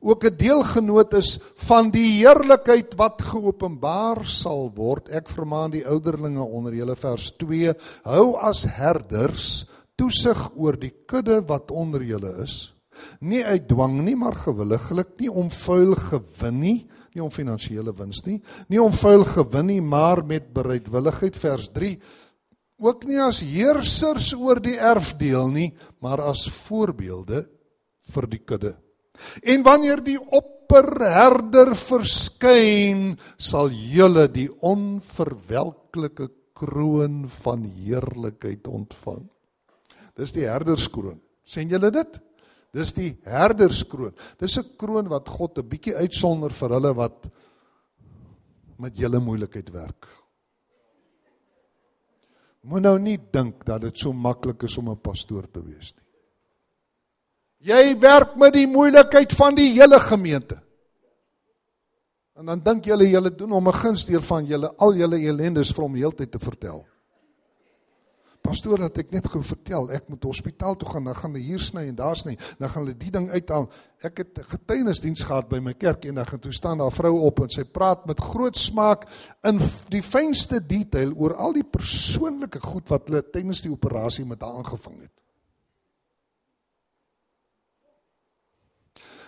ook 0.00 0.24
'n 0.24 0.36
deelgenoot 0.36 1.14
is 1.14 1.38
van 1.54 1.90
die 1.90 2.18
heerlikheid 2.18 2.94
wat 2.96 3.22
geopenbaar 3.22 4.26
sal 4.26 4.70
word. 4.74 5.08
Ek 5.08 5.28
vermaan 5.28 5.70
die 5.70 5.86
ouderlinge 5.86 6.42
onder 6.42 6.74
julle 6.74 6.96
vers 6.96 7.30
2, 7.36 7.74
hou 8.02 8.36
as 8.36 8.64
herders 8.64 9.66
toesig 9.96 10.50
oor 10.56 10.76
die 10.76 10.94
kudde 11.06 11.46
wat 11.46 11.70
onder 11.70 12.02
julle 12.02 12.42
is 12.42 12.69
nie 13.20 13.42
uit 13.44 13.68
dwang 13.68 14.00
nie, 14.04 14.16
maar 14.16 14.38
gewilliglik, 14.46 15.16
nie 15.20 15.30
om 15.30 15.50
vuil 15.50 15.94
gewin 15.98 16.60
nie, 16.60 16.78
nie 17.14 17.22
om 17.24 17.30
finansiële 17.34 17.92
wins 17.98 18.22
nie, 18.26 18.38
nie 18.70 18.80
om 18.82 18.92
vuil 18.94 19.24
gewin 19.26 19.66
nie, 19.66 19.80
maar 19.82 20.22
met 20.26 20.52
bereidwilligheid 20.54 21.38
vers 21.38 21.70
3 21.74 21.94
ook 22.80 23.04
nie 23.08 23.18
as 23.20 23.42
heersers 23.44 24.32
oor 24.36 24.60
die 24.62 24.78
erfdeel 24.80 25.50
nie, 25.52 25.68
maar 26.00 26.22
as 26.24 26.46
voorbeelde 26.64 27.44
vir 28.10 28.28
die 28.30 28.40
kudde. 28.40 28.72
En 29.44 29.62
wanneer 29.66 30.00
die 30.00 30.16
opperherder 30.16 31.74
verskyn, 31.76 33.18
sal 33.36 33.68
julle 33.68 34.26
die 34.32 34.48
onverwelklike 34.48 36.30
kroon 36.56 37.26
van 37.42 37.66
heerlikheid 37.68 38.68
ontvang. 38.68 39.26
Dis 40.16 40.32
die 40.36 40.48
herderskroon. 40.48 41.20
sien 41.44 41.68
julle 41.68 41.90
dit? 41.90 42.20
Dis 42.72 42.92
die 42.94 43.18
herderskroon. 43.26 44.14
Dis 44.38 44.58
'n 44.58 44.76
kroon 44.76 45.08
wat 45.08 45.28
God 45.28 45.58
'n 45.58 45.68
bietjie 45.68 45.96
uitsonder 45.96 46.50
vir 46.50 46.70
hulle 46.70 46.94
wat 46.94 47.28
met 48.78 48.96
julle 48.96 49.18
moeilikheid 49.20 49.70
werk. 49.72 50.06
Moet 52.62 52.82
nou 52.82 52.98
nie 52.98 53.18
dink 53.32 53.64
dat 53.64 53.80
dit 53.80 53.98
so 53.98 54.12
maklik 54.12 54.62
is 54.62 54.78
om 54.78 54.90
'n 54.90 55.00
pastoor 55.00 55.50
te 55.50 55.62
wees 55.62 55.94
nie. 55.96 56.06
Jy 57.60 57.98
werk 57.98 58.36
met 58.36 58.52
die 58.52 58.66
moeilikheid 58.66 59.32
van 59.32 59.54
die 59.54 59.72
hele 59.72 59.98
gemeente. 60.00 60.62
En 62.36 62.46
dan 62.46 62.62
dink 62.64 62.84
julle 62.84 63.08
julle 63.08 63.30
doen 63.36 63.50
hom 63.50 63.68
'n 63.68 63.72
gunsteer 63.72 64.22
van 64.22 64.46
julle 64.46 64.72
al 64.78 64.94
julle 64.94 65.16
ellendes 65.16 65.72
vir 65.72 65.82
hom 65.82 65.94
heeltyd 65.94 66.30
te 66.30 66.38
vertel. 66.38 66.86
Pastoor, 68.40 68.80
dat 68.86 68.98
ek 69.02 69.10
net 69.12 69.26
gou 69.28 69.42
vertel, 69.44 69.90
ek 69.92 70.08
moet 70.08 70.24
hospitaal 70.24 70.76
toe 70.80 70.88
gaan, 70.88 71.04
dan 71.10 71.16
gaan 71.18 71.34
hulle 71.34 71.44
hier 71.44 71.60
sny 71.60 71.84
en 71.90 71.96
daar 71.98 72.16
sny, 72.16 72.36
dan 72.58 72.72
gaan 72.72 72.86
hulle 72.86 72.96
die 72.98 73.12
ding 73.12 73.28
uithaal. 73.30 73.68
Ek 74.06 74.22
het 74.22 74.40
getuienisdiens 74.54 75.26
gehad 75.28 75.50
by 75.50 75.60
my 75.62 75.74
kerk 75.76 76.06
en 76.08 76.16
dan 76.18 76.28
gaan 76.28 76.40
toe 76.40 76.52
staan 76.56 76.80
daar 76.80 76.88
'n 76.88 76.98
vrou 76.98 77.14
op 77.28 77.40
en 77.44 77.50
sy 77.50 77.64
praat 77.64 78.06
met 78.06 78.20
groot 78.20 78.56
smaak 78.56 79.06
in 79.44 79.60
die 79.88 80.02
fynste 80.02 80.60
detail 80.66 81.12
oor 81.16 81.34
al 81.34 81.52
die 81.52 81.64
persoonlike 81.64 82.60
goed 82.60 82.88
wat 82.88 83.08
hulle 83.08 83.22
tydens 83.22 83.60
die 83.60 83.72
operasie 83.72 84.24
met 84.24 84.40
haar 84.40 84.56
aangevang 84.56 85.00
het. 85.00 85.20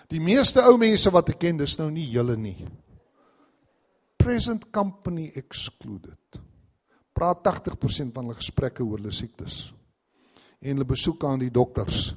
Die 0.09 0.21
meeste 0.21 0.61
ou 0.61 0.77
mense 0.77 1.09
wat 1.09 1.29
ek 1.29 1.39
ken, 1.39 1.57
dis 1.57 1.77
nou 1.77 1.89
nie 1.91 2.09
julle 2.11 2.35
nie. 2.37 2.57
Present 4.17 4.71
company 4.71 5.31
excluded. 5.35 6.39
Praat 7.13 7.43
80% 7.45 8.13
van 8.13 8.27
hulle 8.27 8.37
gesprekke 8.39 8.83
oor 8.83 8.97
hulle 8.97 9.13
siektes. 9.13 9.67
En 10.61 10.73
hulle 10.73 10.87
besoek 10.87 11.23
aan 11.27 11.43
die 11.43 11.51
dokters. 11.53 12.15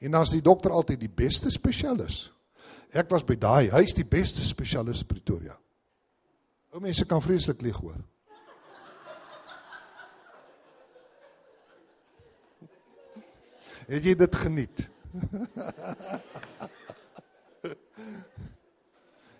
En 0.00 0.10
dan 0.10 0.26
is 0.26 0.34
die 0.34 0.42
dokter 0.44 0.74
altyd 0.74 1.00
die 1.00 1.12
beste 1.12 1.50
spesialis. 1.50 2.26
Ek 2.96 3.10
was 3.10 3.24
by 3.26 3.36
daai, 3.38 3.70
hy's 3.74 3.94
die 3.96 4.06
beste 4.06 4.44
spesialis 4.46 5.02
in 5.04 5.10
Pretoria. 5.10 5.56
Ou 6.74 6.82
mense 6.82 7.06
kan 7.08 7.22
vreeslik 7.22 7.62
lieg 7.64 7.78
hoor. 7.80 7.98
Het 13.86 14.04
jy 14.04 14.14
dit 14.18 14.40
geniet? 14.42 14.88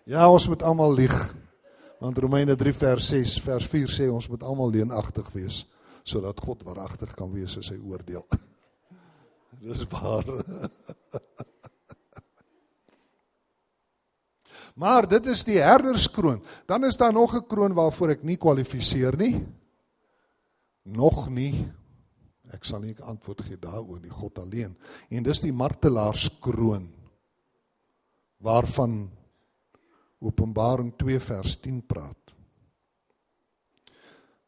Ja, 0.06 0.28
ons 0.30 0.44
moet 0.46 0.62
almal 0.62 0.92
lieg. 0.94 1.14
Want 1.98 2.18
Romeine 2.18 2.56
3 2.56 2.72
vers 2.72 3.08
6 3.08 3.40
vers 3.40 3.66
4 3.66 3.88
sê 3.88 4.08
ons 4.12 4.28
moet 4.28 4.42
almal 4.42 4.70
leenagtig 4.70 5.30
wees 5.32 5.64
sodat 6.06 6.38
God 6.38 6.62
waaragtig 6.62 7.16
kan 7.18 7.32
wees 7.34 7.56
in 7.58 7.64
sy 7.66 7.74
oordeel. 7.82 8.22
Dis 9.64 9.82
waar. 9.90 10.28
Maar 14.76 15.06
dit 15.08 15.26
is 15.32 15.40
die 15.48 15.56
herderskroon. 15.56 16.42
Dan 16.68 16.84
is 16.84 16.98
daar 17.00 17.12
nog 17.12 17.34
'n 17.34 17.46
kroon 17.46 17.72
waarvoor 17.72 18.10
ek 18.10 18.22
nie 18.22 18.36
kwalifiseer 18.36 19.16
nie. 19.16 19.46
Nog 20.82 21.28
nie. 21.28 21.72
Ek 22.52 22.64
sal 22.64 22.80
nie 22.80 22.96
antwoord 23.00 23.40
gee 23.40 23.58
daaroor 23.58 24.00
nie, 24.00 24.10
God 24.10 24.38
alleen. 24.38 24.76
En 25.08 25.22
dis 25.22 25.40
die 25.40 25.52
martelaarskroon 25.52 26.92
waarvan 28.38 29.10
Openbaring 30.20 30.94
2 30.96 31.20
vers 31.20 31.58
10 31.60 31.82
praat. 31.86 32.26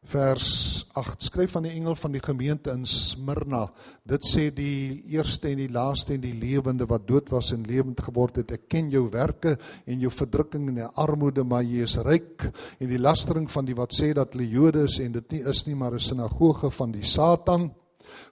Vers 0.09 0.87
8 0.97 1.27
skryf 1.27 1.53
van 1.53 1.67
die 1.67 1.75
engel 1.77 1.97
van 2.01 2.15
die 2.15 2.23
gemeente 2.25 2.73
in 2.73 2.87
Smyrna. 2.89 3.67
Dit 4.09 4.25
sê 4.25 4.47
die 4.55 5.03
eerste 5.13 5.51
en 5.51 5.61
die 5.61 5.69
laaste 5.69 6.15
en 6.15 6.23
die 6.23 6.33
lewende 6.33 6.87
wat 6.89 7.05
dood 7.09 7.29
was 7.35 7.51
en 7.53 7.67
lewend 7.69 8.01
geword 8.07 8.41
het. 8.41 8.55
Ek 8.57 8.65
ken 8.73 8.89
jou 8.95 9.05
werke 9.13 9.59
en 9.85 10.01
jou 10.01 10.13
verdrukking 10.15 10.71
en 10.71 10.81
jou 10.81 10.89
armoede, 11.05 11.45
maar 11.45 11.67
jy 11.67 11.85
is 11.85 11.99
ryk 12.07 12.47
en 12.79 12.89
die 12.89 13.03
lastering 13.03 13.51
van 13.53 13.69
die 13.69 13.77
wat 13.77 13.93
sê 13.93 14.15
dat 14.17 14.33
hulle 14.33 14.49
Jode 14.49 14.87
is 14.89 14.97
en 15.05 15.13
dit 15.19 15.37
nie 15.37 15.43
is 15.53 15.67
nie, 15.67 15.77
maar 15.77 15.93
'n 15.93 16.01
sinagoge 16.01 16.71
van 16.71 16.93
die 16.93 17.05
Satan. 17.05 17.71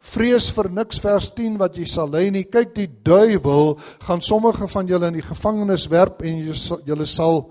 Vrees 0.00 0.48
vir 0.54 0.70
niks 0.70 1.00
vers 1.02 1.30
10 1.36 1.58
wat 1.60 1.76
jy 1.78 1.86
sal 1.90 2.10
lei 2.12 2.30
nie. 2.30 2.44
Kyk 2.44 2.74
die 2.76 2.88
duiwel 2.88 3.76
gaan 4.06 4.22
sommige 4.24 4.68
van 4.72 4.88
julle 4.88 5.10
in 5.10 5.18
die 5.20 5.26
gevangenis 5.26 5.88
werp 5.92 6.22
en 6.26 6.42
julle 6.42 7.06
sal 7.10 7.42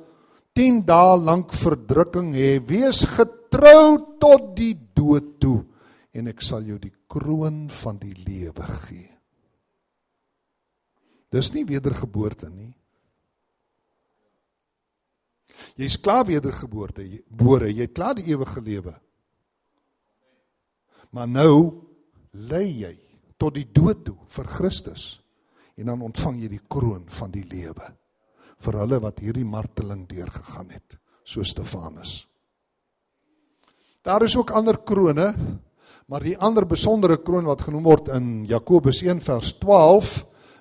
10 0.55 0.83
dae 0.87 1.17
lank 1.19 1.53
verdrukking 1.55 2.33
hê. 2.37 2.57
Wees 2.63 3.03
getrou 3.15 4.17
tot 4.21 4.53
die 4.57 4.73
dood 4.95 5.35
toe 5.43 5.59
en 6.15 6.31
ek 6.31 6.41
sal 6.45 6.63
jou 6.63 6.79
die 6.79 6.93
kroon 7.11 7.65
van 7.81 7.99
die 7.99 8.15
lewe 8.15 8.65
gee. 8.87 9.11
Dis 11.35 11.51
nie 11.51 11.65
wedergeboorte 11.67 12.47
nie. 12.47 12.71
Jy's 15.75 15.97
klaar 15.99 16.23
wedergeboorte, 16.27 17.03
gebore, 17.03 17.71
jy 17.71 17.87
het 17.87 17.95
klaar 17.95 18.15
die 18.15 18.29
ewige 18.31 18.61
lewe. 18.63 18.93
Maar 21.15 21.27
nou 21.27 21.55
lei 22.49 22.67
jy 22.83 22.95
tot 23.37 23.55
die 23.55 23.67
dood 23.71 24.03
toe 24.05 24.17
vir 24.27 24.47
Christus 24.47 25.19
en 25.75 25.91
dan 25.91 26.01
ontvang 26.01 26.41
jy 26.43 26.49
die 26.55 26.63
kroon 26.71 27.05
van 27.07 27.31
die 27.31 27.43
lewe 27.47 27.89
vir 28.65 28.79
hulle 28.79 29.01
wat 29.03 29.19
hierdie 29.23 29.47
marteling 29.47 30.05
deurgegaan 30.07 30.71
het 30.71 30.97
so 31.25 31.43
Stefanus. 31.43 32.27
Daar 34.05 34.21
is 34.23 34.35
ook 34.37 34.53
ander 34.53 34.77
krone, 34.77 35.33
maar 36.05 36.21
die 36.21 36.37
ander 36.37 36.67
besondere 36.69 37.17
kroon 37.17 37.47
wat 37.49 37.65
genoem 37.65 37.83
word 37.83 38.11
in 38.13 38.45
Jakobus 38.45 39.01
1 39.01 39.23
vers 39.25 39.55
12 39.57 40.11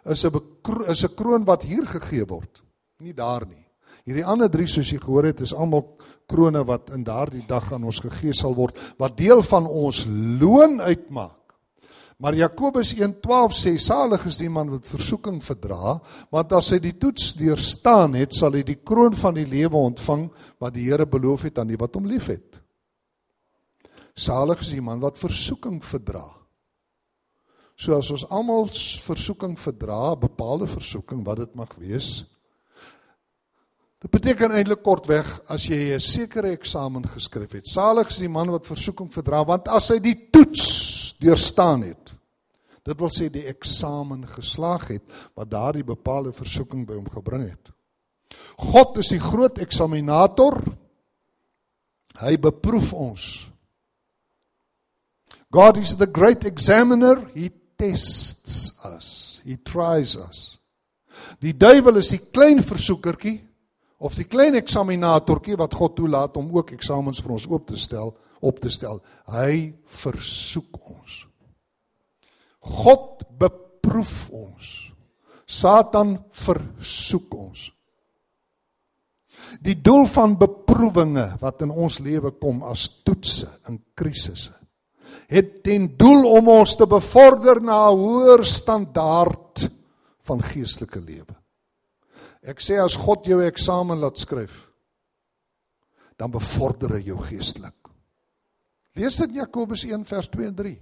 is 0.05 0.25
'n 0.25 0.41
is 0.89 1.05
'n 1.05 1.14
kroon 1.14 1.45
wat 1.45 1.62
hier 1.62 1.87
gegee 1.87 2.25
word, 2.25 2.62
nie 3.01 3.12
daar 3.12 3.47
nie. 3.47 3.64
Hierdie 4.05 4.25
ander 4.25 4.51
drie 4.51 4.66
soos 4.66 4.91
jy 4.91 4.99
gehoor 4.99 5.25
het, 5.25 5.41
is 5.41 5.55
almal 5.55 5.89
krone 6.27 6.64
wat 6.64 6.91
in 6.91 7.05
daardie 7.05 7.45
dag 7.47 7.72
aan 7.72 7.85
ons 7.85 8.01
gegee 8.01 8.33
sal 8.33 8.55
word 8.55 8.77
wat 8.99 9.16
deel 9.16 9.43
van 9.43 9.66
ons 9.66 10.07
loon 10.41 10.81
uitmaak. 10.81 11.43
Maar 12.18 12.34
Jakobus 12.34 12.94
1:12 12.94 13.52
sê 13.52 13.78
salig 13.78 14.26
is 14.26 14.36
die 14.38 14.50
man 14.50 14.70
wat 14.70 14.86
versoeking 14.86 15.40
verdra, 15.42 16.00
want 16.30 16.52
as 16.52 16.70
hy 16.70 16.78
die 16.78 16.94
toets 16.98 17.32
deurstaan 17.34 18.14
het, 18.14 18.34
sal 18.34 18.54
hy 18.54 18.62
die 18.62 18.78
kroon 18.78 19.16
van 19.18 19.34
die 19.34 19.46
lewe 19.46 19.76
ontvang 19.76 20.28
wat 20.62 20.74
die 20.74 20.86
Here 20.86 21.06
beloof 21.06 21.48
het 21.48 21.58
aan 21.58 21.72
die 21.72 21.80
wat 21.80 21.94
hom 21.94 22.06
liefhet. 22.06 22.60
Salig 24.14 24.60
is 24.62 24.70
die 24.70 24.84
man 24.84 25.00
wat 25.02 25.18
versoeking 25.18 25.82
verdra. 25.82 26.26
So 27.76 27.96
as 27.98 28.12
ons 28.14 28.26
almal 28.30 28.68
versoeking 29.02 29.56
verdra, 29.58 30.14
bepaalde 30.14 30.68
versoeking 30.70 31.24
wat 31.26 31.42
dit 31.42 31.54
mag 31.58 31.72
wees. 31.82 32.22
Dit 34.04 34.12
beteken 34.12 34.52
eintlik 34.52 34.82
kortweg 34.84 35.26
as 35.48 35.64
jy 35.64 35.96
'n 35.96 36.00
sekere 36.00 36.52
eksamen 36.52 37.02
geskryf 37.08 37.52
het. 37.52 37.66
Salig 37.66 38.10
is 38.10 38.18
die 38.18 38.28
man 38.28 38.50
wat 38.50 38.66
versoeking 38.66 39.10
verdra, 39.10 39.42
want 39.44 39.66
as 39.68 39.88
hy 39.88 39.98
die 39.98 40.28
toets 40.30 41.16
deurstaan 41.18 41.82
het. 41.82 42.03
Dit 42.85 43.01
wil 43.01 43.12
sê 43.12 43.30
die 43.32 43.47
eksamen 43.49 44.26
geslaag 44.28 44.89
het 44.93 45.05
wat 45.35 45.51
daardie 45.53 45.85
bepaalde 45.87 46.35
versoeking 46.37 46.85
by 46.89 46.99
hom 46.99 47.09
gebring 47.09 47.49
het. 47.49 47.72
God 48.61 48.99
is 49.01 49.12
die 49.14 49.22
groot 49.22 49.59
eksaminator. 49.62 50.61
Hy 52.20 52.37
beproef 52.39 52.93
ons. 52.93 53.28
God 55.55 55.78
is 55.78 55.95
the 55.97 56.11
great 56.11 56.45
examiner. 56.45 57.22
He 57.35 57.51
tests 57.78 58.74
us. 58.85 59.41
He 59.45 59.57
tries 59.57 60.16
us. 60.18 60.59
Die 61.41 61.55
duiwel 61.55 62.03
is 62.03 62.11
die 62.12 62.20
klein 62.35 62.61
versoekertjie 62.62 63.39
of 64.05 64.16
die 64.18 64.26
klein 64.28 64.59
eksaminatortjie 64.59 65.57
wat 65.57 65.76
God 65.78 65.95
toelaat 65.97 66.37
om 66.37 66.51
ook 66.53 66.74
eksamens 66.74 67.22
vir 67.22 67.37
ons 67.37 67.47
oop 67.49 67.68
te 67.70 67.78
stel 67.80 68.12
op 68.45 68.61
te 68.61 68.68
stel. 68.68 69.01
Hy 69.32 69.72
versoek 70.03 70.76
ons. 70.93 71.24
God 72.64 73.24
beproef 73.38 74.30
ons. 74.30 74.72
Satan 75.46 76.16
versoek 76.32 77.34
ons. 77.34 77.68
Die 79.60 79.76
doel 79.82 80.06
van 80.10 80.38
beproewinge 80.40 81.34
wat 81.40 81.62
in 81.62 81.70
ons 81.70 82.00
lewe 82.00 82.32
kom 82.40 82.62
as 82.66 82.88
toetse 83.04 83.50
in 83.68 83.78
krisisse 83.94 84.54
het 85.30 85.62
ten 85.64 85.88
doel 85.96 86.26
om 86.36 86.48
ons 86.52 86.76
te 86.76 86.86
bevorder 86.86 87.60
na 87.62 87.90
'n 87.90 87.98
hoër 87.98 88.44
standaard 88.44 89.70
van 90.22 90.42
geestelike 90.42 91.00
lewe. 91.00 91.34
Ek 92.42 92.60
sê 92.60 92.78
as 92.82 92.96
God 92.96 93.26
jou 93.26 93.42
eksamen 93.42 93.98
laat 93.98 94.18
skryf, 94.18 94.70
dan 96.16 96.30
bevorder 96.30 96.90
hy 96.90 97.02
jou 97.02 97.18
geestelik. 97.18 97.74
Lees 98.94 99.16
dit 99.16 99.34
Jakobus 99.34 99.84
1 99.84 100.04
vers 100.04 100.28
2 100.28 100.46
en 100.46 100.54
3. 100.54 100.80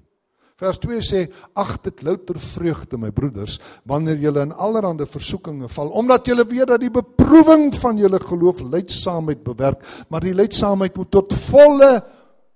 Vers 0.62 0.78
2 0.78 1.02
sê: 1.02 1.20
"Ag 1.58 1.80
dit 1.82 2.02
louter 2.06 2.38
vreugde, 2.38 2.98
my 2.98 3.10
broeders, 3.10 3.58
wanneer 3.82 4.16
julle 4.22 4.44
in 4.46 4.52
allerlei 4.52 5.06
versoekinge 5.06 5.68
val, 5.68 5.88
omdat 5.90 6.26
julle 6.26 6.44
weet 6.46 6.68
dat 6.70 6.80
die 6.80 6.90
beproewing 6.90 7.74
van 7.74 7.98
julle 7.98 8.20
geloof 8.20 8.60
lydsaamheid 8.62 9.42
bewerk, 9.42 9.82
maar 10.08 10.20
die 10.20 10.34
lydsaamheid 10.34 10.96
moet 10.96 11.10
tot 11.10 11.34
volle 11.50 12.02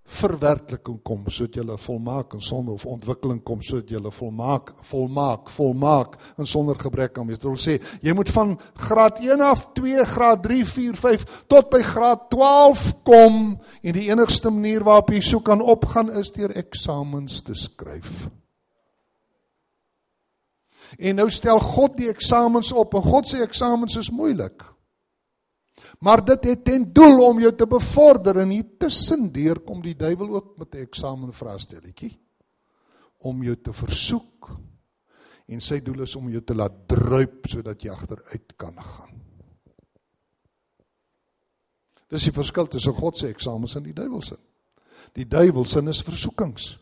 verwerkliking 0.07 1.01
kom 1.03 1.25
sodat 1.31 1.59
jy 1.59 1.77
volmaak 1.83 2.37
en 2.37 2.43
sonder 2.45 2.77
of 2.77 2.87
ontwikkeling 2.87 3.41
kom 3.45 3.63
sodat 3.63 3.91
jy 3.91 4.01
volmaak 4.19 4.71
volmaak 4.87 5.51
volmaak 5.51 6.17
en 6.39 6.47
sonder 6.47 6.79
gebrek 6.79 7.15
kan 7.17 7.27
wees. 7.27 7.41
Dit 7.41 7.49
wil 7.49 7.59
sê 7.59 7.79
jy 8.03 8.15
moet 8.15 8.31
van 8.31 8.55
graad 8.87 9.21
1 9.25 9.43
af 9.43 9.67
2 9.75 10.05
graad 10.15 10.43
3 10.47 10.65
4 10.65 11.01
5 11.03 11.27
tot 11.51 11.71
by 11.71 11.83
graad 11.83 12.29
12 12.31 12.87
kom 13.07 13.59
en 13.83 13.99
die 13.99 14.09
enigste 14.11 14.51
manier 14.51 14.87
waarop 14.87 15.11
jy 15.11 15.21
so 15.21 15.41
kan 15.41 15.61
opgaan 15.61 16.13
is 16.21 16.31
deur 16.35 16.55
eksamens 16.57 17.43
te 17.43 17.55
skryf. 17.55 18.29
En 20.99 21.19
nou 21.19 21.29
stel 21.31 21.59
God 21.61 21.99
die 21.99 22.09
eksamens 22.13 22.71
op 22.73 22.95
en 22.95 23.05
God 23.05 23.29
sê 23.29 23.43
eksamens 23.45 23.99
is 23.99 24.13
moeilik. 24.15 24.76
Maar 25.99 26.25
dit 26.25 26.45
het 26.45 26.65
ten 26.65 26.93
doel 26.93 27.23
om 27.29 27.41
jou 27.41 27.53
te 27.57 27.67
bevorder 27.67 28.43
en 28.43 28.53
hier 28.53 28.67
tussendeur 28.79 29.61
kom 29.65 29.81
die 29.83 29.97
duiwel 29.97 30.35
ook 30.35 30.57
met 30.59 30.75
'n 30.75 30.85
eksamen 30.85 31.33
vraestelletjie 31.33 32.19
om 33.19 33.43
jou 33.43 33.57
te 33.57 33.73
versoek. 33.73 34.51
En 35.47 35.61
sy 35.61 35.81
doel 35.81 36.03
is 36.03 36.17
om 36.17 36.29
jou 36.29 36.43
te 36.43 36.55
laat 36.55 36.89
druip 36.89 37.47
sodat 37.47 37.83
jy 37.83 37.91
agteruit 37.91 38.53
kan 38.57 38.83
gaan. 38.83 39.23
Dis 42.09 42.25
die 42.25 42.33
verskil 42.33 42.67
tussen 42.67 42.95
God 42.95 43.19
se 43.19 43.29
eksamens 43.29 43.77
en 43.77 43.83
die 43.83 43.95
duiwel 43.95 44.23
se. 44.23 44.37
Die 45.13 45.27
duiwel 45.27 45.65
se 45.65 45.83
is 45.89 46.03
versoekings. 46.03 46.79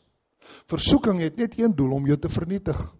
Versoeking 0.66 1.20
het 1.20 1.36
net 1.36 1.58
een 1.58 1.74
doel 1.74 1.92
om 1.92 2.06
jou 2.06 2.18
te 2.18 2.28
vernietig. 2.28 2.94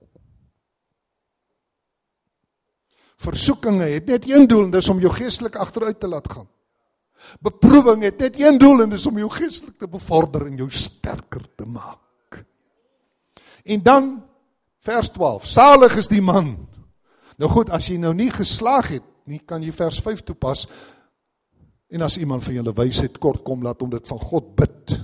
Versoekinge 3.22 3.86
het 3.92 4.06
net 4.10 4.26
een 4.28 4.46
doel 4.50 4.66
en 4.66 4.74
dis 4.74 4.90
om 4.90 5.00
jou 5.02 5.12
geestelik 5.14 5.56
agteruit 5.56 6.00
te 6.00 6.10
laat 6.10 6.26
gaan. 6.32 6.48
Beproewing 7.40 8.02
het 8.02 8.18
net 8.18 8.40
een 8.40 8.58
doel 8.58 8.82
en 8.84 8.92
dis 8.92 9.06
om 9.06 9.18
jou 9.18 9.30
geestelik 9.30 9.78
te 9.78 9.88
bevorder 9.88 10.46
en 10.46 10.58
jou 10.60 10.68
sterker 10.70 11.44
te 11.56 11.66
maak. 11.66 12.42
En 13.64 13.82
dan 13.82 14.10
vers 14.84 15.08
12. 15.08 15.46
Salig 15.46 15.96
is 15.96 16.10
die 16.10 16.22
man. 16.22 16.56
Nou 17.40 17.50
goed, 17.50 17.70
as 17.70 17.88
jy 17.88 17.96
nou 17.98 18.12
nie 18.14 18.30
geslaag 18.30 18.90
het 18.98 19.06
nie, 19.24 19.40
kan 19.40 19.62
jy 19.64 19.72
vers 19.72 20.02
5 20.04 20.20
toepas. 20.28 20.66
En 21.88 22.04
as 22.04 22.18
iemand 22.20 22.44
van 22.44 22.58
julle 22.58 22.74
wysheid 22.76 23.16
kort 23.22 23.42
kom, 23.46 23.62
laat 23.64 23.80
hom 23.80 23.90
dit 23.94 24.06
van 24.10 24.20
God 24.20 24.52
bid. 24.58 24.98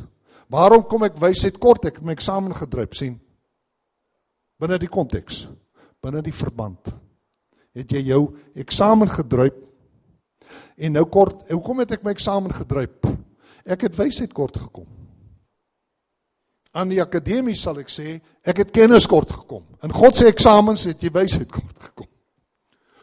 Waarom 0.51 0.85
kom 0.85 1.07
ek 1.07 1.19
wysheid 1.23 1.57
kort? 1.63 1.87
Ek 1.89 2.03
het 2.03 2.05
my 2.05 2.13
eksamen 2.13 2.53
gedruip, 2.59 2.95
sien. 2.99 3.17
Binne 4.61 4.77
die 4.83 4.91
konteks, 4.93 5.47
binne 6.03 6.21
die 6.27 6.35
verband 6.37 6.91
het 7.81 7.93
jy 7.97 8.05
jou 8.13 8.23
eksamen 8.59 9.11
gedruip. 9.11 9.59
En 10.81 10.97
nou 10.97 11.05
kort, 11.13 11.45
hoekom 11.51 11.83
het 11.83 11.97
ek 11.99 12.05
my 12.07 12.15
eksamen 12.15 12.53
gedruip? 12.55 13.07
Ek 13.69 13.85
het 13.87 13.99
wysheid 13.99 14.33
kort 14.37 14.57
gekom. 14.59 14.89
Aan 16.71 16.93
die 16.93 17.01
akademie 17.03 17.57
sal 17.59 17.81
ek 17.83 17.91
sê, 17.91 18.21
ek 18.47 18.63
het 18.65 18.75
kennis 18.75 19.09
kort 19.11 19.33
gekom. 19.35 19.65
In 19.85 19.95
God 19.95 20.17
se 20.17 20.29
eksamens 20.31 20.87
het 20.89 21.03
jy 21.03 21.11
wysheid 21.15 21.51
kort 21.51 21.77
gekom. 21.91 22.09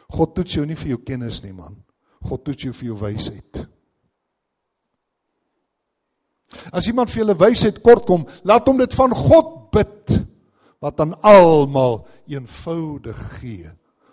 God 0.08 0.32
toets 0.36 0.56
jou 0.56 0.64
nie 0.66 0.78
vir 0.78 0.94
jou 0.94 1.02
kennis 1.04 1.42
nie, 1.44 1.52
man. 1.52 1.76
God 2.24 2.46
toets 2.46 2.64
jou 2.64 2.72
vir 2.74 2.90
jou 2.90 2.96
wysheid. 2.98 3.60
As 6.72 6.88
iemand 6.88 7.12
vir 7.12 7.22
julle 7.22 7.36
wysheid 7.38 7.82
kort 7.84 8.06
kom, 8.08 8.24
laat 8.48 8.66
hom 8.68 8.80
dit 8.80 8.94
van 8.96 9.12
God 9.12 9.52
bid 9.74 10.16
wat 10.80 11.00
aan 11.04 11.12
almal 11.26 12.06
eenvoudig 12.30 13.20
gee 13.42 13.68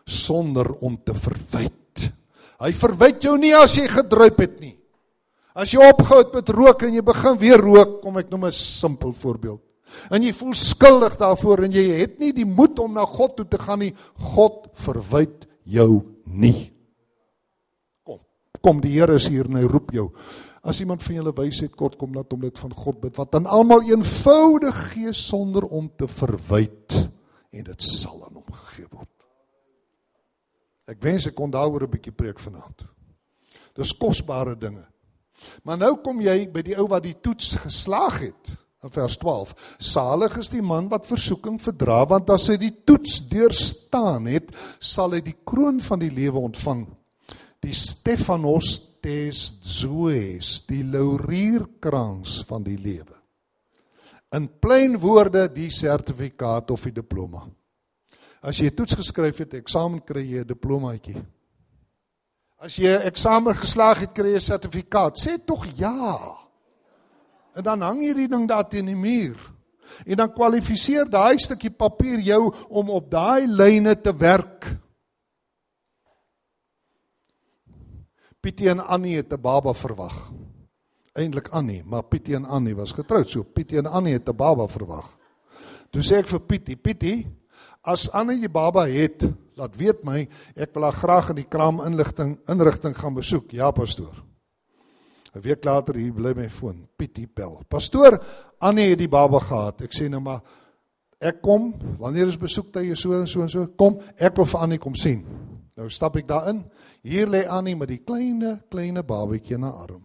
sonder 0.05 0.69
om 0.85 0.97
te 0.97 1.13
verwyd. 1.17 2.09
Hy 2.61 2.71
verwyd 2.77 3.25
jou 3.25 3.35
nie 3.41 3.53
as 3.57 3.75
jy 3.77 3.87
gedruip 3.91 4.39
het 4.39 4.59
nie. 4.61 4.75
As 5.55 5.71
jy 5.71 5.79
opgehou 5.87 6.19
het 6.21 6.33
met 6.35 6.51
rook 6.51 6.83
en 6.83 6.97
jy 6.97 7.03
begin 7.05 7.37
weer 7.39 7.61
rook, 7.61 8.01
kom 8.03 8.17
ek 8.19 8.29
noem 8.29 8.45
'n 8.47 8.51
simpel 8.51 9.13
voorbeeld. 9.13 9.61
En 10.11 10.23
jy 10.23 10.33
voel 10.33 10.53
skuldig 10.53 11.17
daarvoor 11.17 11.63
en 11.63 11.71
jy 11.71 11.85
het 12.01 12.19
nie 12.19 12.31
die 12.33 12.45
moed 12.45 12.79
om 12.79 12.93
na 12.93 13.05
God 13.05 13.35
toe 13.37 13.47
te 13.47 13.57
gaan 13.57 13.79
nie. 13.79 13.93
God 14.17 14.67
verwyd 14.73 15.47
jou 15.63 16.01
nie. 16.25 16.71
Kom. 18.03 18.19
Kom 18.61 18.81
die 18.81 18.91
Here 18.91 19.15
is 19.15 19.27
hier 19.27 19.45
en 19.45 19.55
hy 19.55 19.63
roep 19.63 19.91
jou. 19.91 20.11
As 20.65 20.79
iemand 20.81 21.03
van 21.03 21.15
julle 21.15 21.33
wysheid 21.37 21.75
kort 21.77 21.97
kom, 21.97 22.15
laat 22.17 22.31
hom 22.33 22.41
dit 22.41 22.57
van 22.57 22.73
God 22.73 23.01
bid 23.03 23.17
wat 23.17 23.35
aan 23.35 23.45
almal 23.45 23.85
eenvoudig 23.85 24.93
gee 24.93 25.13
sonder 25.13 25.67
om 25.69 25.91
te 25.95 26.07
verwyd 26.07 27.11
en 27.53 27.63
dit 27.63 27.81
sal 27.85 28.23
aan 28.25 28.33
hom 28.33 28.55
gegee 28.65 28.87
word. 28.89 28.94
Ek 30.85 31.01
wens 31.01 31.25
ek 31.27 31.35
kon 31.35 31.51
daaroor 31.51 31.83
'n 31.83 31.91
bietjie 31.91 32.13
preek 32.13 32.39
vanaand. 32.39 32.85
Dis 33.75 33.93
kosbare 33.93 34.55
dinge. 34.55 34.85
Maar 35.63 35.77
nou 35.77 35.95
kom 36.01 36.21
jy 36.21 36.47
by 36.51 36.61
die 36.61 36.77
ou 36.77 36.87
wat 36.87 37.03
die 37.03 37.17
toets 37.21 37.55
geslaag 37.55 38.19
het. 38.19 38.55
In 38.85 38.91
vers 38.93 39.17
12: 39.17 39.53
Salig 39.81 40.37
is 40.37 40.49
die 40.49 40.61
man 40.61 40.87
wat 40.89 41.07
versoeking 41.09 41.57
verdra, 41.61 42.03
want 42.05 42.29
as 42.29 42.47
hy 42.47 42.57
die 42.61 42.73
toets 42.85 43.19
deurstaan 43.27 44.27
het, 44.29 44.51
sal 44.79 45.11
hy 45.11 45.21
die 45.25 45.37
kroon 45.43 45.79
van 45.79 45.99
die 45.99 46.11
lewe 46.13 46.37
ontvang. 46.37 46.85
Die 47.65 47.73
Stefanos 47.73 48.99
tes 49.01 49.55
zoes, 49.61 50.59
die 50.69 50.83
laurierkrans 50.83 52.43
van 52.45 52.63
die 52.63 52.77
lewe. 52.77 53.17
In 54.35 54.47
plain 54.61 54.99
woorde 55.01 55.47
die 55.53 55.71
sertifikaat 55.73 56.71
of 56.71 56.85
die 56.85 56.93
diploma. 56.93 57.45
As 58.45 58.59
jy 58.61 58.69
'n 58.69 58.75
toets 58.75 58.93
geskryf 58.93 59.37
het, 59.41 59.53
eksamen 59.57 60.03
kry 60.05 60.21
jy 60.21 60.39
'n 60.41 60.47
diplomaatjie. 60.47 61.17
As 62.61 62.77
jy 62.77 62.93
'n 62.93 63.07
eksamen 63.09 63.55
geslaag 63.55 63.99
het, 63.99 64.13
kry 64.13 64.29
jy 64.29 64.35
'n 64.35 64.49
sertifikaat. 64.51 65.17
Sê 65.17 65.43
tog 65.43 65.65
ja. 65.77 66.37
En 67.55 67.63
dan 67.63 67.81
hang 67.81 68.03
jy 68.03 68.13
die 68.13 68.27
ding 68.27 68.47
daar 68.47 68.69
teen 68.69 68.85
die 68.85 68.95
muur. 68.95 69.37
En 70.05 70.17
dan 70.17 70.33
kwalifiseer 70.33 71.09
daai 71.09 71.39
stukkie 71.39 71.71
papier 71.71 72.19
jou 72.19 72.53
om 72.69 72.89
op 72.89 73.09
daai 73.09 73.47
lyne 73.47 74.01
te 74.01 74.13
werk. 74.13 74.77
Pietie 78.41 78.69
en 78.69 78.79
Annie 78.79 79.15
het 79.15 79.33
'n 79.33 79.41
baba 79.41 79.73
verwag. 79.73 80.31
Eintlik 81.13 81.47
Annie, 81.47 81.83
maar 81.83 82.03
Pietie 82.03 82.35
en 82.35 82.45
Annie 82.45 82.75
was 82.75 82.91
getroud, 82.91 83.29
so 83.29 83.43
Pietie 83.43 83.77
en 83.77 83.85
Annie 83.85 84.13
het 84.13 84.29
'n 84.29 84.35
baba 84.35 84.67
verwag. 84.67 85.17
Toe 85.89 86.01
sê 86.01 86.17
ek 86.17 86.27
vir 86.27 86.39
Pietie, 86.39 86.75
Pietie, 86.75 87.27
As 87.85 88.07
Anne 88.09 88.39
die 88.41 88.49
baba 88.49 88.87
het, 88.89 89.27
laat 89.55 89.75
weet 89.77 90.03
my, 90.03 90.23
ek 90.57 90.73
wil 90.73 90.87
haar 90.87 90.97
graag 90.97 91.29
in 91.33 91.43
die 91.43 91.49
kraam 91.49 91.83
inligting 91.85 92.35
inrigting 92.49 92.95
gaan 92.97 93.13
besoek. 93.13 93.53
Ja, 93.53 93.71
pastoor. 93.71 94.23
'n 95.35 95.41
Week 95.41 95.65
later 95.65 95.95
hier 95.95 96.13
bly 96.13 96.33
my 96.33 96.49
foon, 96.49 96.87
Pietie 96.97 97.27
bel. 97.27 97.61
Pastoor, 97.67 98.19
Anne 98.59 98.89
het 98.89 98.99
die 98.99 99.11
baba 99.11 99.39
gehad. 99.39 99.81
Ek 99.81 99.93
sê 99.93 100.07
nou 100.09 100.21
maar 100.21 100.41
ek 101.19 101.41
kom, 101.41 101.73
wanneer 101.99 102.27
is 102.27 102.37
besoektye 102.37 102.95
so 102.95 103.13
en 103.13 103.27
so 103.27 103.41
en 103.41 103.49
so? 103.49 103.67
Kom, 103.77 103.99
ek 104.17 104.35
wil 104.37 104.45
vir 104.45 104.59
Anne 104.61 104.77
kom 104.77 104.95
sien. 104.95 105.25
Nou 105.75 105.89
stap 105.89 106.15
ek 106.15 106.27
daarin. 106.27 106.63
Hier 107.03 107.27
lê 107.27 107.45
Anne 107.47 107.75
met 107.75 107.91
die 107.91 107.99
kleine 107.99 108.61
kleine 108.71 109.03
babatjie 109.03 109.59
na 109.59 109.73
arm. 109.75 110.03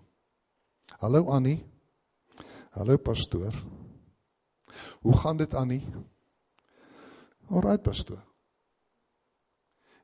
Hallo 0.98 1.28
Annie. 1.30 1.62
Hallo 2.74 2.98
pastoor. 2.98 3.54
Hoe 5.00 5.16
gaan 5.16 5.36
dit 5.36 5.54
Annie? 5.54 5.86
Alraai 7.50 7.78
pastoor. 7.82 8.22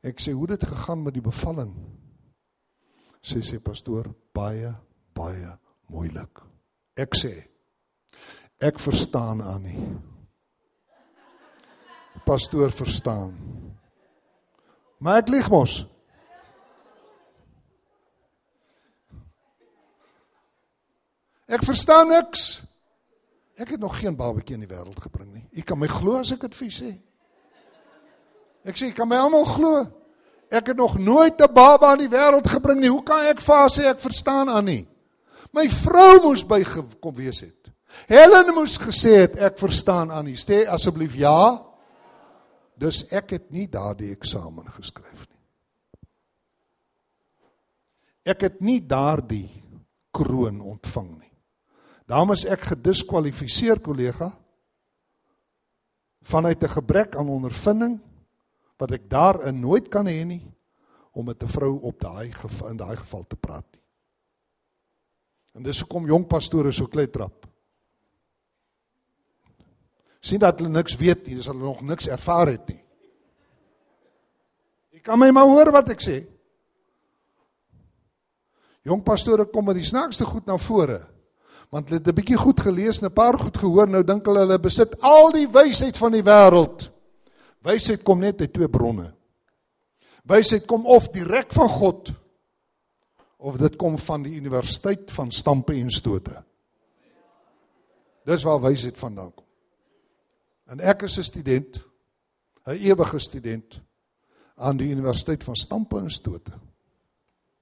Ek 0.06 0.20
sê 0.22 0.34
hoe 0.34 0.46
dit 0.50 0.66
gegaan 0.66 1.02
met 1.02 1.14
die 1.14 1.24
bevalling? 1.24 1.72
Sê 3.26 3.42
sê 3.42 3.58
pastoor 3.62 4.10
baie 4.34 4.70
baie 5.16 5.50
moeilik. 5.90 6.42
Ek 6.96 7.16
sê 7.16 7.32
ek 8.62 8.78
verstaan 8.80 9.42
aan 9.42 9.64
nie. 9.66 9.80
Pastoor 12.26 12.72
verstaan. 12.74 13.34
Maar 14.98 15.22
ek 15.22 15.30
lieg 15.30 15.50
mos. 15.52 15.84
Ek 21.46 21.62
verstaan 21.62 22.10
niks. 22.10 22.46
Ek 23.56 23.70
het 23.72 23.80
nog 23.80 23.94
geen 24.00 24.16
babatjie 24.18 24.56
in 24.56 24.64
die 24.64 24.70
wêreld 24.70 24.98
gebring 25.00 25.30
nie. 25.32 25.44
U 25.56 25.62
kan 25.64 25.78
my 25.78 25.88
glo 25.88 26.18
as 26.20 26.32
ek 26.34 26.42
dit 26.48 26.56
vir 26.58 26.66
u 26.66 26.74
sê. 26.74 26.90
Ek 28.66 28.74
sê, 28.74 28.90
kan 28.94 29.08
my 29.08 29.20
almal 29.22 29.46
glo? 29.46 29.84
Ek 30.50 30.72
het 30.72 30.76
nog 30.76 30.98
nooit 30.98 31.40
'n 31.40 31.52
baba 31.52 31.90
aan 31.90 31.98
die 31.98 32.10
wêreld 32.10 32.46
gebring 32.46 32.80
nie. 32.80 32.90
Hoe 32.90 33.02
kan 33.02 33.26
ek 33.26 33.40
vir 33.40 33.54
haar 33.54 33.70
sê 33.70 33.86
ek 33.86 34.00
verstaan 34.00 34.48
aan 34.48 34.64
nie? 34.64 34.88
My 35.52 35.68
vrou 35.68 36.22
moes 36.22 36.42
bygekom 36.46 37.14
wees 37.14 37.40
het. 37.40 37.70
Helen 38.06 38.54
moes 38.54 38.78
gesê 38.78 39.26
het 39.26 39.36
ek 39.36 39.58
verstaan 39.58 40.10
aan 40.10 40.24
nie. 40.24 40.36
Sê 40.36 40.66
asseblief 40.68 41.14
ja. 41.14 41.62
Dus 42.76 43.06
ek 43.10 43.30
het 43.30 43.50
nie 43.50 43.66
daardie 43.66 44.12
eksamen 44.12 44.66
geskryf 44.66 45.26
nie. 45.30 45.42
Ek 48.24 48.40
het 48.40 48.60
nie 48.60 48.80
daardie 48.80 49.48
kroon 50.12 50.60
ontvang 50.60 51.18
nie. 51.18 51.32
Daarom 52.06 52.32
is 52.32 52.44
ek 52.44 52.60
gediskwalifiseer 52.60 53.80
kollega 53.80 54.32
vanuit 56.22 56.62
'n 56.62 56.68
gebrek 56.68 57.16
aan 57.16 57.28
ondervinding 57.28 58.00
wat 58.78 58.92
ek 58.92 59.08
daarin 59.10 59.60
nooit 59.60 59.88
kan 59.88 60.06
hê 60.06 60.24
nie 60.24 60.42
om 61.12 61.24
met 61.24 61.42
'n 61.42 61.48
vrou 61.48 61.80
op 61.80 62.00
daai 62.00 62.32
in 62.68 62.76
daai 62.76 62.96
geval 62.96 63.24
te 63.26 63.36
praat 63.36 63.64
nie. 63.72 63.82
En 65.54 65.62
dis 65.62 65.80
hoekom 65.80 66.06
jong 66.06 66.26
pastore 66.26 66.72
so 66.72 66.86
klei 66.86 67.06
trap. 67.10 67.46
sien 70.26 70.42
dat 70.42 70.58
hulle 70.58 70.72
niks 70.74 70.96
weet 70.96 71.26
nie, 71.26 71.36
dis 71.38 71.46
hulle 71.46 71.62
nog 71.62 71.84
niks 71.86 72.08
ervaar 72.08 72.50
het 72.50 72.68
nie. 72.68 72.80
Jy 74.90 75.00
kan 75.06 75.18
my 75.18 75.30
maar 75.30 75.46
hoor 75.46 75.70
wat 75.70 75.92
ek 75.94 76.02
sê. 76.02 76.16
Jong 78.86 79.04
pastore 79.06 79.46
kom 79.50 79.66
met 79.66 79.78
die 79.78 79.86
snaakste 79.86 80.26
goed 80.26 80.46
na 80.46 80.58
vore. 80.58 80.98
Want 81.70 81.88
hulle 81.88 82.00
het 82.00 82.08
'n 82.08 82.14
bietjie 82.14 82.38
goed 82.38 82.60
gelees 82.60 83.00
en 83.00 83.06
'n 83.06 83.14
paar 83.14 83.38
goed 83.38 83.56
gehoor, 83.56 83.88
nou 83.88 84.02
dink 84.02 84.26
hulle 84.26 84.40
hulle 84.40 84.58
besit 84.58 85.00
al 85.00 85.32
die 85.32 85.46
wysheid 85.46 85.96
van 85.96 86.12
die 86.12 86.22
wêreld. 86.22 86.90
Wysheid 87.66 88.04
kom 88.06 88.22
net 88.22 88.40
uit 88.40 88.52
twee 88.54 88.68
bronne. 88.70 89.08
Wysheid 90.26 90.66
kom 90.70 90.86
of 90.86 91.08
direk 91.14 91.52
van 91.54 91.70
God 91.70 92.12
of 93.36 93.58
dit 93.60 93.74
kom 93.78 93.98
van 94.00 94.22
die 94.24 94.36
universiteit 94.38 95.10
van 95.12 95.30
stampe 95.34 95.74
en 95.76 95.90
stote. 95.92 96.34
Dis 98.26 98.46
waar 98.46 98.62
wysheid 98.62 98.98
vandaan 98.98 99.34
kom. 99.34 99.44
En 100.66 100.80
ek 100.80 101.02
is 101.02 101.18
'n 101.18 101.22
student, 101.22 101.84
'n 102.66 102.78
ewige 102.78 103.18
student 103.18 103.80
aan 104.56 104.76
die 104.76 104.90
universiteit 104.90 105.44
van 105.44 105.54
stampe 105.54 105.98
en 105.98 106.10
stote. 106.10 106.52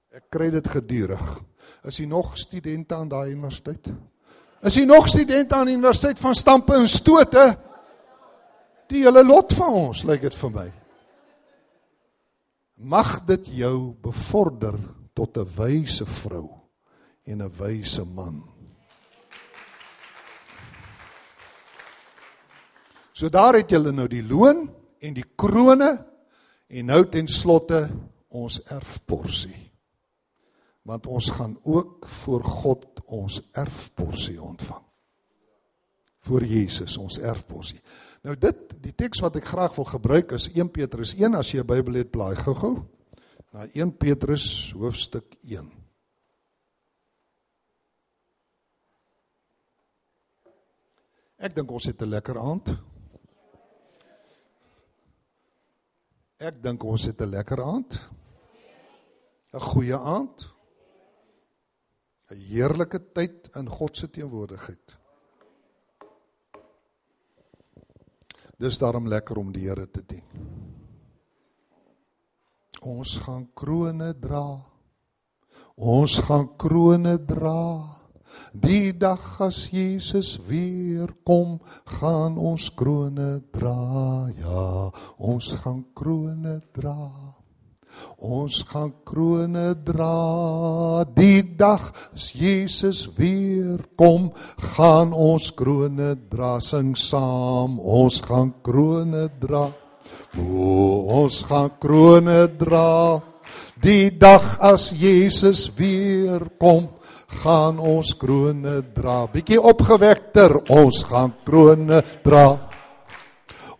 Ek 0.09 0.23
kry 0.29 0.49
dit 0.49 0.67
gedurig. 0.67 1.41
Is 1.83 1.97
jy 1.97 2.05
nog 2.05 2.37
studente 2.37 2.95
aan 2.95 3.07
daai 3.07 3.31
universiteit? 3.31 3.91
Is 4.61 4.75
jy 4.75 4.85
nog 4.85 5.07
studente 5.07 5.55
aan 5.55 5.65
die 5.65 5.75
universiteit 5.75 6.19
van 6.19 6.35
stampe 6.35 6.73
en 6.73 6.87
stote? 6.87 7.57
Die 8.91 9.01
hele 9.01 9.23
lot 9.25 9.53
van 9.57 9.73
ons, 9.73 10.03
lyk 10.05 10.27
dit 10.27 10.35
vir 10.37 10.51
my. 10.53 10.65
Mag 12.85 13.17
dit 13.25 13.47
jou 13.63 13.95
bevorder 14.03 14.77
tot 15.15 15.37
'n 15.37 15.47
wyse 15.55 16.05
vrou 16.05 16.49
en 17.25 17.41
'n 17.41 17.51
wyse 17.57 18.03
man. 18.03 18.43
So 23.13 23.29
daar 23.29 23.53
het 23.53 23.71
julle 23.71 23.91
nou 23.91 24.07
die 24.07 24.23
loon 24.27 24.69
en 24.99 25.13
die 25.13 25.25
krone 25.35 26.05
en 26.67 26.85
nou 26.85 27.05
ten 27.09 27.27
slotte 27.27 27.89
ons 28.27 28.59
erfporsie. 28.63 29.71
Want 30.85 31.07
ons 31.07 31.29
gaan 31.29 31.55
ook 31.63 32.07
voor 32.07 32.43
God 32.43 33.01
ons 33.05 33.41
erfporsie 33.51 34.41
ontvang. 34.41 34.83
Voor 36.19 36.43
Jesus 36.43 36.97
ons 36.97 37.17
erfporsie. 37.17 37.79
Nou 38.25 38.33
dit 38.41 38.71
die 38.81 38.93
teks 38.97 39.21
wat 39.21 39.35
ek 39.37 39.45
graag 39.51 39.75
wil 39.77 39.85
gebruik 39.85 40.31
is 40.33 40.47
1 40.49 40.71
Petrus 40.73 41.11
1 41.13 41.37
as 41.37 41.51
jy 41.53 41.61
'n 41.61 41.69
Bybel 41.69 42.01
het 42.01 42.09
blaai 42.09 42.33
gou-gou 42.35 42.81
na 43.53 43.67
1 43.69 43.91
Petrus 44.01 44.73
hoofstuk 44.73 45.35
1. 45.43 45.69
Ek 51.37 51.53
dink 51.53 51.71
ons 51.71 51.85
het 51.85 52.01
'n 52.01 52.09
lekker 52.09 52.39
aand. 52.39 52.73
Ek 56.39 56.63
dink 56.63 56.83
ons 56.83 57.05
het 57.05 57.21
'n 57.21 57.29
lekker 57.29 57.61
aand. 57.61 58.01
'n 59.53 59.59
Goeie 59.59 59.97
aand. 59.97 60.51
'n 62.31 62.35
Heerlike 62.35 63.11
tyd 63.13 63.55
in 63.55 63.69
God 63.69 63.97
se 63.97 64.09
teenwoordigheid. 64.09 65.04
Dis 68.57 68.79
daarom 68.79 69.07
lekker 69.11 69.37
om 69.37 69.51
die 69.51 69.67
Here 69.67 69.87
te 69.91 70.03
dien. 70.07 70.23
Ons 72.85 73.17
gaan 73.25 73.47
krones 73.57 74.15
dra. 74.21 74.45
Ons 75.75 76.19
gaan 76.23 76.47
krones 76.57 77.19
dra. 77.27 77.61
Die 78.51 78.91
dag 78.95 79.23
as 79.43 79.65
Jesus 79.71 80.35
weer 80.47 81.11
kom, 81.27 81.57
gaan 81.99 82.37
ons 82.37 82.69
krones 82.75 83.43
dra. 83.51 84.29
Ja, 84.39 84.91
ons 85.17 85.51
gaan 85.63 85.83
krones 85.95 86.63
dra. 86.75 87.34
Ons 88.25 88.63
gaan 88.69 88.93
krones 89.05 89.75
dra. 89.85 91.03
Die 91.15 91.43
dag 91.57 91.91
as 92.15 92.31
Jesus 92.33 93.05
weer 93.17 93.83
kom, 93.99 94.31
gaan 94.75 95.13
ons 95.13 95.51
krones 95.51 96.17
dra. 96.31 96.55
Sing 96.63 96.95
saam, 96.97 97.79
ons 97.79 98.21
gaan 98.25 98.53
krones 98.63 99.29
dra. 99.39 99.67
O, 100.39 101.21
ons 101.21 101.41
gaan 101.47 101.71
krones 101.79 102.55
dra. 102.59 103.21
Die 103.83 104.09
dag 104.17 104.55
as 104.63 104.89
Jesus 104.95 105.67
weer 105.77 106.41
kom, 106.59 106.89
gaan 107.43 107.79
ons 107.79 108.13
krones 108.17 108.85
dra. 108.95 109.25
Bietjie 109.31 109.59
opgewekter, 109.61 110.55
ons 110.71 111.03
gaan 111.07 111.35
krones 111.45 112.15
dra. 112.25 112.47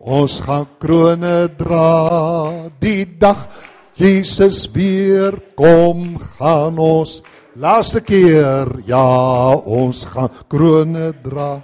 Ons 0.06 0.38
gaan 0.44 0.68
krones 0.78 1.56
dra. 1.58 2.68
Die 2.78 3.04
dag 3.18 3.48
Jesus 3.96 4.66
weer 4.74 5.32
kom, 5.56 6.18
gaan 6.36 6.76
ons 6.76 7.22
laaste 7.56 8.02
keer 8.04 8.68
ja, 8.84 9.56
ons 9.56 10.04
gaan 10.10 10.28
krones 10.52 11.16
dra. 11.24 11.54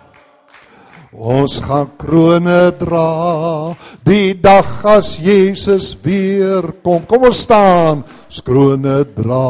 Ons 1.12 1.58
gaan 1.60 1.90
krones 2.00 2.72
dra 2.80 3.76
die 4.00 4.32
dag 4.40 4.70
as 4.88 5.18
Jesus 5.20 5.90
weer 6.00 6.72
kom. 6.80 7.04
Kom 7.04 7.28
ons 7.28 7.42
staan, 7.44 8.00
ons 8.00 8.40
krones 8.46 9.12
dra. 9.12 9.44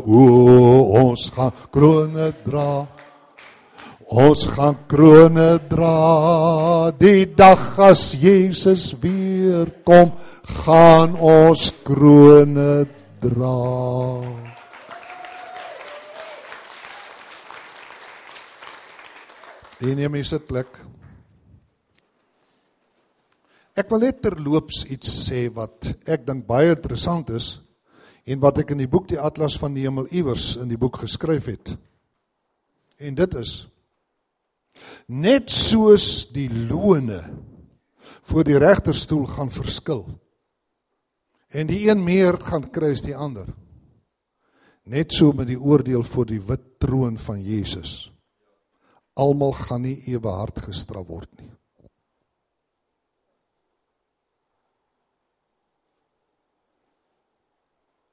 O, 0.00 0.24
ons 1.04 1.28
gaan 1.36 1.52
krones 1.68 2.32
dra. 2.46 2.86
Ons 4.12 4.42
gaan 4.44 4.74
krones 4.90 5.62
dra 5.70 6.90
die 7.00 7.24
dag 7.32 7.78
as 7.80 8.10
Jesus 8.20 8.90
weer 9.00 9.70
kom, 9.88 10.12
gaan 10.60 11.14
ons 11.16 11.70
krones 11.80 12.92
dra. 13.24 13.62
En 19.80 19.96
neem 19.96 20.20
jy 20.20 20.26
sit 20.28 20.44
plek. 20.44 20.76
Ek 23.72 23.88
wil 23.88 24.04
net 24.04 24.20
terloops 24.20 24.84
iets 24.92 25.08
sê 25.24 25.46
wat 25.56 25.88
ek 26.04 26.28
dink 26.28 26.44
baie 26.44 26.76
interessant 26.76 27.32
is 27.32 27.54
en 28.28 28.44
wat 28.44 28.60
ek 28.60 28.76
in 28.76 28.84
die 28.84 28.92
boek 28.92 29.08
Die 29.08 29.16
Atlas 29.16 29.56
van 29.56 29.72
die 29.72 29.88
Hemel 29.88 30.12
iewers 30.12 30.58
in 30.60 30.68
die 30.68 30.76
boek 30.76 31.00
geskryf 31.00 31.48
het. 31.48 31.78
En 33.00 33.16
dit 33.16 33.40
is 33.40 33.62
net 35.06 35.50
soos 35.50 36.28
die 36.32 36.48
loone 36.50 37.20
voor 38.22 38.44
die 38.46 38.58
regterstoel 38.58 39.26
gaan 39.26 39.50
verskil 39.50 40.06
en 41.52 41.68
die 41.68 41.84
een 41.90 42.00
meer 42.04 42.38
gaan 42.40 42.70
kry 42.72 42.94
as 42.94 43.04
die 43.04 43.16
ander. 43.16 43.48
Net 44.88 45.12
so 45.12 45.34
met 45.36 45.50
die 45.50 45.60
oordeel 45.60 46.02
voor 46.02 46.26
die 46.26 46.40
wit 46.40 46.64
troon 46.82 47.18
van 47.20 47.42
Jesus. 47.44 48.10
Almal 49.14 49.52
gaan 49.52 49.84
nie 49.84 49.98
ewe 50.10 50.32
hard 50.32 50.62
gestraf 50.64 51.06
word 51.06 51.28
nie. 51.38 51.50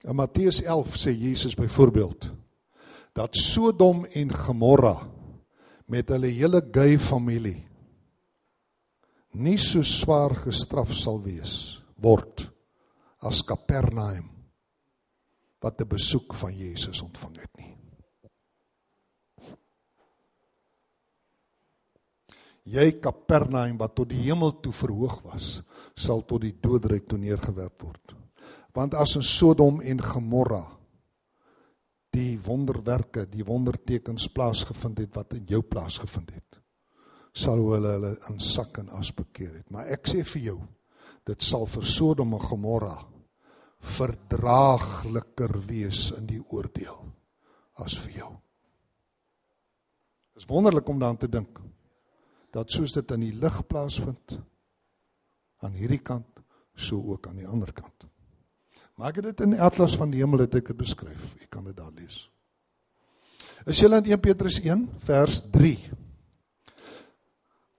In 0.07 0.15
Matteus 0.15 0.61
11 0.63 0.95
sê 0.99 1.11
Jesus 1.11 1.55
byvoorbeeld 1.59 2.29
dat 3.13 3.35
Sodom 3.35 4.05
en 4.05 4.31
Gomorra 4.33 4.95
met 5.89 6.09
hulle 6.13 6.29
hele 6.33 6.61
gay 6.73 6.97
familie 7.01 7.57
nie 9.33 9.57
so 9.61 9.83
swaar 9.85 10.33
gestraf 10.45 10.93
sal 10.97 11.19
wees 11.21 11.81
word 12.01 12.47
as 13.21 13.43
Kapernaum 13.45 14.29
wat 15.61 15.81
'n 15.81 15.87
besoek 15.87 16.33
van 16.33 16.55
Jesus 16.55 17.01
ontvang 17.01 17.35
het 17.35 17.57
nie. 17.57 17.75
Jy 22.63 22.99
Kapernaum 23.01 23.77
wat 23.77 23.95
tot 23.95 24.09
die 24.09 24.23
hemel 24.23 24.51
toe 24.61 24.71
verhoog 24.71 25.21
was, 25.23 25.61
sal 25.95 26.21
tot 26.21 26.41
die 26.41 26.55
doodryk 26.61 27.07
toe 27.07 27.17
neergewerp 27.17 27.81
word 27.81 28.15
want 28.73 28.93
as 28.93 29.15
in 29.15 29.23
Sodom 29.25 29.81
en 29.81 29.99
Gomorra 29.99 30.78
die 32.13 32.39
wonderwerke, 32.41 33.27
die 33.29 33.45
wondertekens 33.45 34.27
plaasgevind 34.33 35.03
het 35.03 35.15
wat 35.15 35.35
in 35.37 35.45
jou 35.49 35.61
plaasgevind 35.61 36.33
het, 36.33 36.59
sal 37.33 37.61
hulle 37.69 37.93
hulle 37.95 38.15
in 38.31 38.39
sak 38.41 38.81
en 38.81 38.89
as 38.97 39.11
bekeer 39.15 39.59
het. 39.59 39.69
Maar 39.69 39.93
ek 39.95 40.09
sê 40.09 40.23
vir 40.33 40.45
jou, 40.49 40.57
dit 41.29 41.45
sal 41.45 41.67
vir 41.69 41.85
Sodom 41.85 42.33
en 42.33 42.41
Gomorra 42.41 42.97
verdraagliker 43.79 45.53
wees 45.69 46.09
in 46.17 46.27
die 46.27 46.41
oordeel 46.41 46.97
as 47.79 47.95
vir 48.03 48.17
jou. 48.17 48.31
Dis 50.35 50.47
wonderlik 50.49 50.89
om 50.89 50.99
daaraan 50.99 51.21
te 51.21 51.31
dink 51.31 51.61
dat 52.51 52.71
soos 52.71 52.95
dit 52.95 53.11
in 53.15 53.27
die 53.27 53.35
lig 53.39 53.61
plaasvind 53.69 54.39
aan 55.63 55.75
hierdie 55.77 56.01
kant, 56.03 56.41
so 56.75 56.99
ook 57.11 57.27
aan 57.27 57.41
die 57.41 57.47
ander 57.47 57.71
kant. 57.75 58.08
Maar 58.99 59.13
ek 59.13 59.21
het 59.21 59.29
dit 59.29 59.45
in 59.45 59.55
atlas 59.63 59.93
van 59.95 60.09
die 60.11 60.19
hemel 60.19 60.41
het 60.43 60.57
ek 60.59 60.73
dit 60.73 60.77
beskryf. 60.81 61.31
Jy 61.39 61.45
kan 61.47 61.63
dit 61.63 61.75
daar 61.77 61.93
lees. 61.95 62.25
Is 63.63 63.79
julle 63.79 64.01
in 64.01 64.09
1 64.11 64.19
Petrus 64.19 64.57
1 64.59 64.81
vers 65.07 65.37
3? 65.53 65.77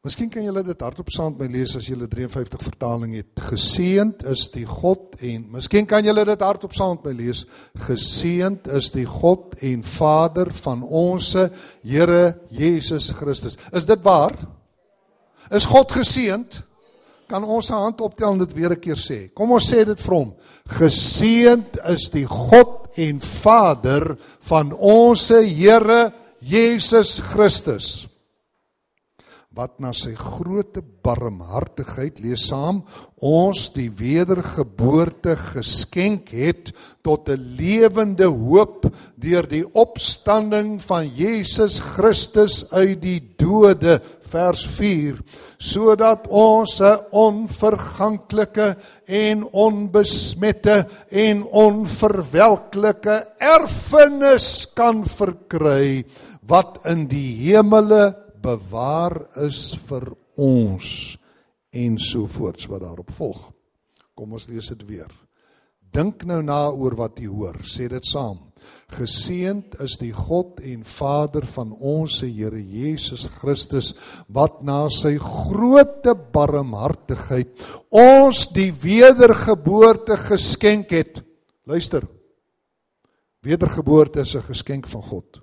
Miskien 0.00 0.30
kan 0.32 0.46
julle 0.46 0.62
dit 0.64 0.80
hardop 0.80 1.10
saam 1.12 1.34
met 1.34 1.42
my 1.42 1.58
lees 1.58 1.74
as 1.76 1.90
julle 1.90 2.08
53 2.08 2.64
vertaling 2.64 3.18
het. 3.18 3.42
Geseend 3.50 4.24
is 4.32 4.46
die 4.54 4.64
God 4.64 5.18
en 5.20 5.44
miskien 5.58 5.84
kan 5.84 6.08
julle 6.08 6.24
dit 6.24 6.46
hardop 6.46 6.72
saam 6.72 6.96
met 6.96 7.10
my 7.10 7.14
lees. 7.18 7.44
Geseend 7.84 8.70
is 8.80 8.88
die 8.94 9.04
God 9.04 9.58
en 9.60 9.84
Vader 9.84 10.48
van 10.62 10.80
ons 10.88 11.34
Here 11.36 12.24
Jesus 12.48 13.10
Christus. 13.20 13.60
Is 13.76 13.84
dit 13.84 14.00
waar? 14.08 14.38
Is 15.52 15.68
God 15.68 15.92
geseend? 15.92 16.62
Kan 17.31 17.47
ons 17.47 17.68
se 17.70 17.76
hand 17.76 18.01
optel 18.03 18.35
en 18.35 18.41
dit 18.43 18.55
weer 18.59 18.72
'n 18.74 18.81
keer 18.81 18.99
sê? 18.99 19.31
Kom 19.35 19.53
ons 19.53 19.72
sê 19.72 19.85
dit 19.85 20.01
vir 20.01 20.14
hom. 20.14 20.35
Geseend 20.66 21.78
is 21.87 22.11
die 22.11 22.26
God 22.26 22.89
en 22.97 23.20
Vader 23.20 24.18
van 24.41 24.72
ons 24.72 25.28
Here 25.28 26.12
Jesus 26.41 27.20
Christus 27.20 28.11
wat 29.51 29.81
na 29.83 29.93
sy 29.93 30.14
groote 30.14 30.83
barmhartigheid 31.11 32.20
lees 32.22 32.46
saam 32.50 32.82
ons 33.20 33.66
die 33.74 33.88
wedergeboorte 33.98 35.34
geskenk 35.50 36.30
het 36.32 36.70
tot 37.04 37.28
'n 37.28 37.56
lewende 37.58 38.28
hoop 38.28 38.86
deur 39.16 39.46
die 39.48 39.64
opstanding 39.74 40.80
van 40.80 41.08
Jesus 41.08 41.80
Christus 41.80 42.64
uit 42.72 43.00
die 43.02 43.20
dode 43.36 44.00
vers 44.30 44.64
4 44.78 45.18
sodat 45.58 46.28
ons 46.28 46.80
'n 46.80 47.04
onverganklike 47.11 48.76
en 49.06 49.44
onbesmette 49.52 50.86
en 51.11 51.44
onverwelklike 51.44 53.16
erfenis 53.38 54.66
kan 54.74 55.04
verkry 55.04 56.04
wat 56.46 56.78
in 56.86 57.06
die 57.06 57.30
hemele 57.44 58.14
bewaar 58.42 59.14
is 59.46 59.76
vir 59.88 60.14
ons 60.41 61.16
en 61.70 61.99
so 62.01 62.26
voorts 62.26 62.66
wat 62.70 62.82
daarop 62.82 63.11
volg. 63.16 63.51
Kom 64.16 64.32
ons 64.36 64.49
lees 64.51 64.72
dit 64.72 64.86
weer. 64.88 65.11
Dink 65.91 66.24
nou 66.28 66.38
na 66.43 66.68
oor 66.70 66.95
wat 66.99 67.18
jy 67.18 67.30
hoor. 67.30 67.59
Sê 67.66 67.88
dit 67.91 68.07
saam. 68.07 68.38
Geseend 68.93 69.76
is 69.82 69.97
die 70.01 70.12
God 70.14 70.61
en 70.66 70.82
Vader 70.86 71.47
van 71.55 71.72
ons 71.74 72.20
Here 72.26 72.59
Jesus 72.61 73.26
Christus 73.38 73.93
wat 74.28 74.61
na 74.66 74.82
sy 74.93 75.14
groote 75.22 76.14
barmhartigheid 76.34 77.64
ons 77.95 78.47
die 78.55 78.70
wedergeboorte 78.74 80.18
geskenk 80.28 80.95
het. 80.95 81.22
Luister. 81.66 82.07
Wedergeboorte 83.47 84.20
is 84.20 84.36
'n 84.36 84.43
geskenk 84.43 84.86
van 84.88 85.03
God. 85.03 85.41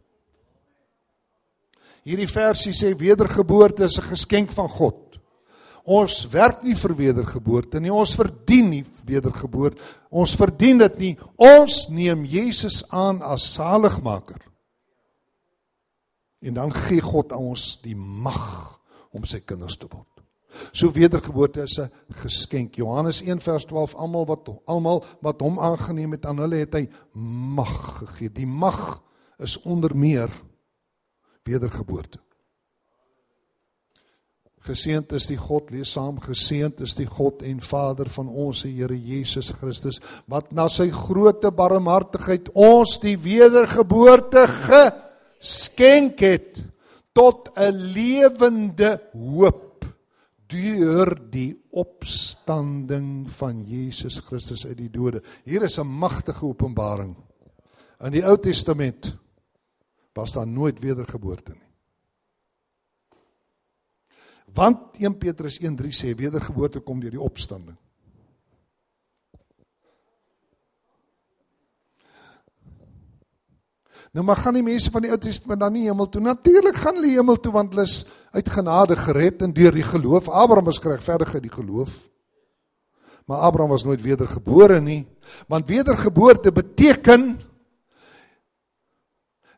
Hierdie 2.07 2.29
versie 2.31 2.71
sê 2.71 2.93
wedergeboorte 2.95 3.83
is 3.83 3.99
'n 3.99 4.09
geskenk 4.13 4.51
van 4.51 4.69
God. 4.69 5.19
Ons 5.83 6.27
werk 6.31 6.63
nie 6.63 6.75
vir 6.75 6.95
wedergeboorte 6.95 7.79
nie. 7.79 7.91
Ons 7.91 8.15
verdien 8.15 8.69
nie 8.69 8.85
wedergeboorte. 9.05 9.81
Ons 10.09 10.35
verdien 10.35 10.77
dit 10.77 10.97
nie. 10.99 11.17
Ons 11.37 11.87
neem 11.89 12.25
Jesus 12.25 12.83
aan 12.91 13.21
as 13.21 13.53
saligmaker. 13.53 14.41
En 16.41 16.53
dan 16.53 16.73
gee 16.73 17.01
God 17.01 17.31
aan 17.31 17.53
ons 17.55 17.79
die 17.81 17.95
mag 17.95 18.79
om 19.11 19.23
sy 19.23 19.39
kinders 19.39 19.77
te 19.77 19.87
word. 19.87 20.07
So 20.71 20.91
wedergeboorte 20.91 21.63
is 21.63 21.79
'n 21.79 21.89
geskenk. 22.11 22.75
Johannes 22.75 23.21
1 23.21 23.39
vers 23.39 23.65
12 23.65 23.95
almal 23.95 24.25
wat 24.25 24.49
almal 24.65 25.03
wat 25.21 25.41
hom 25.41 25.59
aangeneem 25.59 26.11
het 26.11 26.25
aan 26.25 26.37
hulle 26.37 26.55
het 26.55 26.73
hy 26.73 26.89
mag 27.13 27.97
gegee. 27.99 28.29
Die 28.29 28.47
mag 28.47 29.01
is 29.39 29.61
onder 29.61 29.95
meer 29.95 30.29
wedergeboorte. 31.47 32.19
Geseend 34.67 35.13
is 35.15 35.29
die 35.29 35.37
God, 35.39 35.71
lees 35.71 35.93
saam, 35.95 36.17
geseend 36.19 36.81
is 36.83 36.95
die 36.97 37.07
God 37.07 37.43
en 37.47 37.61
Vader 37.63 38.09
van 38.11 38.27
ons 38.27 38.65
Here 38.67 38.95
Jesus 38.95 39.53
Christus 39.55 40.01
wat 40.27 40.51
na 40.55 40.67
sy 40.71 40.89
groote 40.91 41.53
barmhartigheid 41.55 42.49
ons 42.51 42.97
die 43.03 43.15
wedergeboorte 43.21 44.43
geskenk 44.67 46.19
het 46.25 46.59
tot 47.15 47.49
'n 47.55 47.79
lewende 47.95 48.99
hoop 49.13 49.85
deur 50.51 51.15
die 51.31 51.55
opstanding 51.71 53.27
van 53.29 53.63
Jesus 53.67 54.19
Christus 54.23 54.65
uit 54.65 54.77
die 54.77 54.91
dode. 54.91 55.21
Hier 55.45 55.63
is 55.63 55.79
'n 55.79 55.87
magtige 55.87 56.45
openbaring. 56.45 57.15
In 58.01 58.11
die 58.11 58.23
Ou 58.23 58.37
Testament 58.37 59.17
was 60.17 60.33
daar 60.33 60.47
nooit 60.47 60.79
wedergeboorte 60.81 61.53
nie. 61.53 61.65
Want 64.53 64.97
1 64.97 65.17
Petrus 65.17 65.59
1:3 65.61 65.93
sê 65.93 66.15
wedergeboorte 66.15 66.79
kom 66.79 66.99
deur 66.99 67.13
die 67.13 67.21
opstanding. 67.21 67.77
Nou 74.11 74.25
maar 74.25 74.39
gaan 74.41 74.55
die 74.57 74.65
mense 74.65 74.89
van 74.91 75.03
die 75.03 75.11
Ou 75.11 75.17
Testament 75.21 75.59
dan 75.61 75.75
nie 75.75 75.85
hemel 75.85 76.09
toe? 76.09 76.21
Natuurlik 76.21 76.75
gaan 76.75 76.95
hulle 76.97 77.11
hemel 77.13 77.37
toe 77.37 77.51
want 77.53 77.75
hulle 77.75 77.85
is 77.85 78.05
uit 78.31 78.49
genade 78.49 78.95
gered 78.95 79.41
en 79.45 79.53
deur 79.53 79.75
die 79.75 79.85
geloof. 79.85 80.29
Abraham 80.29 80.71
is 80.71 80.81
geregverdig 80.81 81.33
uit 81.33 81.43
die 81.43 81.53
geloof. 81.53 82.07
Maar 83.27 83.37
Abraham 83.37 83.69
was 83.69 83.83
nooit 83.83 84.01
wedergebore 84.01 84.79
nie, 84.81 85.05
want 85.47 85.67
wedergeboorte 85.67 86.51
beteken 86.51 87.41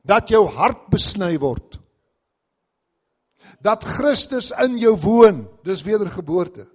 dat 0.09 0.31
jou 0.31 0.45
hart 0.57 0.87
besny 0.89 1.35
word. 1.41 1.77
Dat 3.61 3.83
Christus 3.83 4.51
in 4.63 4.77
jou 4.79 4.95
woon, 5.03 5.43
dis 5.67 5.83
wedergeboorte. 5.85 6.65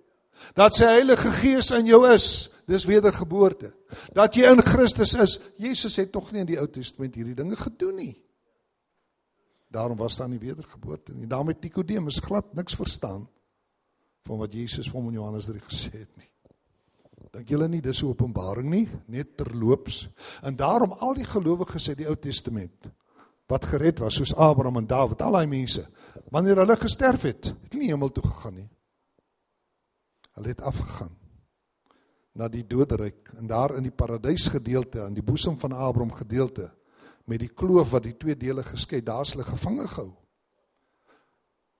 Dat 0.56 0.76
sy 0.76 0.90
Heilige 0.98 1.32
Gees 1.32 1.70
in 1.74 1.88
jou 1.88 2.02
is, 2.10 2.50
dis 2.68 2.84
wedergeboorte. 2.88 3.72
Dat 4.16 4.36
jy 4.36 4.50
in 4.52 4.62
Christus 4.64 5.14
is. 5.16 5.38
Jesus 5.60 5.96
het 6.00 6.12
tog 6.12 6.30
nie 6.32 6.44
in 6.44 6.50
die 6.50 6.60
Ou 6.60 6.68
Testament 6.68 7.16
hierdie 7.16 7.36
dinge 7.38 7.56
gedoen 7.56 7.96
nie. 8.00 8.12
Daarom 9.74 9.98
was 9.98 10.18
daar 10.20 10.30
nie 10.30 10.42
wedergeboorte 10.42 11.14
nie. 11.16 11.26
Daarom 11.26 11.50
het 11.50 11.64
Nikodemus 11.64 12.20
glad 12.22 12.52
niks 12.54 12.76
verstaan 12.78 13.24
van 14.24 14.38
wat 14.40 14.54
Jesus 14.54 14.86
vir 14.88 15.00
hom 15.00 15.10
in 15.10 15.18
Johannes 15.18 15.48
3 15.50 15.64
gesê 15.64 15.90
het 15.96 16.12
nie. 16.20 16.30
Dink 17.34 17.48
julle 17.50 17.66
nie 17.68 17.80
dis 17.82 18.02
'n 18.02 18.06
openbaring 18.06 18.68
nie, 18.70 18.88
net 19.06 19.36
terloops. 19.36 20.08
En 20.42 20.56
daarom 20.56 20.92
al 20.92 21.14
die 21.14 21.26
gelowiges 21.26 21.88
uit 21.88 21.98
die 21.98 22.06
Ou 22.06 22.14
Testament 22.16 22.92
wat 23.50 23.66
gered 23.68 24.00
was 24.00 24.16
soos 24.18 24.34
Abraham 24.34 24.80
en 24.80 24.86
Dawid, 24.88 25.20
al 25.22 25.36
daai 25.36 25.46
mense, 25.46 25.84
wanneer 26.32 26.62
hulle 26.62 26.76
gesterf 26.80 27.26
het, 27.28 27.50
het 27.52 27.74
hulle 27.74 27.84
nie 27.84 27.92
hemel 27.92 28.12
toe 28.14 28.24
gegaan 28.24 28.56
nie. 28.62 28.70
Hulle 30.34 30.54
het 30.54 30.64
afgegaan 30.64 31.12
na 32.34 32.48
die 32.50 32.64
doderyk 32.66 33.30
en 33.38 33.46
daar 33.46 33.76
in 33.78 33.84
die 33.86 33.94
paradys 33.94 34.48
gedeelte 34.50 35.04
aan 35.04 35.14
die 35.14 35.22
boesem 35.22 35.54
van 35.60 35.72
Abraham 35.72 36.10
gedeelte 36.18 36.72
met 37.30 37.40
die 37.40 37.52
kloof 37.52 37.92
wat 37.94 38.04
die 38.08 38.16
twee 38.18 38.34
dele 38.36 38.64
geskei, 38.66 39.00
daar's 39.00 39.32
hulle 39.32 39.46
gevange 39.46 39.86
gehou. 39.88 40.10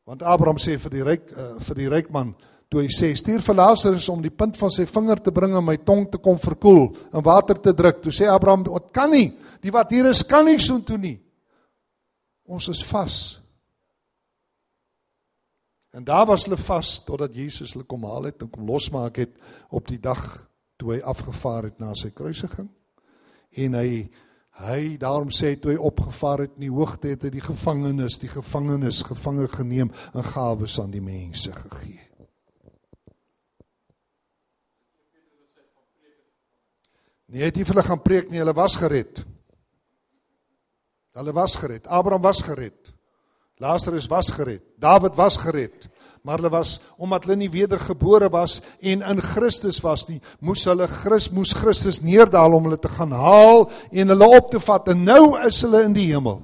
Want 0.07 0.23
Abraham 0.23 0.61
sê 0.63 0.77
vir 0.79 0.95
die 0.95 1.05
ryk 1.05 1.33
uh, 1.33 1.49
vir 1.65 1.81
die 1.81 1.89
ryk 1.91 2.13
man 2.15 2.35
toe 2.71 2.85
hy 2.85 2.91
sê 2.93 3.11
stuur 3.17 3.43
vir 3.45 3.57
Lazarus 3.59 4.07
om 4.13 4.23
die 4.23 4.33
punt 4.33 4.57
van 4.61 4.73
sy 4.73 4.87
vinger 4.89 5.21
te 5.23 5.33
bring 5.35 5.55
en 5.57 5.65
my 5.65 5.77
tong 5.87 6.07
te 6.13 6.21
kom 6.23 6.39
verkoel 6.41 6.89
en 7.13 7.25
water 7.25 7.61
te 7.61 7.75
druk. 7.77 8.01
Toe 8.03 8.13
sê 8.13 8.29
Abraham, 8.31 8.65
"Dit 8.65 8.93
kan 8.93 9.11
nie. 9.11 9.33
Die 9.61 9.71
wat 9.71 9.91
hier 9.91 10.07
is 10.07 10.23
kan 10.23 10.45
nie 10.45 10.59
so 10.59 10.79
toe 10.81 10.99
nie." 10.99 11.24
Ons 12.45 12.69
is 12.69 12.83
vas. 12.85 13.19
En 15.95 16.05
daar 16.05 16.27
was 16.27 16.45
hulle 16.45 16.59
vas 16.59 16.97
totdat 17.07 17.35
Jesus 17.35 17.73
hulle 17.73 17.87
kom 17.87 18.05
haal 18.05 18.29
het 18.29 18.43
en 18.43 18.51
kom 18.51 18.67
losmaak 18.67 19.21
het 19.23 19.37
op 19.71 19.87
die 19.89 20.01
dag 20.03 20.25
toe 20.77 20.97
hy 20.97 21.01
afgevaar 21.07 21.71
het 21.71 21.79
na 21.79 21.93
sy 21.95 22.11
kruisiging. 22.11 22.69
En 23.63 23.81
hy 23.81 24.07
hy 24.55 24.95
daarom 25.03 25.33
sê 25.35 25.57
toe 25.59 25.73
hy 25.73 25.81
opgevaar 25.83 26.45
het 26.45 26.53
in 26.55 26.69
die 26.69 26.75
hoogte 26.75 27.11
het 27.11 27.25
hy 27.27 27.31
die 27.35 27.43
gevangenes, 27.43 28.21
die 28.23 28.31
gevangenes 28.31 29.01
gevange 29.03 29.49
geneem 29.51 29.91
en 30.15 30.27
gawes 30.29 30.77
aan 30.79 30.93
die 30.95 31.03
mense 31.03 31.51
gegee. 31.51 32.05
Nee, 37.27 37.41
hy 37.41 37.49
het 37.49 37.59
nie 37.59 37.67
vir 37.67 37.75
hulle 37.75 37.87
gaan 37.89 38.03
preek 38.05 38.31
nie, 38.31 38.39
hulle 38.39 38.55
was 38.55 38.77
gered. 38.79 39.25
Hulle 41.15 41.33
was 41.33 41.57
gered. 41.57 41.87
Abraham 41.87 42.23
was 42.23 42.43
gered. 42.43 42.73
Lazarus 43.61 44.09
was 44.09 44.31
gered. 44.31 44.63
Dawid 44.79 45.15
was 45.15 45.37
gered. 45.37 45.89
Maar 46.23 46.41
hulle 46.41 46.51
was 46.51 46.81
omdat 46.97 47.25
hulle 47.25 47.37
nie 47.37 47.51
wedergebore 47.53 48.31
was 48.33 48.61
en 48.81 49.03
in 49.03 49.21
Christus 49.21 49.81
was 49.85 50.07
nie, 50.09 50.23
moes 50.41 50.65
hulle 50.65 50.89
Christus 50.89 51.35
moes 51.37 51.53
Christus 51.53 52.01
neerdal 52.01 52.57
om 52.57 52.65
hulle 52.65 52.79
te 52.81 52.89
gaan 52.89 53.13
haal 53.13 53.69
en 53.93 54.09
hulle 54.15 54.29
op 54.39 54.49
te 54.51 54.61
vat 54.65 54.89
en 54.89 55.05
nou 55.05 55.37
is 55.45 55.61
hulle 55.67 55.85
in 55.85 55.93
die 55.93 56.09
hemel. 56.09 56.41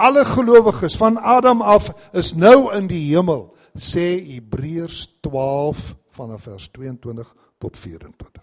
Alle 0.00 0.24
gelowiges 0.24 0.96
van 0.96 1.20
Adam 1.20 1.60
af 1.60 1.90
is 2.16 2.32
nou 2.32 2.72
in 2.72 2.88
die 2.88 3.02
hemel, 3.10 3.50
sê 3.76 4.16
Hebreërs 4.16 5.20
12 5.20 5.90
vanaf 6.16 6.48
vers 6.48 6.70
22 6.72 7.34
tot 7.60 7.76
24. 7.76 8.39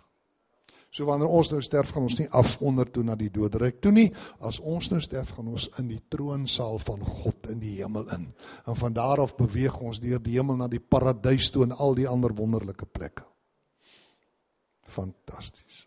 So 0.89 1.05
wanneer 1.07 1.29
ons 1.29 1.49
nou 1.51 1.59
sterf 1.63 1.91
gaan 1.93 2.05
ons 2.07 2.17
nie 2.21 2.29
af 2.35 2.55
onder 2.63 2.87
toe 2.89 3.03
na 3.05 3.15
die 3.19 3.29
doderyk 3.33 3.81
toe 3.83 3.91
nie. 3.93 4.07
As 4.39 4.61
ons 4.63 4.89
nou 4.93 5.01
sterf 5.03 5.33
gaan 5.35 5.49
ons 5.51 5.67
in 5.81 5.89
die 5.91 5.99
troonsaal 6.09 6.79
van 6.85 7.03
God 7.03 7.49
in 7.51 7.59
die 7.61 7.75
hemel 7.81 8.07
in. 8.15 8.29
En 8.65 8.77
van 8.79 8.95
daar 8.95 9.21
af 9.25 9.35
beweeg 9.37 9.75
ons 9.83 9.99
deur 10.03 10.21
die 10.23 10.37
hemel 10.37 10.59
na 10.61 10.69
die 10.71 10.81
paradys 10.81 11.51
toe 11.51 11.65
en 11.67 11.75
al 11.75 11.97
die 11.97 12.07
ander 12.07 12.33
wonderlike 12.35 12.87
plekke. 12.87 13.27
Fantasties. 14.87 15.83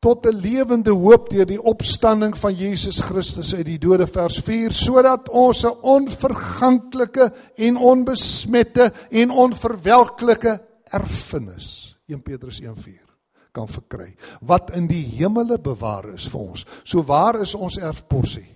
Tot 0.00 0.26
'n 0.26 0.40
lewende 0.40 0.90
hoop 0.90 1.28
deur 1.28 1.46
die 1.46 1.60
opstanding 1.60 2.32
van 2.36 2.54
Jesus 2.54 3.00
Christus 3.00 3.54
uit 3.54 3.66
die 3.66 3.78
dode 3.78 4.06
vers 4.06 4.40
4 4.40 4.72
sodat 4.72 5.28
ons 5.28 5.64
'n 5.64 5.76
onverganklike 5.82 7.32
en 7.56 7.76
onbesmette 7.76 8.92
en 9.10 9.30
onverwelklike 9.30 10.60
erfenis 10.90 11.89
1 12.10 12.22
Petrus 12.26 12.60
1:4 12.60 13.06
kan 13.52 13.68
verkry 13.68 14.12
wat 14.46 14.70
in 14.78 14.86
die 14.90 15.02
hemele 15.16 15.58
bewaar 15.58 16.12
is 16.14 16.28
vir 16.30 16.40
ons. 16.40 16.64
So 16.84 17.02
waar 17.02 17.40
is 17.42 17.54
ons 17.54 17.78
erfporsie? 17.78 18.46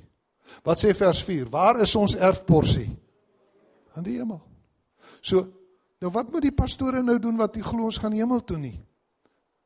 Wat 0.64 0.78
sê 0.78 0.94
vers 0.94 1.22
4? 1.26 1.50
Waar 1.50 1.80
is 1.82 1.94
ons 1.98 2.14
erfporsie? 2.14 2.88
In 3.96 4.07
die 4.07 4.18
hemel. 4.18 4.40
So 5.20 5.46
nou 6.00 6.11
wat 6.12 6.30
moet 6.32 6.46
die 6.46 6.55
pastore 6.55 7.02
nou 7.02 7.18
doen 7.18 7.38
wat 7.40 7.55
die 7.57 7.64
glo 7.64 7.88
ons 7.88 7.98
gaan 7.98 8.14
hemel 8.14 8.44
toe 8.44 8.59
nie? 8.59 8.76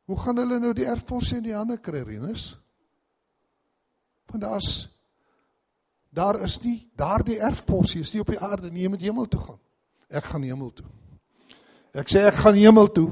Hoe 0.09 0.17
gaan 0.17 0.41
hulle 0.41 0.59
nou 0.63 0.73
die 0.73 0.89
erfporsie 0.89 1.37
in 1.37 1.45
die 1.45 1.57
hande 1.57 1.77
kry, 1.77 2.01
Renus? 2.01 2.55
Want 4.31 4.45
daar's 4.45 4.89
daar 6.09 6.41
is 6.43 6.57
nie 6.65 6.89
daardie 6.97 7.37
erfporsie 7.45 8.01
is 8.01 8.15
nie 8.15 8.23
op 8.25 8.31
die 8.33 8.41
aarde 8.41 8.71
nie, 8.73 8.87
jy 8.87 8.93
moet 8.95 9.05
hemel 9.05 9.29
toe 9.29 9.41
gaan. 9.45 9.59
Ek 10.09 10.25
gaan 10.25 10.47
hemel 10.49 10.73
toe. 10.73 10.87
Ek 11.93 12.09
sê 12.09 12.25
ek 12.29 12.41
gaan 12.41 12.57
hemel 12.57 12.89
toe. 12.97 13.11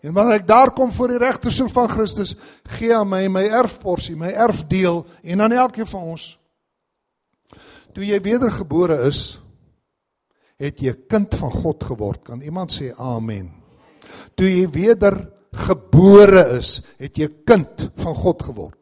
En 0.00 0.14
wanneer 0.14 0.38
ek 0.38 0.46
daar 0.46 0.70
kom 0.70 0.92
voor 0.94 1.08
die 1.08 1.18
regterstoel 1.18 1.70
van 1.74 1.88
Christus, 1.90 2.36
gee 2.78 2.94
aan 2.94 3.08
my 3.10 3.26
my 3.28 3.44
erfporsie, 3.50 4.16
my 4.16 4.30
erfdeel 4.30 5.02
en 5.22 5.42
aan 5.42 5.52
elkeen 5.52 5.86
van 5.86 6.14
ons. 6.14 6.38
Toe 7.94 8.06
jy 8.06 8.20
wedergebore 8.22 9.00
is, 9.08 9.40
het 10.58 10.78
jy 10.80 10.92
'n 10.92 11.06
kind 11.08 11.34
van 11.34 11.50
God 11.50 11.84
geword. 11.84 12.22
Kan 12.24 12.40
iemand 12.40 12.72
sê 12.72 12.92
amen? 12.96 13.50
Toe 14.34 14.46
jy 14.46 14.68
wedergebore 14.70 16.58
is, 16.58 16.82
het 16.98 17.16
jy 17.18 17.26
'n 17.26 17.42
kind 17.44 17.90
van 17.96 18.14
God 18.14 18.42
geword. 18.42 18.78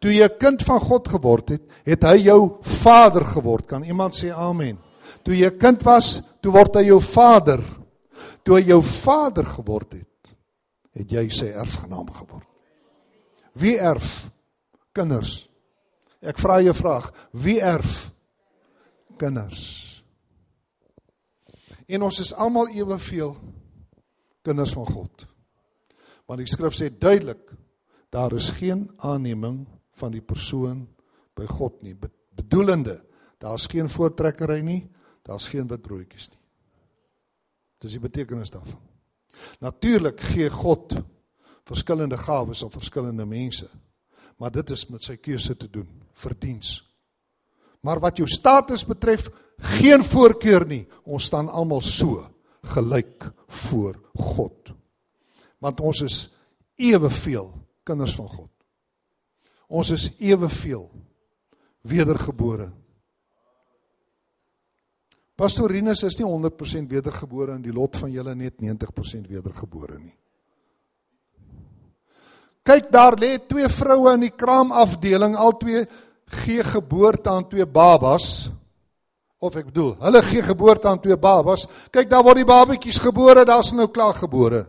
Toe 0.00 0.10
jy 0.10 0.24
'n 0.24 0.38
kind 0.38 0.62
van 0.62 0.80
God 0.80 1.08
geword 1.08 1.48
het, 1.48 1.62
het 1.84 2.02
hy 2.02 2.16
jou 2.16 2.58
vader 2.62 3.24
geword. 3.24 3.66
Kan 3.66 3.82
iemand 3.82 4.14
sê 4.14 4.30
amen? 4.30 4.78
Toe 5.22 5.34
jy 5.34 5.46
'n 5.46 5.58
kind 5.58 5.82
was, 5.82 6.22
toe 6.40 6.52
word 6.52 6.74
hy 6.74 6.84
jou 6.84 7.00
vader 7.00 7.60
toe 8.46 8.60
hy 8.60 8.68
jou 8.70 8.78
vader 8.86 9.48
geword 9.56 9.96
het, 9.98 10.30
het 10.94 11.12
jy 11.12 11.26
sy 11.34 11.50
erfgenaam 11.50 12.06
geword. 12.14 12.46
Wie 13.58 13.74
erf? 13.82 14.28
Kinders. 14.94 15.48
Ek 16.22 16.38
vra 16.38 16.60
jou 16.62 16.72
'n 16.72 16.82
vraag, 16.82 17.10
wie 17.32 17.60
erf? 17.60 18.12
Kinders. 19.18 20.02
En 21.86 22.02
ons 22.02 22.20
is 22.20 22.32
almal 22.34 22.68
eweveel 22.68 23.36
kinders 24.42 24.72
van 24.72 24.86
God. 24.86 25.26
Want 26.26 26.38
die 26.38 26.46
skrif 26.46 26.74
sê 26.74 26.90
duidelik, 26.90 27.52
daar 28.10 28.32
is 28.32 28.50
geen 28.50 28.90
aanneming 28.96 29.66
van 29.92 30.12
die 30.12 30.22
persoon 30.22 30.88
by 31.34 31.46
God 31.46 31.82
nie. 31.82 31.94
Bedoelende, 32.34 33.04
daar's 33.38 33.66
geen 33.66 33.88
voortrekkery 33.88 34.60
nie, 34.60 34.90
daar's 35.22 35.48
geen 35.48 35.66
witbroodjies 35.66 36.30
nie. 36.30 36.45
Dis 37.82 37.96
die 37.96 38.02
betekenis 38.02 38.52
daarvan. 38.54 38.80
Natuurlik 39.60 40.20
gee 40.32 40.50
God 40.50 40.96
verskillende 41.66 42.18
gawes 42.18 42.62
aan 42.64 42.72
verskillende 42.72 43.26
mense. 43.26 43.68
Maar 44.36 44.52
dit 44.54 44.70
is 44.70 44.86
met 44.92 45.04
sy 45.04 45.16
keuse 45.16 45.56
te 45.56 45.68
doen 45.70 45.88
vir 46.16 46.34
diens. 46.40 46.78
Maar 47.84 48.00
wat 48.00 48.20
jou 48.20 48.28
status 48.28 48.84
betref, 48.86 49.28
geen 49.78 50.04
voorkeur 50.04 50.66
nie. 50.68 50.84
Ons 51.04 51.28
staan 51.30 51.48
almal 51.48 51.80
so 51.84 52.24
gelyk 52.74 53.28
voor 53.48 53.98
God. 54.14 54.72
Want 55.62 55.80
ons 55.80 56.02
is 56.04 56.16
eweveel 56.76 57.52
kinders 57.86 58.16
van 58.18 58.28
God. 58.28 58.50
Ons 59.66 59.90
is 59.94 60.10
eweveel 60.22 60.90
wedergebore 61.86 62.70
Pastor 65.36 65.68
Rinus 65.68 66.00
is 66.08 66.16
nie 66.16 66.24
100% 66.24 66.88
wedergebore 66.88 67.58
in 67.58 67.64
die 67.64 67.74
lot 67.74 67.98
van 68.00 68.12
julle 68.12 68.32
net 68.34 68.56
90% 68.64 69.28
wedergebore 69.28 69.98
nie. 70.00 70.14
Kyk 72.66 72.88
daar 72.90 73.14
lê 73.20 73.36
twee 73.46 73.68
vroue 73.70 74.14
in 74.16 74.24
die 74.24 74.32
kraamafdeling, 74.34 75.36
albei 75.38 75.84
gee 76.42 76.64
geboorte 76.66 77.30
aan 77.30 77.44
twee 77.50 77.66
babas. 77.68 78.48
Of 79.38 79.58
ek 79.60 79.68
bedoel, 79.68 79.92
hulle 80.00 80.22
gee 80.24 80.42
geboorte 80.42 80.88
aan 80.88 81.02
twee 81.04 81.18
babas. 81.20 81.68
Kyk 81.94 82.08
daar 82.10 82.24
word 82.26 82.40
die 82.40 82.48
babetjies 82.48 82.98
gebore, 83.04 83.44
daar's 83.46 83.74
nou 83.76 83.86
klaar 83.92 84.16
gebore. 84.16 84.64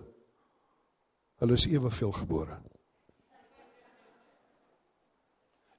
Hulle 1.41 1.55
is 1.55 1.65
eweveel 1.71 2.11
gebore. 2.11 2.59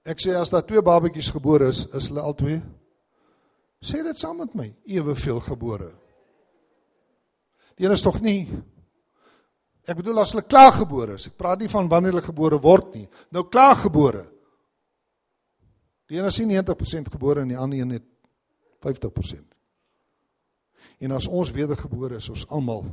Ek 0.09 0.25
sê 0.25 0.33
as 0.33 0.51
daar 0.51 0.65
twee 0.65 0.81
babetjies 0.83 1.29
gebore 1.37 1.69
is, 1.69 1.85
is 1.93 2.09
hulle 2.09 2.25
albei 2.25 2.57
Sê 3.85 4.03
dit 4.03 4.19
saam 4.19 4.41
met 4.43 4.55
my, 4.59 4.69
eweveel 4.91 5.41
gebore. 5.41 5.93
Die 7.79 7.87
een 7.87 7.95
is 7.95 8.03
tog 8.03 8.19
nie 8.25 8.43
Ek 9.89 9.97
bedoel 9.97 10.21
as 10.21 10.35
hulle 10.35 10.45
klaar 10.45 10.75
gebore 10.77 11.15
is. 11.17 11.31
Ek 11.31 11.37
praat 11.41 11.63
nie 11.63 11.71
van 11.73 11.87
wanneer 11.89 12.13
hulle 12.13 12.27
gebore 12.27 12.59
word 12.61 12.91
nie. 12.93 13.07
Nou 13.33 13.47
klaar 13.49 13.77
gebore. 13.81 14.27
Die 16.09 16.19
een 16.19 16.29
is 16.29 16.39
nie 16.43 16.59
90% 16.59 17.09
gebore 17.15 17.45
en 17.45 17.53
die 17.53 17.57
ander 17.57 17.81
een 17.81 17.95
net 17.97 18.05
50%. 18.85 19.47
En 21.05 21.15
as 21.17 21.29
ons 21.29 21.53
wedergebore 21.55 22.21
is, 22.21 22.29
ons 22.29 22.45
almal 22.53 22.85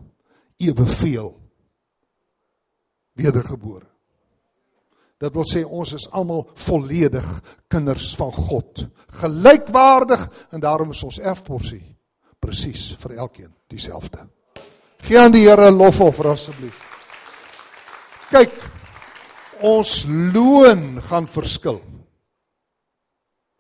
eweveel 0.62 1.34
wedergebore. 3.20 3.88
Dit 5.22 5.34
wil 5.36 5.46
sê 5.48 5.64
ons 5.64 5.94
is 5.96 6.08
almal 6.12 6.44
volledig 6.60 7.26
kinders 7.72 8.12
van 8.20 8.34
God, 8.36 8.86
gelykwaardig 9.22 10.26
en 10.52 10.64
daarom 10.64 10.92
is 10.92 11.04
ons 11.08 11.22
erfporsie 11.24 11.84
presies 12.44 12.92
vir 13.00 13.16
elkeen 13.24 13.54
dieselfde. 13.72 14.26
Gee 15.06 15.20
aan 15.20 15.34
die 15.34 15.46
Here 15.46 15.70
lofoffer 15.72 16.34
asseblief. 16.34 16.78
Kyk, 18.30 18.54
ons 19.66 20.04
loon 20.34 21.00
gaan 21.08 21.30
verskil. 21.32 21.80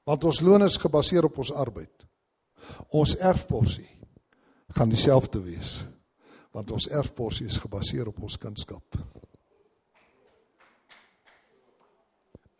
Want 0.05 0.25
ons 0.27 0.41
loon 0.45 0.65
is 0.67 0.77
gebaseer 0.81 1.25
op 1.25 1.39
ons 1.41 1.53
arbeid. 1.55 1.93
Ons 2.93 3.15
erfporsie 3.17 3.89
gaan 4.75 4.91
dieselfde 4.91 5.39
wees 5.41 5.79
want 6.55 6.71
ons 6.71 6.87
erfporsie 6.87 7.49
is 7.51 7.59
gebaseer 7.59 8.07
op 8.07 8.21
ons 8.23 8.37
kunskap. 8.39 8.95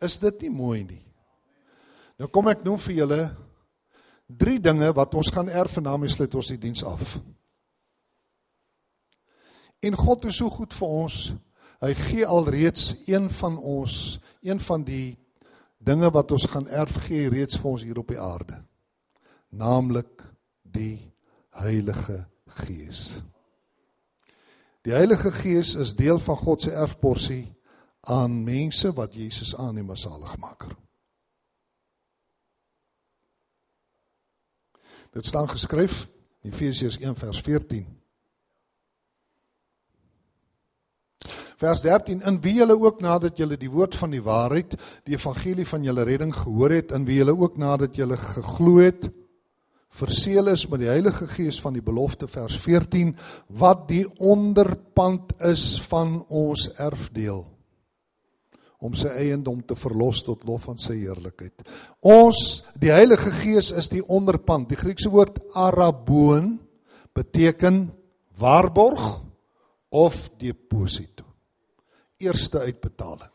Is 0.00 0.18
dit 0.20 0.46
nie 0.46 0.52
mooi 0.52 0.84
nie? 0.84 1.02
Nou 2.20 2.28
kom 2.32 2.48
ek 2.52 2.64
noem 2.64 2.78
vir 2.80 2.98
julle 3.00 3.22
drie 4.26 4.58
dinge 4.60 4.88
wat 4.96 5.14
ons 5.14 5.30
gaan 5.32 5.48
erf 5.48 5.76
en 5.78 5.86
daarmee 5.86 6.10
sluit 6.12 6.34
ons 6.34 6.52
die 6.52 6.60
diens 6.60 6.84
af. 6.84 7.18
En 9.84 9.96
God 9.96 10.24
is 10.26 10.40
so 10.40 10.50
goed 10.50 10.74
vir 10.74 10.94
ons. 11.04 11.20
Hy 11.84 11.92
gee 11.94 12.26
alreeds 12.26 12.94
een 13.06 13.28
van 13.38 13.58
ons, 13.60 14.16
een 14.40 14.60
van 14.60 14.84
die 14.84 15.16
dinge 15.78 16.08
wat 16.10 16.32
ons 16.32 16.48
gaan 16.50 16.66
erf 16.72 16.96
gee 17.04 17.28
reeds 17.30 17.60
vir 17.60 17.70
ons 17.70 17.84
hier 17.84 18.00
op 18.00 18.08
die 18.10 18.20
aarde. 18.20 18.58
Naamlik 19.52 20.24
die 20.64 21.12
Heilige 21.56 22.24
Gees. 22.64 23.12
Die 24.84 24.94
Heilige 24.96 25.32
Gees 25.32 25.74
is 25.76 25.94
deel 25.96 26.18
van 26.22 26.36
God 26.40 26.64
se 26.64 26.72
erfporsie 26.72 27.55
aan 28.00 28.44
mense 28.44 28.92
wat 28.92 29.14
Jesus 29.14 29.56
aanneem 29.56 29.90
as 29.90 30.04
saligmaker. 30.06 30.76
Dit 35.16 35.26
staan 35.26 35.48
geskryf 35.48 36.06
in 36.44 36.52
Efesiërs 36.52 36.98
1 36.98 37.16
vers 37.16 37.40
14. 37.40 37.86
Vers 41.56 41.80
13: 41.80 42.20
In 42.28 42.40
wie 42.44 42.58
julle 42.58 42.76
ook 42.76 43.00
nadat 43.00 43.38
julle 43.40 43.56
die 43.56 43.70
woord 43.72 43.96
van 43.96 44.12
die 44.12 44.22
waarheid, 44.22 44.76
die 45.08 45.16
evangelie 45.16 45.64
van 45.66 45.82
julle 45.82 46.04
redding 46.04 46.34
gehoor 46.36 46.70
het, 46.76 46.92
in 46.92 47.06
wie 47.08 47.16
julle 47.16 47.32
ook 47.32 47.56
nadat 47.56 47.96
julle 47.96 48.16
geglo 48.20 48.76
het, 48.76 49.08
verseël 49.96 50.52
is 50.52 50.66
met 50.68 50.84
die 50.84 50.92
Heilige 50.92 51.26
Gees 51.32 51.60
van 51.64 51.72
die 51.72 51.82
belofte 51.82 52.28
vers 52.28 52.58
14 52.60 53.14
wat 53.56 53.86
die 53.88 54.04
onderpand 54.20 55.32
is 55.48 55.80
van 55.88 56.18
ons 56.28 56.68
erfdeel 56.76 57.46
om 58.80 58.94
sy 58.96 59.08
eiendom 59.08 59.62
te 59.64 59.76
verlos 59.78 60.22
tot 60.26 60.44
lof 60.44 60.66
van 60.68 60.78
sy 60.80 60.98
heerlikheid. 61.00 61.64
Ons, 62.04 62.62
die 62.76 62.92
Heilige 62.92 63.32
Gees 63.40 63.72
is 63.72 63.88
die 63.92 64.02
onderpand. 64.02 64.68
Die 64.68 64.78
Griekse 64.78 65.10
woord 65.12 65.40
araboon 65.56 66.58
beteken 67.16 67.86
waarborg 68.36 69.22
of 69.88 70.26
deposito. 70.40 71.24
Eerste 72.20 72.60
uitbetaling. 72.68 73.32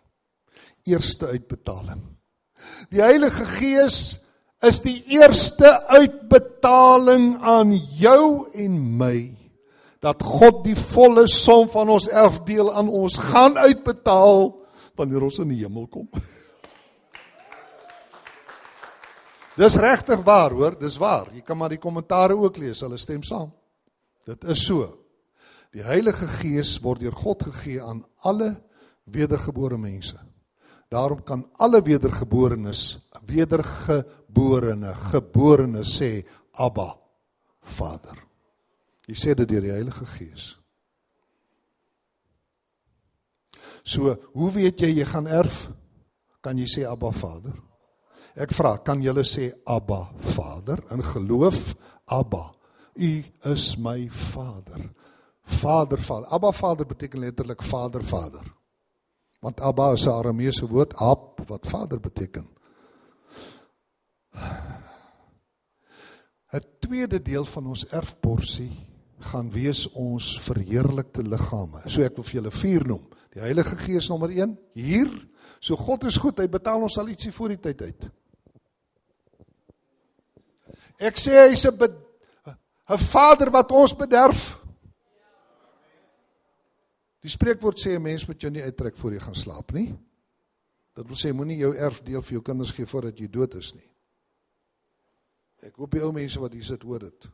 Eerste 0.85 1.33
uitbetaling. 1.33 2.01
Die 2.93 3.01
Heilige 3.01 3.45
Gees 3.45 4.19
is 4.61 4.81
die 4.83 4.99
eerste 5.09 5.73
uitbetaling 5.89 7.39
aan 7.41 7.73
jou 7.97 8.45
en 8.53 8.77
my 8.97 9.17
dat 10.01 10.21
God 10.25 10.63
die 10.65 10.77
volle 10.77 11.27
som 11.29 11.67
van 11.69 11.89
ons 11.93 12.07
erfdeel 12.09 12.71
aan 12.73 12.89
ons 12.89 13.17
gaan 13.29 13.57
uitbetaal 13.57 14.49
wanneer 14.97 15.23
ons 15.23 15.39
in 15.43 15.51
die 15.53 15.61
hemel 15.63 15.87
kom. 15.91 16.07
Dis 19.59 19.75
regtig 19.75 20.23
waar, 20.25 20.53
hoor, 20.55 20.77
dis 20.79 20.97
waar. 21.01 21.29
Jy 21.35 21.43
kan 21.45 21.59
maar 21.59 21.73
die 21.73 21.81
kommentare 21.81 22.37
ook 22.37 22.57
lees, 22.61 22.81
hulle 22.85 22.97
stem 23.01 23.23
saam. 23.27 23.51
Dit 24.25 24.45
is 24.49 24.63
so. 24.63 24.85
Die 25.75 25.83
Heilige 25.83 26.27
Gees 26.39 26.77
word 26.83 27.03
deur 27.03 27.15
God 27.15 27.43
gegee 27.47 27.81
aan 27.83 28.03
alle 28.27 28.55
wedergebore 29.11 29.77
mense. 29.79 30.17
Daarom 30.91 31.21
kan 31.23 31.45
alle 31.55 31.79
wedergeborenes, 31.81 32.99
wedergeborene, 33.27 34.91
geborenes 35.11 35.93
sê 35.99 36.25
Abba, 36.59 36.89
Vader. 37.61 38.17
Jy 39.07 39.15
sê 39.15 39.35
dit 39.35 39.47
deur 39.47 39.63
die 39.63 39.71
Heilige 39.71 40.07
Gees. 40.17 40.49
So, 43.83 44.15
hoe 44.33 44.51
weet 44.51 44.79
jy 44.79 44.91
jy 44.99 45.05
gaan 45.05 45.27
erf? 45.27 45.69
Kan 46.41 46.57
jy 46.57 46.67
sê 46.69 46.85
Abba 46.89 47.11
Vader? 47.11 47.53
Ek 48.35 48.53
vra, 48.55 48.77
kan 48.79 49.01
julle 49.03 49.23
sê 49.27 49.51
Abba 49.65 50.11
Vader 50.35 50.79
in 50.93 51.03
geloof? 51.03 51.75
Abba, 52.07 52.51
U 52.95 53.23
is 53.51 53.77
my 53.77 54.07
Vader. 54.09 54.89
Vader, 55.43 55.97
Vader. 55.97 56.27
Abba 56.31 56.51
Vader 56.51 56.85
beteken 56.85 57.19
letterlik 57.19 57.63
Vader, 57.63 58.03
Vader. 58.03 58.45
Want 59.41 59.61
Abba 59.61 59.91
is 59.93 60.05
'n 60.05 60.09
Arameese 60.11 60.67
woord, 60.67 60.93
Ab 60.95 61.41
wat 61.47 61.67
Vader 61.67 61.99
beteken. 61.99 62.47
'n 66.53 66.65
Tweede 66.79 67.21
deel 67.21 67.45
van 67.45 67.67
ons 67.67 67.85
erfporsie 67.85 68.71
gaan 69.19 69.51
wees 69.51 69.91
ons 69.91 70.39
verheerlikte 70.41 71.21
liggame. 71.21 71.81
So 71.85 72.01
ek 72.01 72.15
wil 72.15 72.23
vir 72.23 72.41
julle 72.41 72.51
vier 72.51 72.87
noem. 72.87 73.05
Die 73.31 73.39
Heilige 73.39 73.77
Gees 73.79 74.09
nommer 74.09 74.29
1 74.29 74.57
hier. 74.75 75.11
So 75.61 75.77
God 75.79 76.03
is 76.09 76.17
goed, 76.19 76.39
hy 76.39 76.49
betaal 76.51 76.81
ons 76.83 76.97
al 76.99 77.11
ietsie 77.13 77.31
voor 77.31 77.53
die 77.55 77.61
tyd 77.61 77.81
uit. 77.81 78.07
Ek 81.01 81.17
sê 81.17 81.47
hy's 81.47 81.65
'n 81.65 81.77
'n 82.91 82.97
Vader 82.97 83.49
wat 83.51 83.71
ons 83.71 83.93
bederf. 83.95 84.59
Die 87.21 87.29
spreekwoord 87.29 87.79
sê 87.79 87.95
'n 87.95 88.01
mens 88.01 88.27
moet 88.27 88.41
jou 88.41 88.51
nie 88.51 88.63
uittrek 88.63 88.97
voor 88.97 89.13
jy 89.13 89.19
gaan 89.19 89.35
slaap 89.35 89.71
nie. 89.71 89.95
Dit 90.95 91.07
wil 91.07 91.15
sê 91.15 91.33
moenie 91.33 91.57
jou 91.57 91.75
erfdeel 91.75 92.21
vir 92.21 92.33
jou 92.33 92.41
kinders 92.41 92.71
gee 92.71 92.85
voordat 92.85 93.17
jy 93.19 93.27
dood 93.27 93.55
is 93.55 93.73
nie. 93.73 93.89
Ek 95.61 95.75
hoop 95.75 95.91
die 95.91 96.01
ou 96.03 96.11
mense 96.11 96.39
wat 96.39 96.53
hier 96.53 96.63
sit 96.63 96.81
hoor 96.83 96.99
dit. 96.99 97.29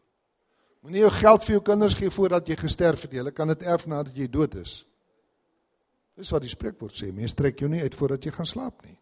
Moenie 0.84 1.02
jou 1.02 1.10
geld 1.10 1.44
vir 1.44 1.54
jou 1.54 1.62
kinders 1.62 1.96
gee 1.96 2.10
voordat 2.10 2.48
jy 2.48 2.56
gesterf 2.56 3.02
het 3.02 3.12
nie. 3.12 3.18
Hulle 3.18 3.32
kan 3.32 3.48
dit 3.48 3.64
erf 3.64 3.88
nadat 3.88 4.16
jy 4.16 4.28
dood 4.28 4.56
is. 4.56 4.86
Dis 6.18 6.34
wat 6.34 6.42
die 6.42 6.52
spreekwoord 6.52 6.96
sê. 6.98 7.12
Mense 7.14 7.38
trek 7.38 7.60
jou 7.62 7.70
nie 7.70 7.84
uit 7.84 7.96
voordat 7.96 8.26
jy 8.26 8.34
gaan 8.34 8.50
slaap 8.50 8.82
nie. 8.88 8.98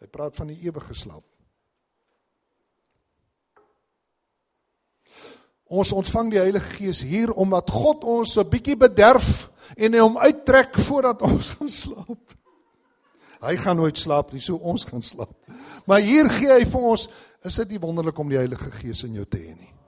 Hy 0.00 0.08
praat 0.12 0.36
van 0.36 0.52
die 0.52 0.58
ewige 0.66 0.96
slaap. 0.96 1.24
Ons 5.70 5.92
ontvang 5.94 6.32
die 6.32 6.40
Heilige 6.42 6.74
Gees 6.74 7.00
hier 7.06 7.32
omdat 7.32 7.70
God 7.70 8.04
ons 8.04 8.36
'n 8.36 8.48
bietjie 8.48 8.76
bederf 8.76 9.50
en 9.76 9.92
hy 9.94 10.00
hom 10.00 10.18
uittrek 10.18 10.76
voordat 10.76 11.22
ons 11.30 11.54
gaan 11.54 11.68
slaap. 11.68 12.36
Hy 13.40 13.56
gaan 13.56 13.76
nooit 13.76 13.96
slaap 13.96 14.32
nie, 14.32 14.40
so 14.40 14.56
ons 14.56 14.84
gaan 14.84 15.02
slaap. 15.02 15.32
Maar 15.86 16.00
hier 16.04 16.28
gee 16.28 16.52
hy 16.52 16.64
vir 16.68 16.80
ons, 16.80 17.08
is 17.44 17.56
dit 17.56 17.70
nie 17.70 17.80
wonderlik 17.80 18.18
om 18.18 18.28
die 18.28 18.36
Heilige 18.36 18.70
Gees 18.70 19.04
in 19.04 19.14
jou 19.14 19.24
te 19.24 19.38
hê 19.38 19.54
nie? 19.56 19.79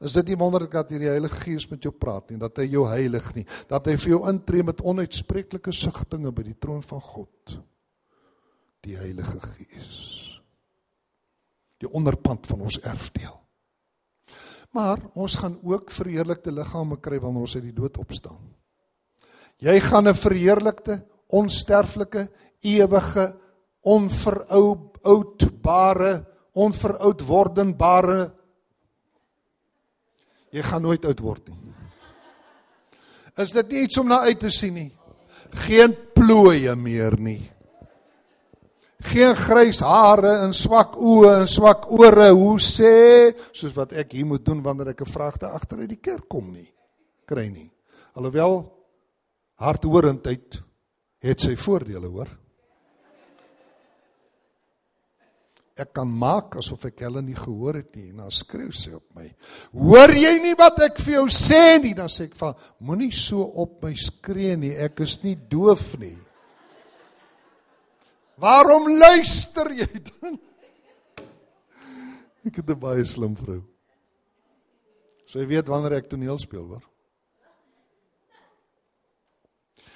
Is 0.00 0.14
dit 0.14 0.28
nie 0.30 0.38
wonderlik 0.38 0.74
dat 0.76 0.92
die 0.92 1.08
Heilige 1.08 1.40
Gees 1.42 1.66
met 1.70 1.82
jou 1.82 1.92
praat 1.94 2.30
nie, 2.30 2.38
dat 2.38 2.58
hy 2.60 2.68
jou 2.70 2.84
heilig 2.86 3.32
nie, 3.34 3.44
dat 3.70 3.86
hy 3.90 3.96
vir 3.98 4.12
jou 4.14 4.20
intree 4.30 4.66
met 4.66 4.82
onuitspreeklike 4.86 5.72
sigtinge 5.74 6.30
by 6.34 6.44
die 6.46 6.58
troon 6.60 6.82
van 6.86 7.02
God. 7.02 7.58
Die 8.86 8.96
Heilige 8.98 9.40
Gees. 9.42 9.96
Die 11.82 11.90
onderpand 11.90 12.46
van 12.46 12.62
ons 12.66 12.78
erfdeel. 12.86 13.34
Maar 14.76 15.00
ons 15.18 15.34
gaan 15.40 15.56
ook 15.64 15.90
verheerlikte 15.90 16.52
liggame 16.54 16.96
kry 17.02 17.18
wanneer 17.22 17.48
ons 17.48 17.56
uit 17.56 17.66
die 17.66 17.74
dood 17.74 17.98
opstaan. 17.98 18.42
Jy 19.58 19.80
gaan 19.80 20.08
'n 20.08 20.14
verheerlikte, 20.14 21.02
onsterflike, 21.26 22.30
ewige, 22.62 23.36
onveroudbare, 23.82 26.24
onveroudwordenbare 26.52 28.37
Jy 30.54 30.62
gaan 30.64 30.82
nooit 30.82 31.04
oud 31.04 31.20
word 31.20 31.48
nie. 31.48 31.74
Is 33.38 33.52
dit 33.54 33.68
nie 33.70 33.84
iets 33.86 33.98
om 34.00 34.08
na 34.10 34.24
uit 34.26 34.40
te 34.40 34.50
sien 34.50 34.74
nie? 34.74 34.90
Geen 35.68 35.94
plooie 36.16 36.74
meer 36.76 37.14
nie. 37.20 37.42
Geen 39.08 39.36
grys 39.38 39.78
hare 39.86 40.40
en 40.42 40.52
swak 40.56 40.96
oë 40.98 41.36
en 41.44 41.46
swak 41.48 41.86
ore, 41.94 42.32
hoe 42.34 42.56
sê, 42.58 43.30
soos 43.54 43.76
wat 43.76 43.94
ek 43.94 44.16
hier 44.18 44.26
moet 44.26 44.42
doen 44.44 44.62
wanneer 44.64 44.90
ek 44.90 45.02
'n 45.02 45.12
vragte 45.12 45.46
agter 45.46 45.78
uit 45.78 45.88
die 45.88 46.02
kerk 46.02 46.28
kom 46.28 46.50
nie. 46.52 46.66
Kry 47.24 47.46
nie. 47.46 47.70
Alhoewel 48.14 48.66
hardhorendheid 49.54 50.62
het 51.22 51.40
sy 51.40 51.54
voordele, 51.54 52.06
hoor. 52.06 52.28
Ek 55.78 55.92
kan 55.94 56.10
maak 56.10 56.56
asof 56.58 56.88
ek 56.88 57.04
hulle 57.06 57.22
nie 57.22 57.36
gehoor 57.38 57.78
het 57.78 57.94
nie 57.96 58.08
en 58.10 58.24
dan 58.24 58.32
skreeu 58.34 58.72
sy 58.74 58.92
op 58.96 59.04
my. 59.14 59.28
Hoor 59.78 60.10
jy 60.16 60.34
nie 60.42 60.56
wat 60.58 60.80
ek 60.88 60.98
vir 61.04 61.20
jou 61.20 61.26
sê 61.30 61.78
nie? 61.82 61.94
Dan 61.94 62.10
sê 62.10 62.26
ek 62.26 62.34
van 62.38 62.56
moenie 62.82 63.12
so 63.14 63.46
op 63.62 63.78
my 63.84 63.94
skree 63.94 64.56
nie. 64.58 64.74
Ek 64.74 65.04
is 65.06 65.18
nie 65.22 65.36
doof 65.38 65.92
nie. 66.02 66.16
Waarom 68.38 68.90
luister 68.98 69.70
jy 69.74 69.88
dan? 70.10 70.38
Ek 72.46 72.56
het 72.56 72.70
'n 72.70 72.78
baie 72.78 73.04
slim 73.04 73.34
vrou. 73.36 73.62
Sy 75.26 75.44
weet 75.44 75.68
wanneer 75.68 75.98
ek 75.98 76.08
toneel 76.08 76.38
speel, 76.38 76.64
hoor. 76.64 76.84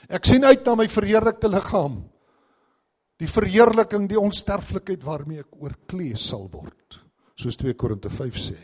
Ek 0.09 0.25
sien 0.27 0.45
uit 0.45 0.67
na 0.67 0.75
my 0.75 0.89
verheerlikte 0.89 1.49
liggaam 1.49 2.12
die 3.23 3.31
verheerliking, 3.31 4.09
die 4.11 4.21
onsterflikheid 4.21 5.05
waarmee 5.07 5.45
ek 5.45 5.63
oorklee 5.63 6.19
sal 6.19 6.49
word, 6.51 7.01
soos 7.39 7.59
2 7.61 7.77
Korinte 7.79 8.11
5 8.11 8.39
sê. 8.51 8.59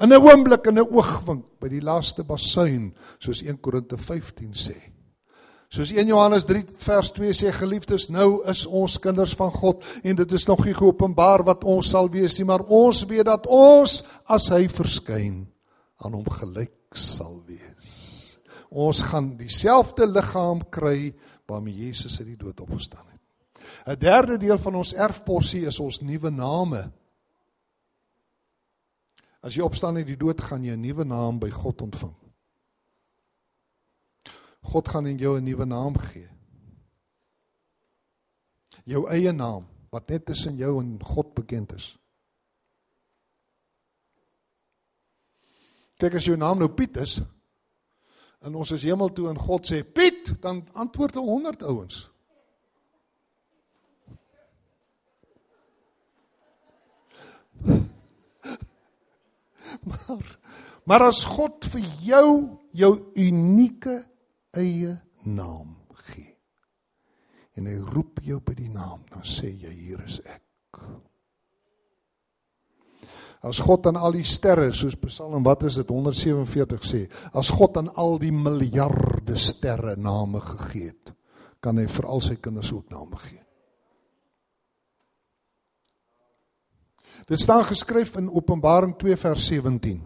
In 0.00 0.12
'n 0.12 0.22
oomblik 0.22 0.66
en 0.66 0.78
'n 0.78 0.86
oogwink 0.86 1.44
by 1.60 1.68
die 1.68 1.82
laaste 1.82 2.24
basuin, 2.24 2.94
soos 3.18 3.42
1 3.42 3.58
Korinte 3.60 3.96
15 3.96 4.52
sê. 4.54 4.78
Soos 5.68 5.90
1 5.92 6.08
Johannes 6.08 6.46
3 6.46 6.64
vers 6.78 7.10
2 7.12 7.32
sê 7.32 7.52
geliefdes, 7.52 8.08
nou 8.08 8.42
is 8.48 8.64
ons 8.66 8.98
kinders 8.98 9.34
van 9.34 9.50
God 9.52 9.84
en 10.02 10.16
dit 10.16 10.32
is 10.32 10.46
nog 10.46 10.64
nie 10.64 10.72
geopenbaar 10.72 11.44
wat 11.44 11.64
ons 11.64 11.90
sal 11.90 12.08
wees 12.08 12.38
nie, 12.38 12.46
maar 12.46 12.64
ons 12.64 13.04
weet 13.04 13.26
dat 13.26 13.46
ons 13.46 14.02
as 14.24 14.48
hy 14.48 14.68
verskyn 14.68 15.46
aan 15.98 16.14
hom 16.14 16.24
gelyk 16.24 16.96
sal 16.96 17.42
wees. 17.46 18.38
Ons 18.70 19.02
gaan 19.02 19.36
dieselfde 19.36 20.06
liggaam 20.06 20.62
kry 20.70 21.12
waarmee 21.46 21.74
Jesus 21.74 22.18
uit 22.20 22.28
die 22.28 22.36
dood 22.36 22.60
opgestaan 22.60 23.04
het. 23.10 23.17
'n 23.86 23.98
Derde 23.98 24.36
deel 24.36 24.58
van 24.58 24.74
ons 24.74 24.92
erfporsie 24.92 25.66
is 25.66 25.80
ons 25.80 26.00
nuwe 26.00 26.30
name. 26.30 26.92
As 29.40 29.54
jy 29.54 29.62
opstaan 29.62 29.96
uit 29.96 30.06
die 30.06 30.16
dood, 30.16 30.40
gaan 30.40 30.64
jy 30.64 30.74
'n 30.74 30.80
nuwe 30.80 31.04
naam 31.04 31.38
by 31.38 31.50
God 31.50 31.82
ontvang. 31.82 32.16
God 34.62 34.88
gaan 34.88 35.06
in 35.06 35.18
jou 35.18 35.36
'n 35.38 35.44
nuwe 35.44 35.64
naam 35.64 35.96
gee. 35.98 36.28
Jou 38.84 39.08
eie 39.08 39.32
naam 39.32 39.66
wat 39.90 40.08
net 40.08 40.26
tussen 40.26 40.56
jou 40.56 40.80
en 40.80 40.98
God 41.02 41.34
bekend 41.34 41.72
is. 41.72 41.96
Kyk 45.98 46.14
as 46.14 46.24
jou 46.24 46.36
naam 46.36 46.58
nou 46.58 46.68
Piet 46.68 46.96
is 46.96 47.20
en 48.40 48.54
ons 48.54 48.70
is 48.70 48.82
hemel 48.82 49.10
toe 49.12 49.28
en 49.28 49.38
God 49.38 49.66
sê 49.66 49.82
Piet, 49.82 50.40
dan 50.40 50.62
antwoord 50.72 51.14
100 51.14 51.62
ouens. 51.62 52.10
Maar 59.88 60.38
maar 60.88 61.04
as 61.10 61.20
God 61.28 61.66
vir 61.68 61.84
jou 62.00 62.30
jou 62.72 62.92
unieke 63.20 63.98
eie 64.56 64.94
naam 65.28 65.74
gee 66.08 66.32
en 67.58 67.66
hy 67.68 67.74
roep 67.90 68.22
jou 68.24 68.38
by 68.40 68.54
die 68.56 68.70
naam, 68.70 69.02
dan 69.10 69.24
sê 69.26 69.50
jy 69.50 69.72
hier 69.74 70.00
is 70.06 70.20
ek. 70.24 70.44
As 73.48 73.58
God 73.62 73.86
aan 73.90 73.98
al 73.98 74.14
die 74.14 74.26
sterre, 74.26 74.70
soos 74.74 74.96
Psalm 75.02 75.44
wat 75.46 75.66
is 75.66 75.78
dit 75.78 75.90
147 75.90 76.86
sê, 76.86 77.02
as 77.34 77.50
God 77.54 77.76
aan 77.82 77.90
al 77.98 78.16
die 78.22 78.32
miljarde 78.34 79.36
sterre 79.38 79.96
name 79.98 80.40
gegee 80.42 80.92
het, 80.92 81.12
kan 81.62 81.78
hy 81.78 81.86
vir 81.90 82.06
al 82.06 82.22
sy 82.22 82.38
kinders 82.42 82.70
ook 82.74 82.90
name 82.94 83.18
gee. 83.26 83.42
Dit 87.28 87.40
staan 87.40 87.64
geskryf 87.64 88.14
in 88.16 88.30
Openbaring 88.32 88.94
2 88.96 89.16
vers 89.16 89.46
17. 89.46 90.00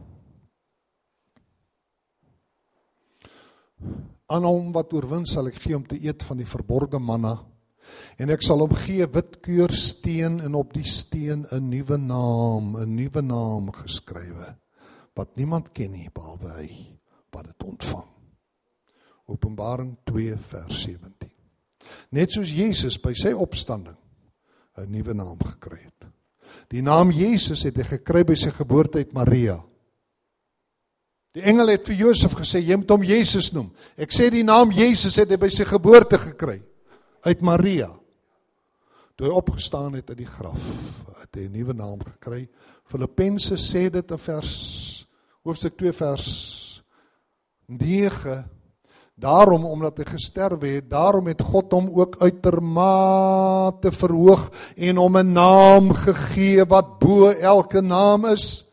Aan 4.27 4.45
hom 4.45 4.73
wat 4.75 4.91
oorwin 4.97 5.23
sal 5.31 5.47
ek 5.53 5.61
gee 5.63 5.77
om 5.77 5.85
te 5.87 6.01
eet 6.03 6.25
van 6.27 6.41
die 6.41 6.49
verborgde 6.49 6.99
manna 6.99 7.37
en 8.19 8.33
ek 8.35 8.43
sal 8.43 8.65
hom 8.65 8.75
gee 8.75 9.07
witkeur 9.07 9.71
steen 9.71 10.41
en 10.43 10.57
op 10.59 10.73
die 10.75 10.87
steen 10.89 11.45
'n 11.47 11.69
nuwe 11.71 11.99
naam, 11.99 12.75
'n 12.77 12.95
nuwe 12.97 13.23
naam 13.23 13.71
geskrywe 13.71 14.57
wat 15.15 15.37
niemand 15.37 15.71
ken 15.73 15.93
nie 15.93 16.11
behalwe 16.11 16.51
hy 16.59 16.99
wat 17.31 17.45
dit 17.45 17.63
ontvang. 17.63 18.09
Openbaring 19.27 19.97
2 20.05 20.37
vers 20.37 20.83
17. 20.83 21.31
Net 22.11 22.31
soos 22.31 22.51
Jesus 22.51 22.99
by 22.99 23.15
sy 23.15 23.33
opstanding 23.33 23.99
'n 24.77 24.91
nuwe 24.91 25.15
naam 25.15 25.39
gekry 25.39 25.85
het. 25.85 26.22
Die 26.73 26.83
naam 26.83 27.11
Jesus 27.13 27.67
het 27.69 27.77
hy 27.77 27.85
gekry 27.99 28.23
by 28.25 28.37
sy 28.39 28.51
geboorte 28.55 29.03
uit 29.03 29.13
Maria. 29.13 29.59
Die 31.37 31.45
engel 31.49 31.73
het 31.73 31.87
vir 31.89 31.99
Josef 32.07 32.35
gesê 32.37 32.61
jy 32.61 32.77
moet 32.81 32.93
hom 32.93 33.05
Jesus 33.05 33.51
noem. 33.53 33.71
Ek 33.97 34.13
sê 34.13 34.31
die 34.33 34.45
naam 34.45 34.73
Jesus 34.73 35.17
het 35.21 35.33
hy 35.33 35.39
by 35.41 35.51
sy 35.53 35.67
geboorte 35.69 36.21
gekry 36.21 36.59
uit 37.29 37.45
Maria. 37.45 37.91
Toe 39.17 39.29
hy 39.29 39.33
opgestaan 39.37 39.99
het 39.99 40.09
uit 40.13 40.23
die 40.25 40.29
graf, 40.29 40.61
het 41.21 41.37
hy 41.37 41.47
'n 41.49 41.53
nuwe 41.53 41.75
naam 41.77 42.01
gekry. 42.01 42.49
Filippense 42.89 43.57
sê 43.57 43.89
dit 43.91 44.11
in 44.11 44.19
vers 44.19 44.53
hoofstuk 45.45 45.77
2 45.77 45.93
vers 45.93 46.83
9 47.69 48.45
Daarom 49.23 49.65
omdat 49.71 50.03
hy 50.03 50.09
gesterwe 50.17 50.75
het, 50.81 50.91
daarom 50.91 51.31
het 51.31 51.43
God 51.47 51.73
hom 51.73 51.89
ook 51.95 52.19
uitermate 52.21 53.93
verhoog 53.95 54.49
en 54.77 54.99
hom 54.99 55.19
'n 55.19 55.33
naam 55.33 55.93
gegee 55.95 56.65
wat 56.67 56.99
bo 56.99 57.31
elke 57.31 57.81
naam 57.81 58.27
is 58.27 58.73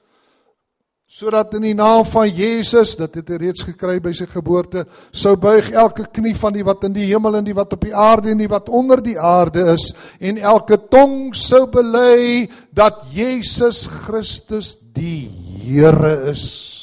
sodat 1.09 1.55
in 1.57 1.63
die 1.65 1.73
naam 1.73 2.03
van 2.05 2.29
Jesus, 2.29 2.93
dit 2.95 3.15
het 3.17 3.31
hy 3.33 3.37
reeds 3.41 3.65
gekry 3.65 3.97
by 3.99 4.11
sy 4.13 4.27
geboorte, 4.29 4.85
sou 5.11 5.33
buig 5.41 5.71
elke 5.73 6.05
knie 6.13 6.35
van 6.37 6.53
die 6.53 6.63
wat 6.63 6.85
in 6.85 6.93
die 6.93 7.07
hemel 7.09 7.39
en 7.39 7.47
die 7.47 7.55
wat 7.57 7.73
op 7.73 7.81
die 7.81 7.95
aarde 7.97 8.29
en 8.29 8.37
die 8.37 8.47
wat 8.51 8.69
onder 8.69 9.01
die 9.01 9.17
aarde 9.17 9.65
is 9.73 9.89
en 10.21 10.37
elke 10.37 10.77
tong 10.93 11.33
sou 11.33 11.65
bely 11.73 12.45
dat 12.71 13.07
Jesus 13.11 13.87
Christus 14.05 14.77
die 14.93 15.27
Here 15.59 16.31
is. 16.31 16.78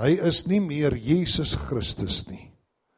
Hy 0.00 0.14
is 0.30 0.46
nie 0.48 0.60
meer 0.64 0.96
Jesus 0.96 1.56
Christus 1.68 2.22
nie. 2.30 2.46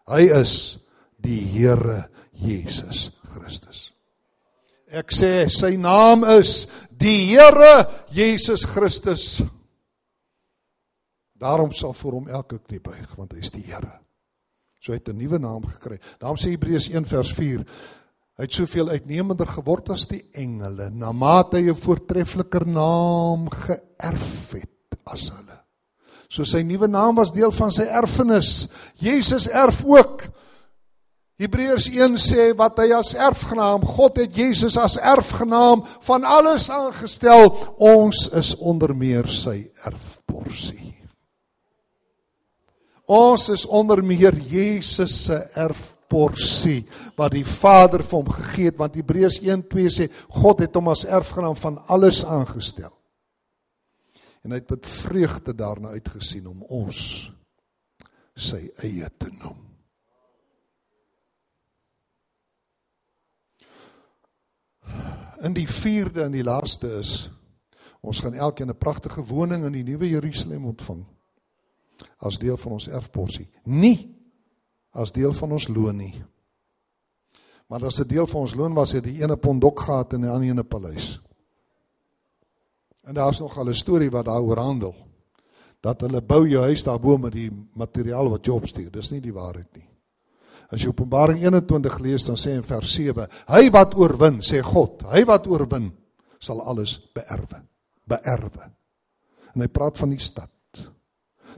Hy 0.06 0.22
is 0.38 0.78
die 1.22 1.40
Here 1.50 2.04
Jesus 2.30 3.08
Christus. 3.32 3.90
Ek 4.92 5.10
sê 5.14 5.48
sy 5.50 5.74
naam 5.80 6.22
is 6.36 6.66
die 6.90 7.32
Here 7.32 8.06
Jesus 8.12 8.66
Christus. 8.68 9.40
Daarom 11.42 11.72
sal 11.74 11.94
vir 11.96 12.18
hom 12.18 12.28
elke 12.30 12.60
knie 12.60 12.82
buig 12.82 13.16
want 13.18 13.34
hy 13.34 13.42
is 13.42 13.50
die 13.54 13.64
Here. 13.66 13.98
So 14.82 14.92
hy 14.92 14.98
het 15.00 15.08
'n 15.08 15.18
nuwe 15.18 15.38
naam 15.38 15.64
gekry. 15.64 15.98
Daarom 16.20 16.36
sê 16.36 16.54
Hebreërs 16.54 16.90
1 16.90 17.04
vers 17.04 17.32
4 17.32 17.66
hy 18.38 18.46
het 18.46 18.52
soveel 18.52 18.88
uitnemender 18.88 19.46
geword 19.46 19.90
as 19.90 20.06
die 20.06 20.22
engele 20.34 20.90
na 20.90 21.12
mate 21.12 21.58
hy 21.58 21.70
'n 21.70 21.74
voortreffeliker 21.74 22.66
naam 22.66 23.48
geërf 23.50 24.52
het 24.52 24.98
as 25.06 25.30
hulle. 25.30 25.61
So 26.32 26.46
sy 26.48 26.62
nuwe 26.64 26.88
naam 26.88 27.18
was 27.18 27.32
deel 27.34 27.52
van 27.52 27.72
sy 27.74 27.84
erfenis. 27.92 28.70
Jesus 29.02 29.50
erf 29.52 29.82
ook 29.84 30.24
Hebreërs 31.42 31.88
1 31.90 32.16
sê 32.22 32.50
wat 32.54 32.78
hy 32.78 32.92
as 32.94 33.16
erfgenaam, 33.18 33.82
God 33.82 34.20
het 34.20 34.36
Jesus 34.36 34.76
as 34.78 34.94
erfgenaam 34.96 35.82
van 36.06 36.24
alles 36.28 36.68
aangestel. 36.70 37.50
Ons 37.82 38.28
is 38.38 38.52
onder 38.62 38.94
meer 38.94 39.26
sy 39.26 39.64
erfporsie. 39.88 40.92
Ons 43.10 43.48
is 43.52 43.66
onder 43.66 44.00
meer 44.06 44.36
Jesus 44.48 45.24
se 45.26 45.40
erfporsie 45.58 46.84
wat 47.18 47.34
die 47.34 47.44
Vader 47.44 48.04
vir 48.06 48.20
hom 48.20 48.30
gegee 48.38 48.70
het 48.70 48.78
want 48.78 48.96
Hebreërs 48.96 49.42
1:2 49.42 49.90
sê 49.90 50.08
God 50.30 50.62
het 50.62 50.78
hom 50.78 50.92
as 50.94 51.04
erfgenaam 51.04 51.58
van 51.58 51.82
alles 51.90 52.22
aangestel. 52.24 52.94
En 54.42 54.50
hy 54.50 54.58
het 54.58 54.70
met 54.70 54.86
vreugde 54.86 55.54
daarna 55.54 55.94
uitgesien 55.94 56.46
om 56.46 56.62
ons 56.62 57.30
sy 58.34 58.70
eie 58.82 59.10
te 59.18 59.30
noem. 59.30 59.72
in 65.42 65.54
die 65.56 65.66
4de 65.66 66.22
en 66.26 66.34
die 66.34 66.44
laaste 66.46 66.88
is 67.00 67.30
ons 68.02 68.20
gaan 68.20 68.34
elkeen 68.34 68.70
'n 68.70 68.78
pragtige 68.78 69.24
woning 69.24 69.64
in 69.64 69.72
die 69.72 69.82
nuwe 69.82 70.08
Jerusalem 70.08 70.66
ontvang 70.66 71.04
as 72.18 72.38
deel 72.38 72.56
van 72.56 72.72
ons 72.72 72.88
erfporsie. 72.88 73.48
Nie 73.64 74.14
as 74.90 75.12
deel 75.12 75.32
van 75.32 75.52
ons 75.52 75.68
loon 75.68 75.96
nie. 75.96 76.24
Maar 77.66 77.84
as 77.84 78.00
'n 78.00 78.08
deel 78.08 78.26
van 78.26 78.40
ons 78.40 78.54
loon 78.54 78.74
was 78.74 78.92
het 78.92 79.04
die 79.04 79.22
ene 79.22 79.36
pondok 79.36 79.80
gehad 79.80 80.12
en 80.12 80.20
die 80.20 80.30
ander 80.30 80.48
ene 80.48 80.64
paleis 80.64 81.20
en 83.06 83.14
daar's 83.14 83.40
nog 83.40 83.58
al 83.58 83.68
'n 83.68 83.74
storie 83.74 84.10
wat 84.10 84.24
daaroor 84.24 84.58
handel 84.58 84.94
dat 85.80 86.00
hulle 86.00 86.22
bou 86.22 86.48
jou 86.48 86.62
huis 86.62 86.84
daarbo 86.84 87.18
met 87.18 87.32
die 87.32 87.50
materiaal 87.74 88.30
wat 88.30 88.46
jy 88.46 88.52
opstuur 88.52 88.90
dis 88.90 89.10
nie 89.10 89.20
die 89.20 89.32
waarheid 89.32 89.76
nie 89.76 89.92
As 90.72 90.80
jy 90.80 90.88
Openbaring 90.88 91.42
21 91.44 91.98
lees 92.00 92.24
dan 92.24 92.38
sê 92.40 92.54
in 92.56 92.64
vers 92.64 92.94
7, 92.96 93.28
hy 93.52 93.66
wat 93.74 93.92
oorwin, 94.00 94.40
sê 94.40 94.62
God, 94.64 95.04
hy 95.12 95.20
wat 95.28 95.46
oorwin 95.50 95.90
sal 96.40 96.62
alles 96.64 96.96
beerwe. 97.12 97.60
Beerwe. 98.08 98.70
En 99.52 99.60
hy 99.60 99.68
praat 99.68 100.00
van 100.00 100.14
die 100.14 100.22
stad. 100.22 100.48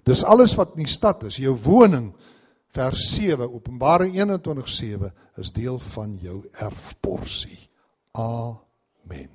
Dis 0.05 0.25
alles 0.27 0.57
wat 0.59 0.75
in 0.75 0.83
die 0.83 0.91
stad 0.91 1.23
is, 1.31 1.39
jou 1.41 1.55
woning. 1.65 2.11
Vers 2.75 3.07
7 3.15 3.47
Openbaring 3.47 4.16
21:7 4.19 5.12
is 5.39 5.55
deel 5.55 5.79
van 5.95 6.19
jou 6.19 6.43
erfporsie. 6.59 7.71
Amen. 8.19 9.34